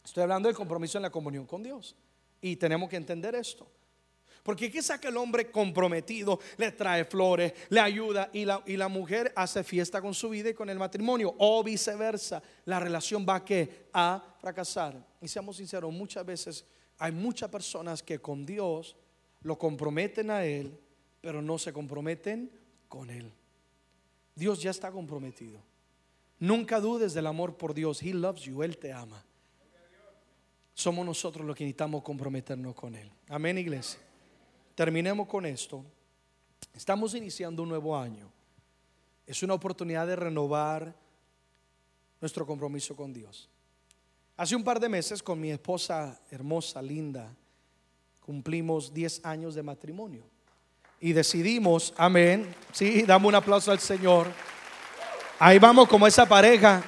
Estoy 0.03 0.23
hablando 0.23 0.47
del 0.47 0.55
compromiso 0.55 0.97
en 0.97 1.03
la 1.03 1.09
comunión 1.09 1.45
con 1.45 1.63
Dios. 1.63 1.95
Y 2.41 2.55
tenemos 2.55 2.89
que 2.89 2.95
entender 2.95 3.35
esto. 3.35 3.69
Porque 4.43 4.71
¿qué 4.71 4.81
saca 4.81 5.09
el 5.09 5.17
hombre 5.17 5.51
comprometido? 5.51 6.39
Le 6.57 6.71
trae 6.71 7.05
flores, 7.05 7.53
le 7.69 7.79
ayuda 7.79 8.29
y 8.33 8.45
la, 8.45 8.63
y 8.65 8.75
la 8.75 8.87
mujer 8.87 9.31
hace 9.35 9.63
fiesta 9.63 10.01
con 10.01 10.15
su 10.15 10.29
vida 10.29 10.49
y 10.49 10.53
con 10.53 10.69
el 10.69 10.79
matrimonio. 10.79 11.35
O 11.37 11.63
viceversa, 11.63 12.41
la 12.65 12.79
relación 12.79 13.25
va 13.27 13.35
a, 13.35 13.45
¿qué? 13.45 13.89
a 13.93 14.35
fracasar. 14.39 15.05
Y 15.21 15.27
seamos 15.27 15.57
sinceros, 15.57 15.93
muchas 15.93 16.25
veces 16.25 16.65
hay 16.97 17.11
muchas 17.11 17.49
personas 17.49 18.01
que 18.01 18.19
con 18.19 18.45
Dios 18.45 18.95
lo 19.41 19.57
comprometen 19.57 20.31
a 20.31 20.43
Él, 20.45 20.79
pero 21.19 21.41
no 21.41 21.57
se 21.59 21.71
comprometen 21.71 22.51
con 22.87 23.09
Él. 23.09 23.31
Dios 24.35 24.61
ya 24.61 24.71
está 24.71 24.91
comprometido. 24.91 25.61
Nunca 26.39 26.79
dudes 26.79 27.13
del 27.13 27.27
amor 27.27 27.57
por 27.57 27.75
Dios. 27.75 28.01
He 28.01 28.13
loves 28.13 28.41
you, 28.41 28.63
Él 28.63 28.77
te 28.77 28.91
ama. 28.91 29.23
Somos 30.81 31.05
nosotros 31.05 31.45
los 31.45 31.55
que 31.55 31.63
necesitamos 31.63 32.01
comprometernos 32.01 32.73
con 32.73 32.95
Él. 32.95 33.07
Amén, 33.29 33.55
iglesia. 33.55 33.99
Terminemos 34.73 35.27
con 35.27 35.45
esto. 35.45 35.85
Estamos 36.73 37.13
iniciando 37.13 37.61
un 37.61 37.69
nuevo 37.69 37.95
año. 37.95 38.31
Es 39.27 39.43
una 39.43 39.53
oportunidad 39.53 40.07
de 40.07 40.15
renovar 40.15 40.95
nuestro 42.19 42.47
compromiso 42.47 42.95
con 42.95 43.13
Dios. 43.13 43.47
Hace 44.35 44.55
un 44.55 44.63
par 44.63 44.79
de 44.79 44.89
meses 44.89 45.21
con 45.21 45.39
mi 45.39 45.51
esposa 45.51 46.19
hermosa, 46.31 46.81
linda, 46.81 47.31
cumplimos 48.19 48.91
10 48.91 49.23
años 49.23 49.53
de 49.53 49.61
matrimonio. 49.61 50.23
Y 50.99 51.13
decidimos, 51.13 51.93
amén, 51.95 52.55
sí, 52.71 53.03
damos 53.03 53.29
un 53.29 53.35
aplauso 53.35 53.71
al 53.71 53.79
Señor. 53.79 54.31
Ahí 55.37 55.59
vamos 55.59 55.87
como 55.87 56.07
esa 56.07 56.27
pareja 56.27 56.83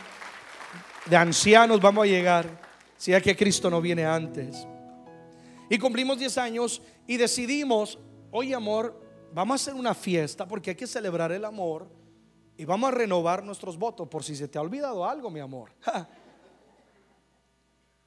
de 1.05 1.15
ancianos, 1.15 1.79
vamos 1.79 2.05
a 2.05 2.07
llegar, 2.07 2.62
si 3.04 3.14
es 3.14 3.22
que 3.22 3.36
Cristo 3.36 3.70
no 3.70 3.82
viene 3.82 4.06
antes. 4.06 4.66
Y 5.70 5.78
cumplimos 5.78 6.18
10 6.18 6.38
años 6.38 6.82
y 7.06 7.18
decidimos, 7.18 7.99
oye 8.32 8.56
amor, 8.56 8.97
vamos 9.34 9.51
a 9.51 9.56
hacer 9.56 9.74
una 9.74 9.93
fiesta 9.93 10.47
porque 10.47 10.70
hay 10.70 10.78
que 10.78 10.88
celebrar 10.88 11.34
el 11.34 11.43
amor 11.43 11.89
y 12.56 12.64
vamos 12.64 12.88
a 12.88 12.95
renovar 12.95 13.43
nuestros 13.43 13.78
votos 13.78 14.08
por 14.08 14.24
si 14.24 14.38
se 14.38 14.47
te 14.47 14.58
ha 14.58 14.62
olvidado 14.62 15.04
algo, 15.04 15.30
mi 15.30 15.41
amor. 15.41 15.72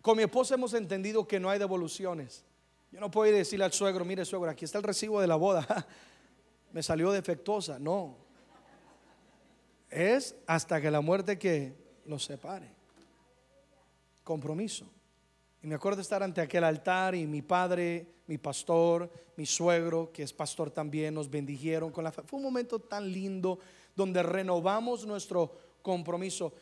Con 0.01 0.17
mi 0.17 0.23
esposa 0.23 0.55
hemos 0.55 0.73
entendido 0.73 1.29
que 1.29 1.39
no 1.39 1.51
hay 1.51 1.59
devoluciones. 1.59 2.47
Yo 2.91 2.99
no 2.99 3.11
puedo 3.11 3.37
decirle 3.37 3.67
al 3.67 3.75
suegro, 3.75 4.03
mire 4.03 4.25
suegro, 4.25 4.49
aquí 4.49 4.65
está 4.65 4.79
el 4.79 4.85
recibo 4.85 5.21
de 5.21 5.27
la 5.27 5.37
boda. 5.37 5.87
Me 6.73 6.83
salió 6.83 7.13
defectuosa. 7.13 7.79
No. 7.79 8.17
Es 9.91 10.37
hasta 10.47 10.81
que 10.81 10.91
la 10.91 11.03
muerte 11.03 11.39
que 11.39 11.77
los 12.07 12.25
separe. 12.25 12.76
Compromiso. 14.27 14.91
Y 15.63 15.69
me 15.69 15.77
acuerdo 15.77 16.01
estar 16.01 16.21
ante 16.21 16.41
aquel 16.41 16.65
altar 16.65 17.15
y 17.15 17.29
mi 17.29 17.43
padre, 17.43 18.09
mi 18.27 18.39
pastor, 18.39 19.09
mi 19.37 19.47
suegro, 19.47 20.11
que 20.13 20.25
es 20.25 20.33
pastor 20.33 20.69
también, 20.69 21.15
nos 21.15 21.31
bendijeron 21.31 21.93
con 21.93 22.03
la 22.03 22.11
fe. 22.11 22.23
Fue 22.25 22.39
un 22.39 22.43
momento 22.43 22.81
tan 22.81 23.09
lindo 23.09 23.61
donde 23.95 24.25
renovamos 24.25 25.07
nuestro 25.07 25.57
compromiso. 25.81 26.53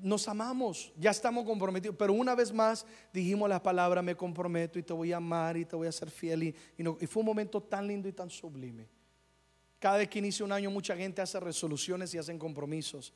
Nos 0.00 0.28
amamos, 0.28 0.94
ya 0.96 1.10
estamos 1.10 1.44
comprometidos, 1.44 1.94
pero 1.94 2.14
una 2.14 2.34
vez 2.34 2.54
más 2.54 2.86
dijimos 3.12 3.50
la 3.50 3.62
palabra, 3.62 4.00
me 4.00 4.16
comprometo 4.16 4.78
y 4.78 4.82
te 4.82 4.94
voy 4.94 5.12
a 5.12 5.18
amar 5.18 5.58
y 5.58 5.66
te 5.66 5.76
voy 5.76 5.88
a 5.88 5.92
ser 5.92 6.10
fiel. 6.10 6.44
Y, 6.44 6.54
y 6.78 7.06
fue 7.06 7.20
un 7.20 7.26
momento 7.26 7.62
tan 7.62 7.86
lindo 7.86 8.08
y 8.08 8.12
tan 8.14 8.30
sublime. 8.30 8.88
Cada 9.78 9.98
vez 9.98 10.08
que 10.08 10.20
inicia 10.20 10.42
un 10.42 10.52
año 10.52 10.70
mucha 10.70 10.96
gente 10.96 11.20
hace 11.20 11.38
resoluciones 11.38 12.14
y 12.14 12.18
hacen 12.18 12.38
compromisos. 12.38 13.12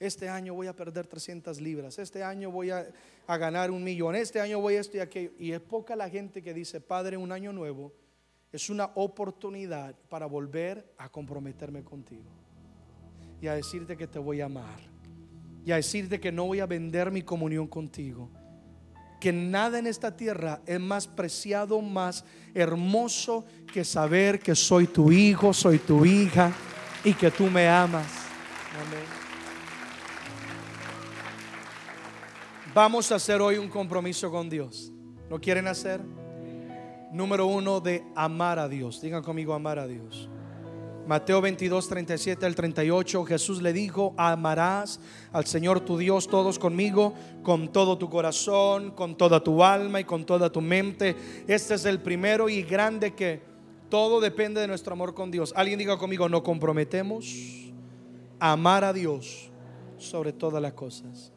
Este 0.00 0.28
año 0.28 0.54
voy 0.54 0.68
a 0.68 0.76
perder 0.76 1.06
300 1.06 1.60
libras. 1.60 1.98
Este 1.98 2.22
año 2.22 2.50
voy 2.52 2.70
a, 2.70 2.86
ganar 3.26 3.70
un 3.70 3.82
millón. 3.82 4.14
Este 4.14 4.40
año 4.40 4.60
voy 4.60 4.76
a 4.76 4.80
esto 4.80 4.96
y 4.96 5.00
aquello. 5.00 5.32
Y 5.38 5.52
es 5.52 5.60
poca 5.60 5.96
la 5.96 6.08
gente 6.08 6.40
que 6.40 6.54
dice, 6.54 6.80
Padre, 6.80 7.16
un 7.16 7.32
año 7.32 7.52
nuevo 7.52 7.92
es 8.52 8.70
una 8.70 8.86
oportunidad 8.94 9.94
para 10.08 10.26
volver 10.26 10.94
a 10.98 11.08
comprometerme 11.08 11.82
contigo. 11.82 12.30
Y 13.40 13.48
a 13.48 13.54
decirte 13.54 13.96
que 13.96 14.06
te 14.06 14.20
voy 14.20 14.40
a 14.40 14.46
amar. 14.46 14.80
Y 15.64 15.72
a 15.72 15.76
decirte 15.76 16.20
que 16.20 16.30
no 16.30 16.46
voy 16.46 16.60
a 16.60 16.66
vender 16.66 17.10
mi 17.10 17.22
comunión 17.22 17.66
contigo. 17.66 18.30
Que 19.20 19.32
nada 19.32 19.80
en 19.80 19.88
esta 19.88 20.16
tierra 20.16 20.62
es 20.64 20.78
más 20.78 21.08
preciado, 21.08 21.82
más 21.82 22.24
hermoso 22.54 23.44
que 23.72 23.84
saber 23.84 24.38
que 24.38 24.54
soy 24.54 24.86
tu 24.86 25.10
hijo, 25.10 25.52
soy 25.52 25.80
tu 25.80 26.06
hija 26.06 26.52
y 27.02 27.12
que 27.14 27.32
tú 27.32 27.46
me 27.50 27.68
amas. 27.68 28.06
Amén. 28.80 29.27
Vamos 32.74 33.10
a 33.10 33.14
hacer 33.16 33.40
hoy 33.40 33.56
un 33.56 33.68
compromiso 33.68 34.30
con 34.30 34.50
Dios. 34.50 34.92
¿Lo 35.30 35.40
quieren 35.40 35.66
hacer? 35.66 36.00
Número 37.12 37.46
uno 37.46 37.80
de 37.80 38.04
amar 38.14 38.58
a 38.58 38.68
Dios. 38.68 39.00
Digan 39.00 39.22
conmigo 39.22 39.54
amar 39.54 39.78
a 39.78 39.86
Dios. 39.86 40.28
Mateo 41.06 41.40
22, 41.40 41.88
37 41.88 42.44
al 42.44 42.54
38, 42.54 43.24
Jesús 43.24 43.62
le 43.62 43.72
dijo, 43.72 44.12
amarás 44.18 45.00
al 45.32 45.46
Señor 45.46 45.80
tu 45.80 45.96
Dios 45.96 46.28
todos 46.28 46.58
conmigo, 46.58 47.14
con 47.42 47.72
todo 47.72 47.96
tu 47.96 48.10
corazón, 48.10 48.90
con 48.90 49.16
toda 49.16 49.42
tu 49.42 49.64
alma 49.64 50.00
y 50.00 50.04
con 50.04 50.26
toda 50.26 50.52
tu 50.52 50.60
mente. 50.60 51.16
Este 51.46 51.74
es 51.74 51.86
el 51.86 52.02
primero 52.02 52.50
y 52.50 52.62
grande 52.62 53.14
que 53.14 53.40
todo 53.88 54.20
depende 54.20 54.60
de 54.60 54.68
nuestro 54.68 54.92
amor 54.92 55.14
con 55.14 55.30
Dios. 55.30 55.54
Alguien 55.56 55.78
diga 55.78 55.96
conmigo, 55.96 56.28
no 56.28 56.42
comprometemos 56.42 57.72
a 58.38 58.52
amar 58.52 58.84
a 58.84 58.92
Dios 58.92 59.50
sobre 59.96 60.34
todas 60.34 60.60
las 60.60 60.74
cosas. 60.74 61.32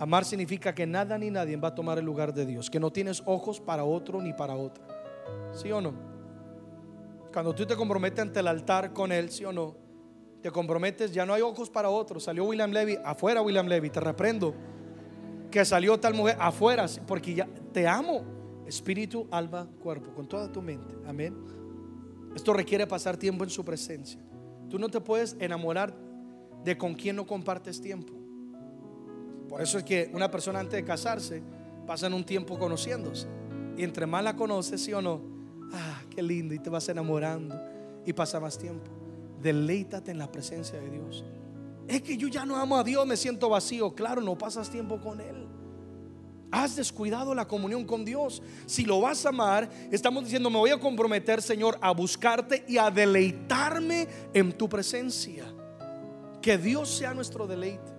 Amar 0.00 0.24
significa 0.24 0.72
que 0.74 0.86
nada 0.86 1.18
ni 1.18 1.28
nadie 1.28 1.56
va 1.56 1.68
a 1.68 1.74
tomar 1.74 1.98
el 1.98 2.04
lugar 2.04 2.32
de 2.32 2.46
Dios, 2.46 2.70
que 2.70 2.78
no 2.78 2.92
tienes 2.92 3.20
ojos 3.26 3.60
para 3.60 3.84
otro 3.84 4.22
ni 4.22 4.32
para 4.32 4.54
otra. 4.54 4.86
¿Sí 5.52 5.72
o 5.72 5.80
no? 5.80 5.92
Cuando 7.32 7.52
tú 7.52 7.66
te 7.66 7.74
comprometes 7.74 8.20
ante 8.20 8.38
el 8.38 8.46
altar 8.46 8.92
con 8.92 9.10
Él, 9.10 9.28
¿sí 9.30 9.44
o 9.44 9.52
no? 9.52 9.76
Te 10.40 10.52
comprometes, 10.52 11.12
ya 11.12 11.26
no 11.26 11.34
hay 11.34 11.42
ojos 11.42 11.68
para 11.68 11.90
otro. 11.90 12.20
Salió 12.20 12.44
William 12.44 12.70
Levy, 12.70 12.96
afuera 13.04 13.42
William 13.42 13.66
Levy, 13.66 13.90
te 13.90 13.98
reprendo. 13.98 14.54
Que 15.50 15.64
salió 15.64 15.98
tal 15.98 16.14
mujer, 16.14 16.36
afuera, 16.38 16.86
porque 17.04 17.34
ya 17.34 17.48
te 17.72 17.88
amo. 17.88 18.24
Espíritu, 18.66 19.26
alma, 19.32 19.68
cuerpo, 19.82 20.14
con 20.14 20.28
toda 20.28 20.52
tu 20.52 20.62
mente. 20.62 20.94
Amén. 21.06 21.34
Esto 22.36 22.52
requiere 22.52 22.86
pasar 22.86 23.16
tiempo 23.16 23.42
en 23.42 23.50
su 23.50 23.64
presencia. 23.64 24.20
Tú 24.70 24.78
no 24.78 24.88
te 24.88 25.00
puedes 25.00 25.36
enamorar 25.40 25.92
de 26.62 26.78
con 26.78 26.94
quien 26.94 27.16
no 27.16 27.26
compartes 27.26 27.80
tiempo. 27.80 28.17
Por 29.48 29.62
eso 29.62 29.78
es 29.78 29.84
que 29.84 30.10
una 30.12 30.30
persona 30.30 30.60
antes 30.60 30.74
de 30.74 30.84
casarse 30.84 31.42
pasan 31.86 32.12
un 32.12 32.24
tiempo 32.24 32.58
conociéndose. 32.58 33.26
Y 33.76 33.82
entre 33.82 34.06
más 34.06 34.22
la 34.22 34.36
conoces, 34.36 34.82
sí 34.82 34.92
o 34.92 35.00
no, 35.00 35.38
Ah, 35.72 36.02
qué 36.10 36.22
lindo. 36.22 36.54
Y 36.54 36.58
te 36.58 36.70
vas 36.70 36.88
enamorando 36.88 37.60
y 38.04 38.12
pasa 38.12 38.40
más 38.40 38.58
tiempo. 38.58 38.90
Deleítate 39.40 40.10
en 40.10 40.18
la 40.18 40.30
presencia 40.30 40.80
de 40.80 40.90
Dios. 40.90 41.24
Es 41.86 42.02
que 42.02 42.16
yo 42.16 42.28
ya 42.28 42.44
no 42.44 42.56
amo 42.56 42.76
a 42.76 42.84
Dios, 42.84 43.06
me 43.06 43.16
siento 43.16 43.48
vacío. 43.48 43.94
Claro, 43.94 44.20
no 44.20 44.36
pasas 44.36 44.70
tiempo 44.70 45.00
con 45.00 45.20
Él. 45.20 45.46
Has 46.50 46.76
descuidado 46.76 47.34
la 47.34 47.46
comunión 47.46 47.84
con 47.84 48.04
Dios. 48.04 48.42
Si 48.66 48.84
lo 48.84 49.00
vas 49.00 49.24
a 49.26 49.30
amar, 49.30 49.68
estamos 49.90 50.24
diciendo, 50.24 50.48
me 50.48 50.58
voy 50.58 50.70
a 50.70 50.80
comprometer, 50.80 51.42
Señor, 51.42 51.78
a 51.80 51.90
buscarte 51.90 52.64
y 52.66 52.78
a 52.78 52.90
deleitarme 52.90 54.08
en 54.32 54.52
tu 54.52 54.68
presencia. 54.68 55.44
Que 56.40 56.56
Dios 56.56 56.88
sea 56.88 57.12
nuestro 57.12 57.46
deleite. 57.46 57.97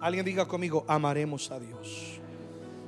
Alguien 0.00 0.24
diga 0.24 0.46
conmigo, 0.46 0.84
amaremos 0.88 1.50
a 1.50 1.58
Dios. 1.58 2.20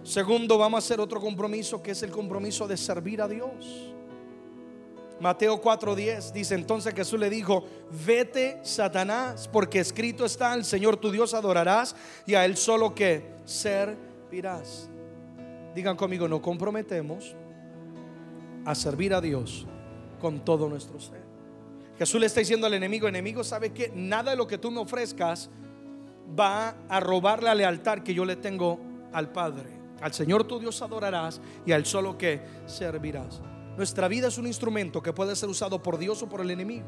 Segundo, 0.02 0.58
vamos 0.58 0.82
a 0.82 0.84
hacer 0.84 1.00
otro 1.00 1.20
compromiso 1.20 1.82
que 1.82 1.92
es 1.92 2.02
el 2.02 2.10
compromiso 2.10 2.66
de 2.66 2.76
servir 2.76 3.20
a 3.20 3.28
Dios. 3.28 3.92
Mateo 5.20 5.62
4:10 5.62 6.32
dice 6.32 6.56
entonces 6.56 6.92
Jesús 6.94 7.20
le 7.20 7.30
dijo, 7.30 7.64
vete 8.04 8.58
Satanás, 8.64 9.48
porque 9.52 9.78
escrito 9.78 10.24
está, 10.24 10.54
el 10.54 10.64
Señor 10.64 10.96
tu 10.96 11.12
Dios 11.12 11.34
adorarás 11.34 11.94
y 12.26 12.34
a 12.34 12.44
Él 12.44 12.56
solo 12.56 12.94
que 12.94 13.30
servirás. 13.44 14.88
Digan 15.74 15.96
conmigo, 15.96 16.26
no 16.26 16.42
comprometemos 16.42 17.36
a 18.64 18.74
servir 18.74 19.14
a 19.14 19.20
Dios 19.20 19.66
con 20.20 20.44
todo 20.44 20.68
nuestro 20.68 20.98
ser. 20.98 21.22
Jesús 21.98 22.20
le 22.20 22.26
está 22.26 22.40
diciendo 22.40 22.66
al 22.66 22.74
enemigo, 22.74 23.06
enemigo, 23.06 23.44
¿sabe 23.44 23.72
que 23.72 23.92
Nada 23.94 24.32
de 24.32 24.36
lo 24.36 24.46
que 24.48 24.58
tú 24.58 24.72
me 24.72 24.80
ofrezcas 24.80 25.50
va 26.39 26.75
a 26.89 27.01
robar 27.01 27.43
la 27.43 27.55
lealtad 27.55 27.99
que 27.99 28.14
yo 28.14 28.25
le 28.25 28.37
tengo 28.37 28.79
al 29.12 29.31
Padre. 29.31 29.83
Al 30.01 30.12
Señor 30.12 30.45
tu 30.45 30.59
Dios 30.59 30.83
adorarás 30.83 31.41
y 31.64 31.73
al 31.73 31.87
solo 31.87 32.18
que 32.18 32.41
servirás. 32.66 33.41
Nuestra 33.77 34.09
vida 34.09 34.29
es 34.29 34.39
un 34.39 34.47
instrumento 34.47 35.03
que 35.03 35.12
puede 35.12 35.37
ser 35.37 35.49
usado 35.49 35.83
por 35.83 35.99
Dios 35.99 36.23
o 36.23 36.29
por 36.29 36.41
el 36.41 36.51
enemigo. 36.51 36.87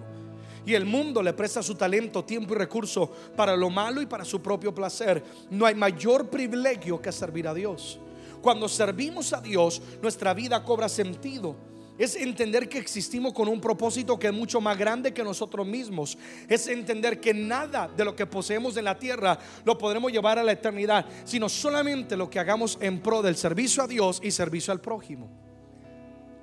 Y 0.66 0.74
el 0.74 0.86
mundo 0.86 1.22
le 1.22 1.32
presta 1.32 1.62
su 1.62 1.74
talento, 1.74 2.24
tiempo 2.24 2.54
y 2.54 2.58
recurso 2.58 3.10
para 3.36 3.56
lo 3.56 3.70
malo 3.70 4.00
y 4.00 4.06
para 4.06 4.24
su 4.24 4.40
propio 4.40 4.74
placer. 4.74 5.22
No 5.50 5.66
hay 5.66 5.74
mayor 5.74 6.28
privilegio 6.28 7.00
que 7.00 7.12
servir 7.12 7.46
a 7.46 7.54
Dios. 7.54 7.98
Cuando 8.40 8.68
servimos 8.68 9.32
a 9.32 9.40
Dios, 9.40 9.80
nuestra 10.02 10.34
vida 10.34 10.64
cobra 10.64 10.88
sentido. 10.88 11.54
Es 11.96 12.16
entender 12.16 12.68
que 12.68 12.78
existimos 12.78 13.32
con 13.32 13.46
un 13.46 13.60
propósito 13.60 14.18
que 14.18 14.26
es 14.26 14.32
mucho 14.32 14.60
más 14.60 14.76
grande 14.76 15.14
que 15.14 15.22
nosotros 15.22 15.64
mismos. 15.64 16.18
Es 16.48 16.66
entender 16.66 17.20
que 17.20 17.32
nada 17.32 17.86
de 17.88 18.04
lo 18.04 18.16
que 18.16 18.26
poseemos 18.26 18.76
en 18.76 18.84
la 18.84 18.98
tierra 18.98 19.38
lo 19.64 19.78
podremos 19.78 20.10
llevar 20.10 20.38
a 20.38 20.42
la 20.42 20.52
eternidad, 20.52 21.06
sino 21.24 21.48
solamente 21.48 22.16
lo 22.16 22.28
que 22.28 22.40
hagamos 22.40 22.78
en 22.80 23.00
pro 23.00 23.22
del 23.22 23.36
servicio 23.36 23.84
a 23.84 23.86
Dios 23.86 24.20
y 24.24 24.32
servicio 24.32 24.72
al 24.72 24.80
prójimo. 24.80 25.30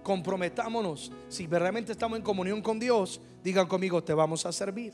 Comprometámonos. 0.04 1.12
Si 1.28 1.48
verdaderamente 1.48 1.92
estamos 1.92 2.18
en 2.18 2.24
comunión 2.24 2.62
con 2.62 2.80
Dios, 2.80 3.20
digan 3.44 3.68
conmigo, 3.68 4.02
te 4.02 4.14
vamos 4.14 4.46
a 4.46 4.54
servir. 4.54 4.94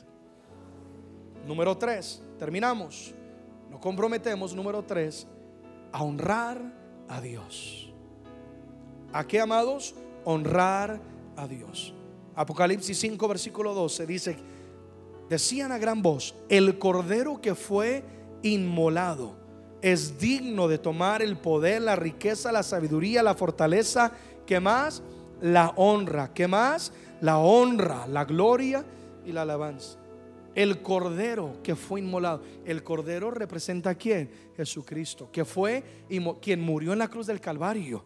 Número 1.46 1.78
tres, 1.78 2.20
terminamos. 2.36 3.14
Nos 3.70 3.80
comprometemos, 3.80 4.54
número 4.54 4.82
tres, 4.82 5.28
a 5.92 6.02
honrar 6.02 6.60
a 7.08 7.20
Dios. 7.20 7.92
¿A 9.12 9.26
qué, 9.26 9.40
amados? 9.40 9.94
Honrar 10.30 11.00
a 11.38 11.48
Dios. 11.48 11.94
Apocalipsis 12.34 12.98
5, 12.98 13.28
versículo 13.28 13.72
12 13.72 14.06
dice, 14.06 14.36
decían 15.30 15.72
a 15.72 15.78
gran 15.78 16.02
voz, 16.02 16.34
el 16.50 16.78
cordero 16.78 17.40
que 17.40 17.54
fue 17.54 18.04
inmolado 18.42 19.36
es 19.80 20.18
digno 20.18 20.68
de 20.68 20.76
tomar 20.76 21.22
el 21.22 21.38
poder, 21.38 21.80
la 21.80 21.96
riqueza, 21.96 22.52
la 22.52 22.62
sabiduría, 22.62 23.22
la 23.22 23.36
fortaleza, 23.36 24.12
que 24.44 24.60
más? 24.60 25.02
La 25.40 25.72
honra, 25.76 26.34
que 26.34 26.46
más? 26.46 26.92
La 27.22 27.38
honra, 27.38 28.06
la 28.06 28.26
gloria 28.26 28.84
y 29.24 29.32
la 29.32 29.42
alabanza. 29.42 29.98
El 30.54 30.82
cordero 30.82 31.56
que 31.62 31.74
fue 31.74 32.00
inmolado. 32.00 32.42
El 32.66 32.82
cordero 32.82 33.30
representa 33.30 33.90
a 33.90 33.94
quién? 33.94 34.30
Jesucristo, 34.58 35.30
que 35.32 35.46
fue 35.46 35.82
quien 36.42 36.60
murió 36.60 36.92
en 36.92 36.98
la 36.98 37.08
cruz 37.08 37.26
del 37.26 37.40
Calvario 37.40 38.04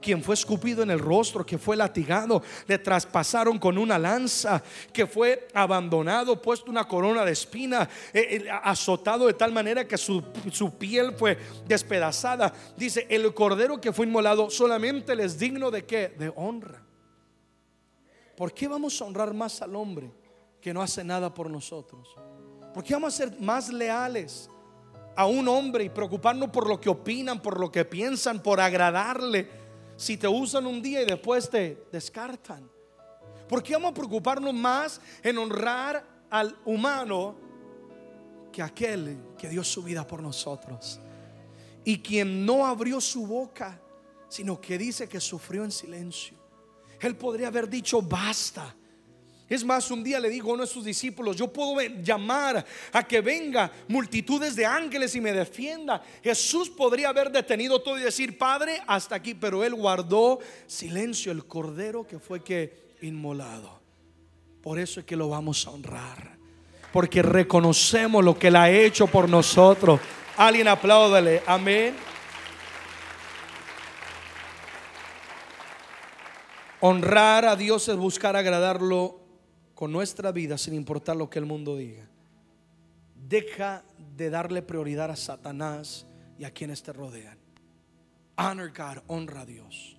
quien 0.00 0.22
fue 0.22 0.34
escupido 0.34 0.82
en 0.82 0.90
el 0.90 0.98
rostro, 0.98 1.44
que 1.44 1.58
fue 1.58 1.76
latigado, 1.76 2.42
le 2.66 2.78
traspasaron 2.78 3.58
con 3.58 3.78
una 3.78 3.98
lanza, 3.98 4.62
que 4.92 5.06
fue 5.06 5.48
abandonado, 5.54 6.40
puesto 6.40 6.70
una 6.70 6.86
corona 6.86 7.24
de 7.24 7.32
espina, 7.32 7.88
eh, 8.12 8.44
eh, 8.44 8.50
azotado 8.62 9.26
de 9.26 9.34
tal 9.34 9.52
manera 9.52 9.86
que 9.86 9.96
su, 9.96 10.22
piel 10.78 11.14
fue 11.16 11.38
despedazada. 11.66 12.52
Dice, 12.76 13.06
el 13.10 13.32
cordero 13.34 13.80
que 13.80 13.92
fue 13.92 14.06
inmolado 14.06 14.50
solamente 14.50 15.16
les 15.16 15.38
digno 15.38 15.70
de 15.70 15.84
qué? 15.84 16.14
De 16.18 16.32
honra. 16.36 16.82
¿Por 18.36 18.52
qué 18.52 18.68
vamos 18.68 19.00
a 19.00 19.04
honrar 19.06 19.32
más 19.32 19.62
al 19.62 19.74
hombre? 19.74 20.12
que 20.66 20.74
no 20.74 20.82
hace 20.82 21.04
nada 21.04 21.32
por 21.32 21.48
nosotros? 21.48 22.16
¿Por 22.74 22.82
qué 22.82 22.94
vamos 22.94 23.14
a 23.14 23.16
ser 23.18 23.40
más 23.40 23.68
leales 23.68 24.50
a 25.14 25.24
un 25.24 25.46
hombre 25.46 25.84
y 25.84 25.90
preocuparnos 25.90 26.50
por 26.50 26.68
lo 26.68 26.80
que 26.80 26.88
opinan, 26.88 27.40
por 27.40 27.60
lo 27.60 27.70
que 27.70 27.84
piensan, 27.84 28.42
por 28.42 28.60
agradarle? 28.60 29.48
Si 29.96 30.16
te 30.16 30.28
usan 30.28 30.66
un 30.66 30.82
día 30.82 31.02
y 31.02 31.06
después 31.06 31.48
te 31.48 31.86
descartan. 31.90 32.70
¿Por 33.48 33.62
qué 33.62 33.74
vamos 33.74 33.92
a 33.92 33.94
preocuparnos 33.94 34.52
más 34.52 35.00
en 35.22 35.38
honrar 35.38 36.04
al 36.30 36.56
humano 36.64 37.36
que 38.52 38.62
aquel 38.62 39.18
que 39.38 39.48
dio 39.48 39.62
su 39.62 39.82
vida 39.82 40.06
por 40.06 40.22
nosotros? 40.22 41.00
Y 41.84 42.00
quien 42.00 42.44
no 42.44 42.66
abrió 42.66 43.00
su 43.00 43.26
boca, 43.26 43.80
sino 44.28 44.60
que 44.60 44.76
dice 44.76 45.08
que 45.08 45.20
sufrió 45.20 45.64
en 45.64 45.70
silencio. 45.70 46.36
Él 47.00 47.16
podría 47.16 47.48
haber 47.48 47.68
dicho 47.68 48.02
basta 48.02 48.74
es 49.48 49.64
más, 49.64 49.90
un 49.92 50.02
día 50.02 50.18
le 50.18 50.28
dijo 50.28 50.50
a 50.50 50.54
uno 50.54 50.64
de 50.64 50.68
sus 50.68 50.84
discípulos, 50.84 51.36
yo 51.36 51.52
puedo 51.52 51.80
llamar 52.02 52.64
a 52.92 53.02
que 53.06 53.20
venga 53.20 53.70
multitudes 53.86 54.56
de 54.56 54.66
ángeles 54.66 55.14
y 55.14 55.20
me 55.20 55.32
defienda. 55.32 56.02
Jesús 56.22 56.68
podría 56.68 57.10
haber 57.10 57.30
detenido 57.30 57.80
todo 57.80 57.96
y 57.96 58.02
decir, 58.02 58.36
Padre, 58.36 58.82
hasta 58.88 59.14
aquí, 59.14 59.34
pero 59.34 59.62
él 59.62 59.74
guardó 59.74 60.40
silencio, 60.66 61.30
el 61.30 61.46
cordero 61.46 62.04
que 62.04 62.18
fue 62.18 62.42
que 62.42 62.96
inmolado. 63.02 63.80
Por 64.62 64.80
eso 64.80 64.98
es 64.98 65.06
que 65.06 65.14
lo 65.14 65.28
vamos 65.28 65.64
a 65.68 65.70
honrar, 65.70 66.36
porque 66.92 67.22
reconocemos 67.22 68.24
lo 68.24 68.36
que 68.36 68.48
él 68.48 68.56
ha 68.56 68.68
hecho 68.68 69.06
por 69.06 69.28
nosotros. 69.28 70.00
Alguien 70.36 70.66
apláudale, 70.66 71.40
amén. 71.46 71.94
Honrar 76.80 77.44
a 77.44 77.54
Dios 77.54 77.88
es 77.88 77.96
buscar 77.96 78.34
agradarlo 78.34 79.25
con 79.76 79.92
nuestra 79.92 80.32
vida 80.32 80.56
sin 80.56 80.72
importar 80.72 81.16
lo 81.16 81.28
que 81.28 81.38
el 81.38 81.44
mundo 81.44 81.76
diga. 81.76 82.08
Deja 83.14 83.84
de 84.16 84.30
darle 84.30 84.62
prioridad 84.62 85.10
a 85.10 85.16
Satanás 85.16 86.06
y 86.38 86.44
a 86.44 86.50
quienes 86.50 86.82
te 86.82 86.94
rodean. 86.94 87.38
Honor 88.38 88.72
God, 88.72 89.02
honra 89.06 89.42
a 89.42 89.46
Dios. 89.46 89.98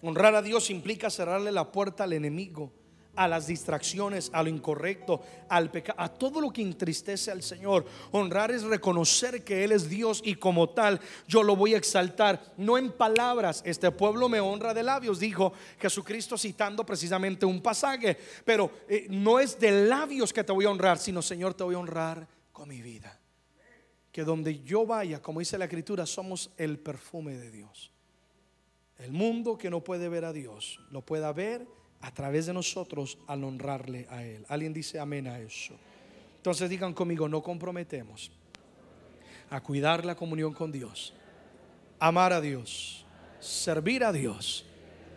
Honrar 0.00 0.36
a 0.36 0.42
Dios 0.42 0.70
implica 0.70 1.10
cerrarle 1.10 1.50
la 1.50 1.72
puerta 1.72 2.04
al 2.04 2.12
enemigo 2.12 2.72
a 3.16 3.28
las 3.28 3.46
distracciones, 3.46 4.30
a 4.32 4.42
lo 4.42 4.48
incorrecto, 4.48 5.20
al 5.48 5.70
pecado, 5.70 6.00
a 6.00 6.08
todo 6.08 6.40
lo 6.40 6.50
que 6.50 6.62
entristece 6.62 7.30
al 7.30 7.42
Señor. 7.42 7.84
Honrar 8.12 8.50
es 8.50 8.62
reconocer 8.62 9.44
que 9.44 9.64
Él 9.64 9.72
es 9.72 9.88
Dios 9.88 10.22
y 10.24 10.36
como 10.36 10.70
tal 10.70 11.00
yo 11.26 11.42
lo 11.42 11.56
voy 11.56 11.74
a 11.74 11.78
exaltar, 11.78 12.54
no 12.56 12.78
en 12.78 12.92
palabras, 12.92 13.62
este 13.64 13.90
pueblo 13.90 14.28
me 14.28 14.40
honra 14.40 14.74
de 14.74 14.82
labios, 14.82 15.18
dijo 15.18 15.52
Jesucristo 15.78 16.38
citando 16.38 16.84
precisamente 16.84 17.46
un 17.46 17.60
pasaje, 17.60 18.16
pero 18.44 18.70
eh, 18.88 19.06
no 19.10 19.38
es 19.38 19.58
de 19.58 19.86
labios 19.86 20.32
que 20.32 20.44
te 20.44 20.52
voy 20.52 20.64
a 20.64 20.70
honrar, 20.70 20.98
sino 20.98 21.22
Señor 21.22 21.54
te 21.54 21.64
voy 21.64 21.74
a 21.74 21.78
honrar 21.78 22.26
con 22.52 22.68
mi 22.68 22.82
vida. 22.82 23.18
Que 24.12 24.24
donde 24.24 24.60
yo 24.62 24.86
vaya, 24.86 25.22
como 25.22 25.38
dice 25.38 25.56
la 25.56 25.66
escritura, 25.66 26.04
somos 26.04 26.50
el 26.56 26.78
perfume 26.78 27.36
de 27.36 27.50
Dios. 27.50 27.92
El 28.98 29.12
mundo 29.12 29.56
que 29.56 29.70
no 29.70 29.82
puede 29.82 30.08
ver 30.08 30.24
a 30.24 30.32
Dios, 30.32 30.80
lo 30.90 31.00
pueda 31.00 31.32
ver 31.32 31.66
a 32.00 32.10
través 32.12 32.46
de 32.46 32.52
nosotros 32.52 33.18
al 33.26 33.44
honrarle 33.44 34.06
a 34.10 34.24
Él. 34.24 34.44
¿Alguien 34.48 34.72
dice 34.72 34.98
amén 34.98 35.26
a 35.26 35.38
eso? 35.38 35.74
Entonces 36.36 36.70
digan 36.70 36.94
conmigo, 36.94 37.28
no 37.28 37.42
comprometemos 37.42 38.30
a 39.50 39.60
cuidar 39.60 40.04
la 40.04 40.14
comunión 40.14 40.54
con 40.54 40.72
Dios, 40.72 41.12
amar 41.98 42.32
a 42.32 42.40
Dios, 42.40 43.04
servir 43.40 44.04
a 44.04 44.12
Dios, 44.12 44.64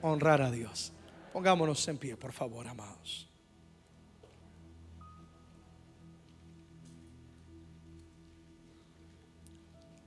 honrar 0.02 0.42
a 0.42 0.52
Dios. 0.52 0.92
Pongámonos 1.32 1.88
en 1.88 1.98
pie, 1.98 2.18
por 2.18 2.34
favor, 2.34 2.68
amados. 2.68 3.30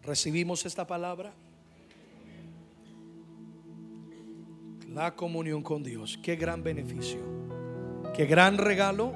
¿Recibimos 0.02 0.64
esta 0.66 0.86
palabra? 0.86 1.32
La 4.96 5.14
comunión 5.14 5.62
con 5.62 5.82
Dios. 5.82 6.18
Qué 6.22 6.36
gran 6.36 6.62
beneficio. 6.62 7.20
Qué 8.14 8.24
gran 8.24 8.56
regalo 8.56 9.12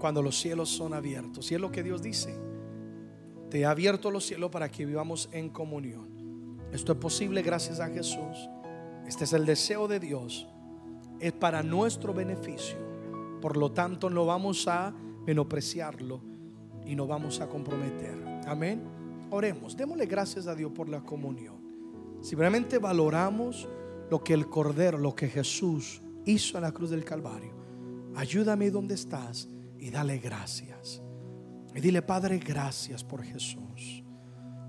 cuando 0.00 0.20
los 0.20 0.36
cielos 0.36 0.68
son 0.68 0.94
abiertos. 0.94 1.48
Y 1.52 1.54
es 1.54 1.60
lo 1.60 1.70
que 1.70 1.84
Dios 1.84 2.02
dice. 2.02 2.36
Te 3.48 3.64
ha 3.64 3.70
abierto 3.70 4.10
los 4.10 4.26
cielos 4.26 4.50
para 4.50 4.68
que 4.68 4.84
vivamos 4.84 5.28
en 5.30 5.48
comunión. 5.50 6.58
Esto 6.72 6.90
es 6.90 6.98
posible 6.98 7.42
gracias 7.42 7.78
a 7.78 7.86
Jesús. 7.86 8.50
Este 9.06 9.22
es 9.22 9.32
el 9.32 9.46
deseo 9.46 9.86
de 9.86 10.00
Dios. 10.00 10.48
es 11.20 11.32
para 11.32 11.62
nuestro 11.62 12.12
beneficio. 12.12 12.76
Por 13.40 13.56
lo 13.56 13.70
tanto, 13.70 14.10
no 14.10 14.26
vamos 14.26 14.66
a 14.66 14.92
menospreciarlo 15.24 16.20
y 16.84 16.96
no 16.96 17.06
vamos 17.06 17.40
a 17.40 17.48
comprometer. 17.48 18.20
Amén. 18.48 18.82
Oremos, 19.30 19.76
démosle 19.76 20.06
gracias 20.06 20.48
a 20.48 20.56
Dios 20.56 20.72
por 20.72 20.88
la 20.88 21.00
comunión. 21.02 21.54
Simplemente 22.22 22.78
valoramos 22.78 23.68
lo 24.10 24.22
que 24.22 24.34
el 24.34 24.48
Cordero, 24.48 24.98
lo 24.98 25.14
que 25.14 25.28
Jesús 25.28 26.00
hizo 26.24 26.58
en 26.58 26.62
la 26.62 26.72
cruz 26.72 26.90
del 26.90 27.04
Calvario. 27.04 27.54
Ayúdame 28.14 28.70
donde 28.70 28.94
estás 28.94 29.48
y 29.78 29.90
dale 29.90 30.18
gracias. 30.18 31.02
Y 31.74 31.80
dile, 31.80 32.00
Padre, 32.02 32.38
gracias 32.38 33.04
por 33.04 33.22
Jesús, 33.22 34.02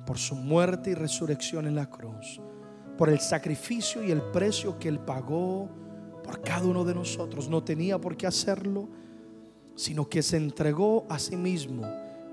por 0.05 0.17
su 0.17 0.35
muerte 0.35 0.91
y 0.91 0.93
resurrección 0.93 1.65
en 1.65 1.75
la 1.75 1.89
cruz, 1.89 2.41
por 2.97 3.09
el 3.09 3.19
sacrificio 3.19 4.03
y 4.03 4.11
el 4.11 4.21
precio 4.21 4.77
que 4.77 4.89
Él 4.89 4.99
pagó 4.99 5.69
por 6.23 6.41
cada 6.41 6.65
uno 6.65 6.83
de 6.83 6.93
nosotros. 6.93 7.47
No 7.47 7.63
tenía 7.63 7.99
por 7.99 8.17
qué 8.17 8.27
hacerlo, 8.27 8.89
sino 9.75 10.09
que 10.09 10.21
se 10.21 10.35
entregó 10.35 11.05
a 11.09 11.17
sí 11.17 11.37
mismo. 11.37 11.83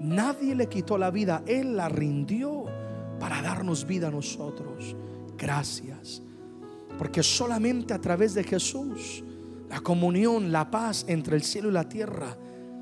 Nadie 0.00 0.56
le 0.56 0.68
quitó 0.68 0.98
la 0.98 1.12
vida, 1.12 1.44
Él 1.46 1.76
la 1.76 1.88
rindió 1.88 2.64
para 3.20 3.40
darnos 3.40 3.86
vida 3.86 4.08
a 4.08 4.10
nosotros. 4.10 4.96
Gracias, 5.38 6.20
porque 6.98 7.22
solamente 7.22 7.94
a 7.94 8.00
través 8.00 8.34
de 8.34 8.44
Jesús 8.44 9.22
la 9.68 9.80
comunión, 9.80 10.52
la 10.52 10.70
paz 10.70 11.04
entre 11.08 11.36
el 11.36 11.42
cielo 11.42 11.68
y 11.68 11.72
la 11.72 11.88
tierra 11.88 12.36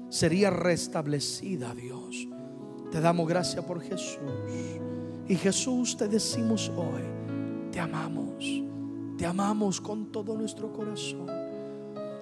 sería 0.08 0.50
restablecida, 0.50 1.74
Dios. 1.74 2.28
Te 2.90 3.00
damos 3.00 3.26
gracias 3.26 3.64
por 3.64 3.80
Jesús. 3.80 4.18
Y 5.26 5.36
Jesús 5.36 5.96
te 5.96 6.08
decimos 6.08 6.70
hoy, 6.76 7.02
te 7.70 7.80
amamos, 7.80 8.44
te 9.16 9.24
amamos 9.24 9.80
con 9.80 10.12
todo 10.12 10.36
nuestro 10.36 10.70
corazón. 10.72 11.26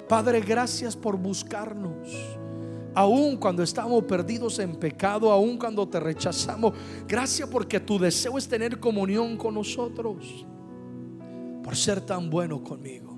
Padre, 0.08 0.40
gracias 0.40 0.96
por 0.96 1.16
buscarnos. 1.16 2.14
Aún 2.94 3.36
cuando 3.36 3.62
estamos 3.62 4.04
perdidos 4.04 4.58
en 4.58 4.76
pecado, 4.76 5.30
aún 5.32 5.56
cuando 5.56 5.88
te 5.88 5.98
rechazamos, 5.98 6.74
gracias 7.08 7.48
porque 7.48 7.80
tu 7.80 7.98
deseo 7.98 8.36
es 8.36 8.46
tener 8.46 8.78
comunión 8.78 9.36
con 9.36 9.54
nosotros. 9.54 10.44
Por 11.70 11.76
ser 11.76 12.00
tan 12.00 12.28
bueno 12.28 12.64
conmigo, 12.64 13.16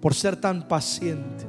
por 0.00 0.12
ser 0.12 0.34
tan 0.34 0.66
paciente 0.66 1.46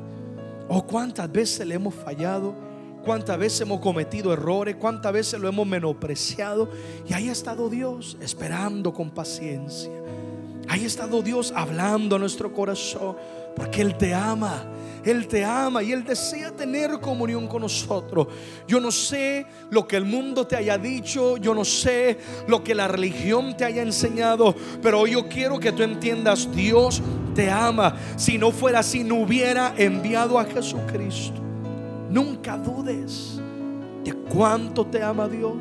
Oh, 0.67 0.85
cuántas 0.85 1.31
veces 1.31 1.67
le 1.67 1.75
hemos 1.75 1.93
fallado, 1.93 2.55
cuántas 3.03 3.37
veces 3.37 3.61
hemos 3.61 3.79
cometido 3.79 4.31
errores, 4.31 4.75
cuántas 4.77 5.11
veces 5.11 5.39
lo 5.39 5.47
hemos 5.47 5.67
menospreciado. 5.67 6.69
Y 7.07 7.13
ahí 7.13 7.29
ha 7.29 7.31
estado 7.31 7.69
Dios 7.69 8.17
esperando 8.21 8.93
con 8.93 9.11
paciencia. 9.11 9.91
Ahí 10.69 10.83
ha 10.83 10.87
estado 10.87 11.21
Dios 11.21 11.53
hablando 11.55 12.15
a 12.15 12.19
nuestro 12.19 12.53
corazón, 12.53 13.17
porque 13.55 13.81
Él 13.81 13.97
te 13.97 14.13
ama. 14.13 14.69
Él 15.03 15.27
te 15.27 15.43
ama 15.43 15.83
y 15.83 15.91
Él 15.91 16.03
desea 16.05 16.51
tener 16.51 16.99
comunión 16.99 17.47
con 17.47 17.61
nosotros. 17.61 18.27
Yo 18.67 18.79
no 18.79 18.91
sé 18.91 19.45
lo 19.69 19.85
que 19.85 19.97
el 19.97 20.05
mundo 20.05 20.47
te 20.47 20.55
haya 20.55 20.77
dicho, 20.77 21.37
yo 21.37 21.53
no 21.53 21.65
sé 21.65 22.17
lo 22.47 22.63
que 22.63 22.73
la 22.73 22.87
religión 22.87 23.57
te 23.57 23.65
haya 23.65 23.81
enseñado, 23.81 24.55
pero 24.81 25.05
yo 25.05 25.27
quiero 25.27 25.59
que 25.59 25.73
tú 25.73 25.83
entiendas, 25.83 26.49
Dios 26.55 27.01
te 27.35 27.51
ama. 27.51 27.97
Si 28.15 28.37
no 28.37 28.51
fuera 28.51 28.79
así, 28.79 29.03
no 29.03 29.15
hubiera 29.15 29.73
enviado 29.77 30.39
a 30.39 30.45
Jesucristo. 30.45 31.41
Nunca 32.09 32.57
dudes 32.57 33.41
de 34.05 34.13
cuánto 34.13 34.85
te 34.85 35.01
ama 35.03 35.27
Dios, 35.27 35.53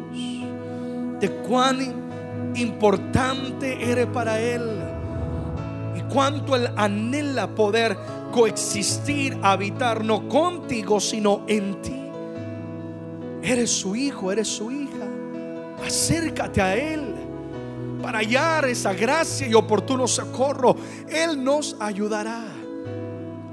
de 1.19 1.31
cuán 1.49 2.53
importante 2.55 3.91
eres 3.91 4.07
para 4.07 4.39
Él 4.41 4.92
y 6.13 6.15
cuánto 6.15 6.57
Él 6.57 6.69
anhela 6.77 7.55
poder 7.55 7.97
coexistir, 8.33 9.39
habitar 9.43 10.05
no 10.05 10.29
contigo, 10.29 11.01
sino 11.01 11.45
en 11.49 11.81
ti. 11.83 12.03
Eres 13.43 13.71
su 13.71 13.97
hijo, 13.97 14.31
eres 14.31 14.49
su 14.49 14.71
hija. 14.71 15.07
Acércate 15.85 16.63
a 16.63 16.77
Él 16.77 17.15
para 18.03 18.19
hallar 18.19 18.67
esa 18.67 18.93
gracia 18.93 19.47
y 19.47 19.55
oportuno 19.55 20.07
socorro. 20.07 20.77
Él 21.09 21.43
nos 21.43 21.77
ayudará. 21.81 22.45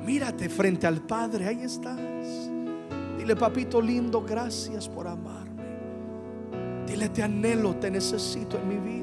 Mírate 0.06 0.50
frente 0.50 0.88
al 0.88 1.02
Padre, 1.02 1.48
ahí 1.48 1.64
estás. 1.64 2.00
Dile, 3.18 3.36
papito 3.36 3.82
lindo, 3.82 4.22
gracias 4.22 4.88
por 4.88 5.08
amarme. 5.08 5.50
Dile, 6.88 7.10
te 7.10 7.22
anhelo, 7.22 7.76
te 7.76 7.92
necesito 7.92 8.58
en 8.58 8.68
mi 8.68 8.78
vida. 8.78 8.99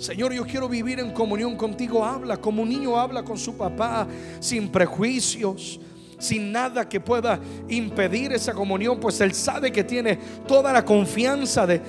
Señor, 0.00 0.32
yo 0.32 0.46
quiero 0.46 0.66
vivir 0.66 0.98
en 0.98 1.10
comunión 1.10 1.56
contigo. 1.56 2.02
Habla 2.02 2.38
como 2.38 2.62
un 2.62 2.70
niño 2.70 2.98
habla 2.98 3.22
con 3.22 3.36
su 3.36 3.54
papá, 3.54 4.08
sin 4.40 4.72
prejuicios, 4.72 5.78
sin 6.18 6.50
nada 6.50 6.88
que 6.88 7.00
pueda 7.00 7.38
impedir 7.68 8.32
esa 8.32 8.54
comunión, 8.54 8.98
pues 8.98 9.20
Él 9.20 9.34
sabe 9.34 9.70
que 9.70 9.84
tiene 9.84 10.18
toda 10.48 10.72
la 10.72 10.86
confianza 10.86 11.66
de, 11.66 11.80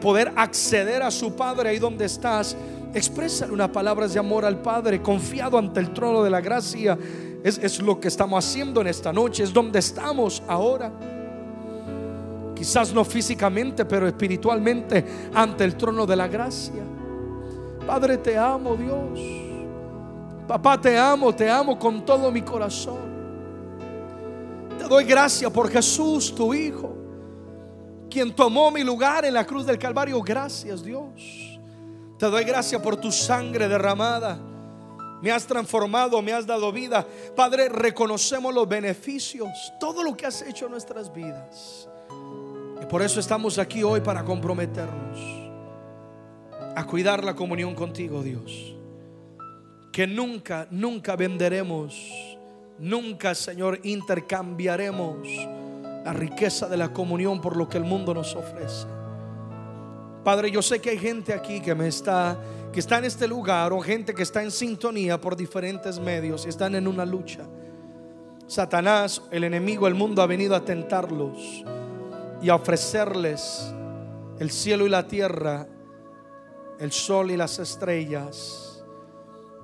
poder 0.00 0.32
acceder 0.36 1.02
a 1.02 1.10
su 1.10 1.34
Padre 1.34 1.70
ahí 1.70 1.80
donde 1.80 2.04
estás. 2.04 2.56
Exprésale 2.94 3.52
unas 3.52 3.70
palabras 3.70 4.14
de 4.14 4.20
amor 4.20 4.44
al 4.44 4.62
Padre, 4.62 5.02
confiado 5.02 5.58
ante 5.58 5.80
el 5.80 5.92
trono 5.92 6.22
de 6.22 6.30
la 6.30 6.40
gracia. 6.40 6.96
Es, 7.42 7.58
es 7.58 7.82
lo 7.82 7.98
que 7.98 8.06
estamos 8.06 8.44
haciendo 8.44 8.82
en 8.82 8.86
esta 8.86 9.12
noche, 9.12 9.42
es 9.42 9.52
donde 9.52 9.80
estamos 9.80 10.44
ahora. 10.46 10.92
Quizás 12.54 12.94
no 12.94 13.04
físicamente, 13.04 13.84
pero 13.84 14.06
espiritualmente 14.06 15.04
ante 15.34 15.64
el 15.64 15.74
trono 15.74 16.06
de 16.06 16.14
la 16.14 16.28
gracia. 16.28 16.97
Padre, 17.88 18.18
te 18.18 18.36
amo, 18.36 18.76
Dios. 18.76 19.18
Papá, 20.46 20.78
te 20.78 20.98
amo, 20.98 21.34
te 21.34 21.48
amo 21.48 21.78
con 21.78 22.04
todo 22.04 22.30
mi 22.30 22.42
corazón. 22.42 22.98
Te 24.78 24.84
doy 24.84 25.04
gracias 25.04 25.50
por 25.50 25.70
Jesús, 25.70 26.34
tu 26.34 26.52
Hijo, 26.52 26.94
quien 28.10 28.36
tomó 28.36 28.70
mi 28.70 28.84
lugar 28.84 29.24
en 29.24 29.32
la 29.32 29.46
cruz 29.46 29.64
del 29.64 29.78
Calvario. 29.78 30.20
Gracias, 30.20 30.84
Dios. 30.84 31.58
Te 32.18 32.26
doy 32.26 32.44
gracias 32.44 32.82
por 32.82 32.94
tu 32.98 33.10
sangre 33.10 33.66
derramada. 33.66 34.38
Me 35.22 35.32
has 35.32 35.46
transformado, 35.46 36.20
me 36.20 36.34
has 36.34 36.46
dado 36.46 36.70
vida. 36.70 37.06
Padre, 37.34 37.70
reconocemos 37.70 38.52
los 38.52 38.68
beneficios, 38.68 39.48
todo 39.80 40.02
lo 40.02 40.14
que 40.14 40.26
has 40.26 40.42
hecho 40.42 40.66
en 40.66 40.72
nuestras 40.72 41.10
vidas. 41.10 41.88
Y 42.82 42.84
por 42.84 43.00
eso 43.00 43.18
estamos 43.18 43.58
aquí 43.58 43.82
hoy 43.82 44.02
para 44.02 44.22
comprometernos 44.22 45.37
a 46.78 46.86
cuidar 46.86 47.24
la 47.24 47.34
comunión 47.34 47.74
contigo, 47.74 48.22
Dios. 48.22 48.76
Que 49.90 50.06
nunca, 50.06 50.68
nunca 50.70 51.16
venderemos, 51.16 52.00
nunca, 52.78 53.34
Señor, 53.34 53.80
intercambiaremos 53.82 55.26
la 56.04 56.12
riqueza 56.12 56.68
de 56.68 56.76
la 56.76 56.92
comunión 56.92 57.40
por 57.40 57.56
lo 57.56 57.68
que 57.68 57.78
el 57.78 57.84
mundo 57.84 58.14
nos 58.14 58.36
ofrece. 58.36 58.86
Padre, 60.22 60.52
yo 60.52 60.62
sé 60.62 60.80
que 60.80 60.90
hay 60.90 60.98
gente 60.98 61.34
aquí 61.34 61.60
que 61.60 61.74
me 61.74 61.88
está 61.88 62.38
que 62.72 62.78
está 62.78 62.98
en 62.98 63.06
este 63.06 63.26
lugar 63.26 63.72
o 63.72 63.80
gente 63.80 64.14
que 64.14 64.22
está 64.22 64.44
en 64.44 64.52
sintonía 64.52 65.20
por 65.20 65.34
diferentes 65.34 65.98
medios 65.98 66.46
y 66.46 66.50
están 66.50 66.76
en 66.76 66.86
una 66.86 67.04
lucha. 67.04 67.40
Satanás, 68.46 69.20
el 69.32 69.42
enemigo, 69.42 69.88
el 69.88 69.94
mundo 69.94 70.22
ha 70.22 70.26
venido 70.26 70.54
a 70.54 70.64
tentarlos 70.64 71.64
y 72.40 72.50
a 72.50 72.54
ofrecerles 72.54 73.74
el 74.38 74.52
cielo 74.52 74.86
y 74.86 74.90
la 74.90 75.08
tierra 75.08 75.66
el 76.78 76.92
sol 76.92 77.30
y 77.30 77.36
las 77.36 77.58
estrellas 77.58 78.84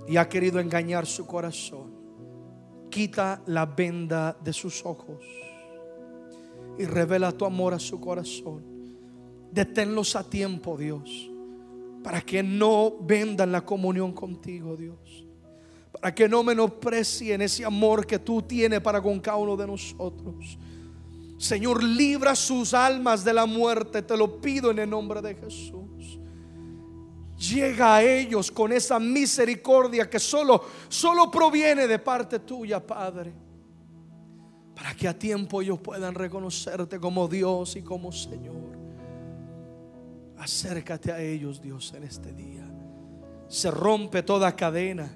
y 0.06 0.16
ha 0.16 0.28
querido 0.28 0.58
engañar 0.60 1.06
su 1.06 1.26
corazón. 1.26 1.94
Quita 2.90 3.42
la 3.46 3.66
venda 3.66 4.36
de 4.42 4.52
sus 4.52 4.84
ojos 4.84 5.24
y 6.78 6.84
revela 6.84 7.32
tu 7.32 7.44
amor 7.44 7.74
a 7.74 7.78
su 7.78 8.00
corazón. 8.00 8.64
Deténlos 9.50 10.16
a 10.16 10.28
tiempo, 10.28 10.76
Dios, 10.76 11.30
para 12.02 12.20
que 12.20 12.42
no 12.42 12.96
vendan 13.00 13.52
la 13.52 13.64
comunión 13.64 14.12
contigo, 14.12 14.76
Dios. 14.76 15.26
Para 15.92 16.12
que 16.12 16.28
no 16.28 16.42
menosprecien 16.42 17.40
ese 17.42 17.64
amor 17.64 18.04
que 18.04 18.18
tú 18.18 18.42
tienes 18.42 18.80
para 18.80 19.00
con 19.00 19.20
cada 19.20 19.36
uno 19.36 19.56
de 19.56 19.66
nosotros. 19.66 20.58
Señor, 21.38 21.82
libra 21.82 22.34
sus 22.34 22.74
almas 22.74 23.24
de 23.24 23.32
la 23.32 23.46
muerte, 23.46 24.02
te 24.02 24.16
lo 24.16 24.40
pido 24.40 24.72
en 24.72 24.80
el 24.80 24.90
nombre 24.90 25.22
de 25.22 25.34
Jesús 25.36 25.83
llega 27.38 27.96
a 27.96 28.02
ellos 28.02 28.50
con 28.50 28.72
esa 28.72 28.98
misericordia 28.98 30.08
que 30.08 30.18
solo, 30.18 30.64
solo 30.88 31.30
proviene 31.30 31.86
de 31.86 31.98
parte 31.98 32.40
tuya, 32.40 32.84
Padre. 32.84 33.32
Para 34.74 34.94
que 34.94 35.06
a 35.06 35.16
tiempo 35.16 35.62
ellos 35.62 35.78
puedan 35.80 36.14
reconocerte 36.14 36.98
como 36.98 37.28
Dios 37.28 37.76
y 37.76 37.82
como 37.82 38.10
Señor. 38.12 38.74
Acércate 40.38 41.12
a 41.12 41.20
ellos, 41.20 41.60
Dios, 41.60 41.92
en 41.96 42.02
este 42.04 42.32
día. 42.32 42.68
Se 43.48 43.70
rompe 43.70 44.22
toda 44.22 44.54
cadena. 44.56 45.14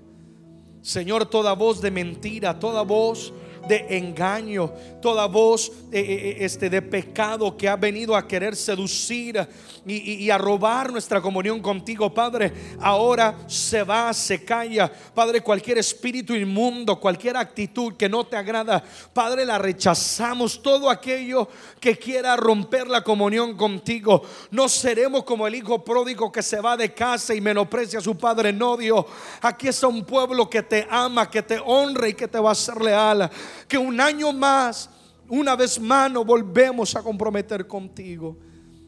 Señor, 0.80 1.26
toda 1.26 1.54
voz 1.54 1.80
de 1.80 1.90
mentira, 1.90 2.58
toda 2.58 2.82
voz 2.82 3.32
de 3.68 3.86
engaño, 3.90 4.72
toda 5.00 5.26
voz 5.26 5.70
eh, 5.92 6.00
eh, 6.00 6.36
este, 6.40 6.68
de 6.70 6.82
pecado 6.82 7.56
que 7.56 7.68
ha 7.68 7.76
venido 7.76 8.16
a 8.16 8.26
querer 8.26 8.56
seducir 8.56 9.46
y, 9.86 10.28
a 10.28 10.36
robar 10.36 10.92
nuestra 10.92 11.20
comunión 11.20 11.60
contigo, 11.60 12.12
Padre, 12.12 12.52
ahora 12.80 13.34
se 13.46 13.82
va, 13.82 14.12
se 14.12 14.44
calla. 14.44 14.90
Padre, 15.14 15.40
cualquier 15.40 15.78
espíritu 15.78 16.34
inmundo, 16.34 17.00
cualquier 17.00 17.36
actitud 17.36 17.94
que 17.94 18.08
no 18.08 18.26
te 18.26 18.36
agrada, 18.36 18.82
Padre, 19.12 19.46
la 19.46 19.56
rechazamos. 19.56 20.62
Todo 20.62 20.90
aquello 20.90 21.48
que 21.80 21.96
quiera 21.96 22.36
romper 22.36 22.88
la 22.88 23.02
comunión 23.02 23.56
contigo, 23.56 24.22
no 24.50 24.68
seremos 24.68 25.24
como 25.24 25.46
el 25.46 25.54
hijo 25.54 25.82
pródigo 25.82 26.30
que 26.30 26.42
se 26.42 26.60
va 26.60 26.76
de 26.76 26.92
casa 26.92 27.34
y 27.34 27.40
menosprecia 27.40 27.98
a 27.98 28.02
su 28.02 28.16
padre. 28.16 28.52
No, 28.52 28.76
Dios, 28.76 29.04
aquí 29.40 29.68
está 29.68 29.86
un 29.88 30.04
pueblo 30.04 30.50
que 30.50 30.62
te 30.62 30.86
ama, 30.90 31.30
que 31.30 31.42
te 31.42 31.58
honra 31.64 32.08
y 32.08 32.14
que 32.14 32.28
te 32.28 32.38
va 32.38 32.50
a 32.50 32.54
ser 32.54 32.80
leal. 32.80 33.30
Que 33.66 33.78
un 33.78 34.00
año 34.00 34.32
más, 34.32 34.90
una 35.28 35.56
vez 35.56 35.80
más, 35.80 36.10
nos 36.10 36.24
volvemos 36.24 36.94
a 36.94 37.02
comprometer 37.02 37.66
contigo 37.66 38.36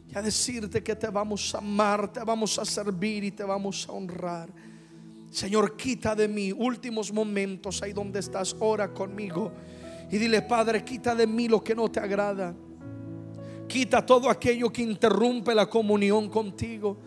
y 0.09 0.17
a 0.17 0.21
decirte 0.21 0.83
que 0.83 0.95
te 0.95 1.07
vamos 1.07 1.53
a 1.55 1.59
amar, 1.59 2.11
te 2.11 2.23
vamos 2.23 2.57
a 2.59 2.65
servir 2.65 3.23
y 3.23 3.31
te 3.31 3.43
vamos 3.43 3.87
a 3.87 3.91
honrar. 3.91 4.49
Señor, 5.31 5.77
quita 5.77 6.13
de 6.13 6.27
mí 6.27 6.51
últimos 6.51 7.11
momentos 7.13 7.81
ahí 7.81 7.93
donde 7.93 8.19
estás, 8.19 8.55
ora 8.59 8.93
conmigo 8.93 9.51
y 10.11 10.17
dile, 10.17 10.41
Padre, 10.41 10.83
quita 10.83 11.15
de 11.15 11.25
mí 11.25 11.47
lo 11.47 11.63
que 11.63 11.73
no 11.73 11.89
te 11.89 12.01
agrada. 12.01 12.53
Quita 13.67 14.05
todo 14.05 14.29
aquello 14.29 14.69
que 14.69 14.81
interrumpe 14.81 15.55
la 15.55 15.67
comunión 15.67 16.29
contigo. 16.29 16.97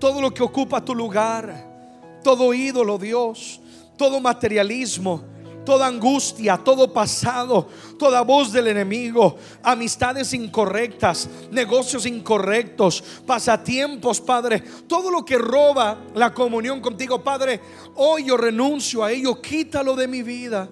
Todo 0.00 0.20
lo 0.20 0.34
que 0.34 0.42
ocupa 0.42 0.84
tu 0.84 0.92
lugar. 0.92 2.20
Todo 2.24 2.52
ídolo, 2.52 2.98
Dios. 2.98 3.60
Todo 3.96 4.18
materialismo 4.18 5.33
toda 5.64 5.86
angustia, 5.86 6.56
todo 6.58 6.92
pasado, 6.92 7.68
toda 7.98 8.22
voz 8.22 8.52
del 8.52 8.68
enemigo, 8.68 9.36
amistades 9.62 10.32
incorrectas, 10.34 11.28
negocios 11.50 12.06
incorrectos, 12.06 13.02
pasatiempos, 13.26 14.20
Padre, 14.20 14.60
todo 14.86 15.10
lo 15.10 15.24
que 15.24 15.38
roba 15.38 15.98
la 16.14 16.32
comunión 16.32 16.80
contigo, 16.80 17.22
Padre, 17.22 17.60
hoy 17.96 18.26
yo 18.26 18.36
renuncio 18.36 19.02
a 19.02 19.10
ello, 19.10 19.40
quítalo 19.40 19.96
de 19.96 20.06
mi 20.06 20.22
vida. 20.22 20.68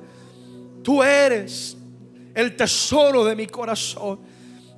Tú 0.82 1.03
eres 1.03 1.76
el 2.34 2.57
tesoro 2.57 3.24
de 3.24 3.36
mi 3.36 3.47
corazón. 3.47 4.20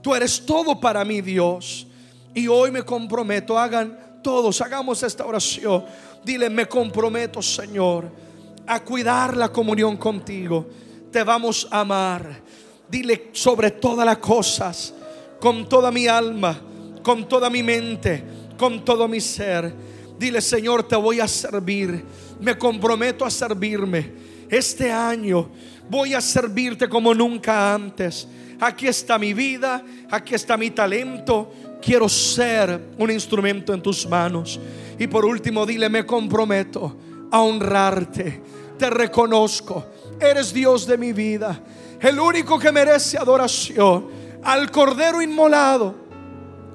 Tú 0.02 0.14
eres 0.14 0.44
todo 0.44 0.78
para 0.78 1.04
mí, 1.04 1.22
Dios. 1.22 1.86
Y 2.34 2.46
hoy 2.46 2.70
me 2.70 2.82
comprometo, 2.82 3.58
hagan 3.58 4.20
todos, 4.22 4.60
hagamos 4.60 5.02
esta 5.02 5.24
oración. 5.24 5.84
Dile, 6.24 6.50
me 6.50 6.66
comprometo, 6.66 7.40
Señor 7.40 8.23
a 8.66 8.80
cuidar 8.80 9.36
la 9.36 9.50
comunión 9.50 9.96
contigo. 9.96 10.66
Te 11.10 11.22
vamos 11.22 11.68
a 11.70 11.80
amar. 11.80 12.42
Dile 12.88 13.30
sobre 13.32 13.70
todas 13.70 14.04
las 14.06 14.18
cosas, 14.18 14.94
con 15.40 15.68
toda 15.68 15.90
mi 15.90 16.06
alma, 16.06 16.60
con 17.02 17.28
toda 17.28 17.50
mi 17.50 17.62
mente, 17.62 18.22
con 18.56 18.84
todo 18.84 19.08
mi 19.08 19.20
ser. 19.20 19.72
Dile, 20.18 20.40
Señor, 20.40 20.86
te 20.86 20.96
voy 20.96 21.20
a 21.20 21.28
servir. 21.28 22.04
Me 22.40 22.56
comprometo 22.56 23.24
a 23.24 23.30
servirme. 23.30 24.12
Este 24.48 24.90
año 24.90 25.50
voy 25.88 26.14
a 26.14 26.20
servirte 26.20 26.88
como 26.88 27.14
nunca 27.14 27.74
antes. 27.74 28.28
Aquí 28.60 28.86
está 28.86 29.18
mi 29.18 29.34
vida, 29.34 29.82
aquí 30.10 30.34
está 30.34 30.56
mi 30.56 30.70
talento. 30.70 31.52
Quiero 31.82 32.08
ser 32.08 32.80
un 32.96 33.10
instrumento 33.10 33.74
en 33.74 33.82
tus 33.82 34.06
manos. 34.08 34.58
Y 34.98 35.06
por 35.06 35.24
último, 35.24 35.66
dile, 35.66 35.88
me 35.88 36.06
comprometo 36.06 36.96
a 37.34 37.40
honrarte. 37.40 38.40
Te 38.78 38.88
reconozco. 38.88 39.86
Eres 40.20 40.54
Dios 40.54 40.86
de 40.86 40.96
mi 40.96 41.12
vida. 41.12 41.60
El 42.00 42.20
único 42.20 42.60
que 42.60 42.70
merece 42.70 43.18
adoración. 43.18 44.06
Al 44.44 44.70
Cordero 44.70 45.20
inmolado. 45.20 45.96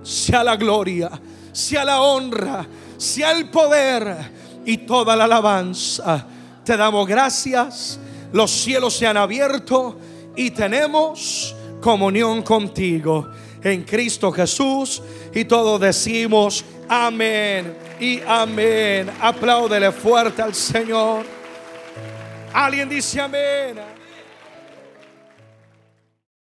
Sea 0.03 0.43
la 0.43 0.57
gloria. 0.57 1.09
Sea 1.53 1.85
la 1.85 2.01
honra. 2.01 2.67
Sea 2.97 3.31
el 3.31 3.49
poder. 3.49 4.31
Y 4.65 4.79
toda 4.79 5.15
la 5.15 5.23
alabanza. 5.23 6.27
Te 6.65 6.75
damos 6.75 7.07
gracias. 7.07 7.97
Los 8.33 8.51
cielos 8.51 8.93
se 8.97 9.07
han 9.07 9.15
abierto. 9.15 9.97
Y 10.35 10.51
tenemos 10.51 11.55
comunión 11.79 12.41
contigo. 12.41 13.29
En 13.63 13.83
Cristo 13.83 14.29
Jesús. 14.29 15.01
Y 15.33 15.45
todos 15.45 15.79
decimos 15.79 16.65
amén 16.89 17.88
y 17.99 18.21
amén. 18.25 19.09
Apláudele 19.21 19.91
fuerte 19.91 20.41
al 20.41 20.53
Señor. 20.55 21.25
Alguien 22.53 22.89
dice 22.89 23.19
amén. 23.21 23.88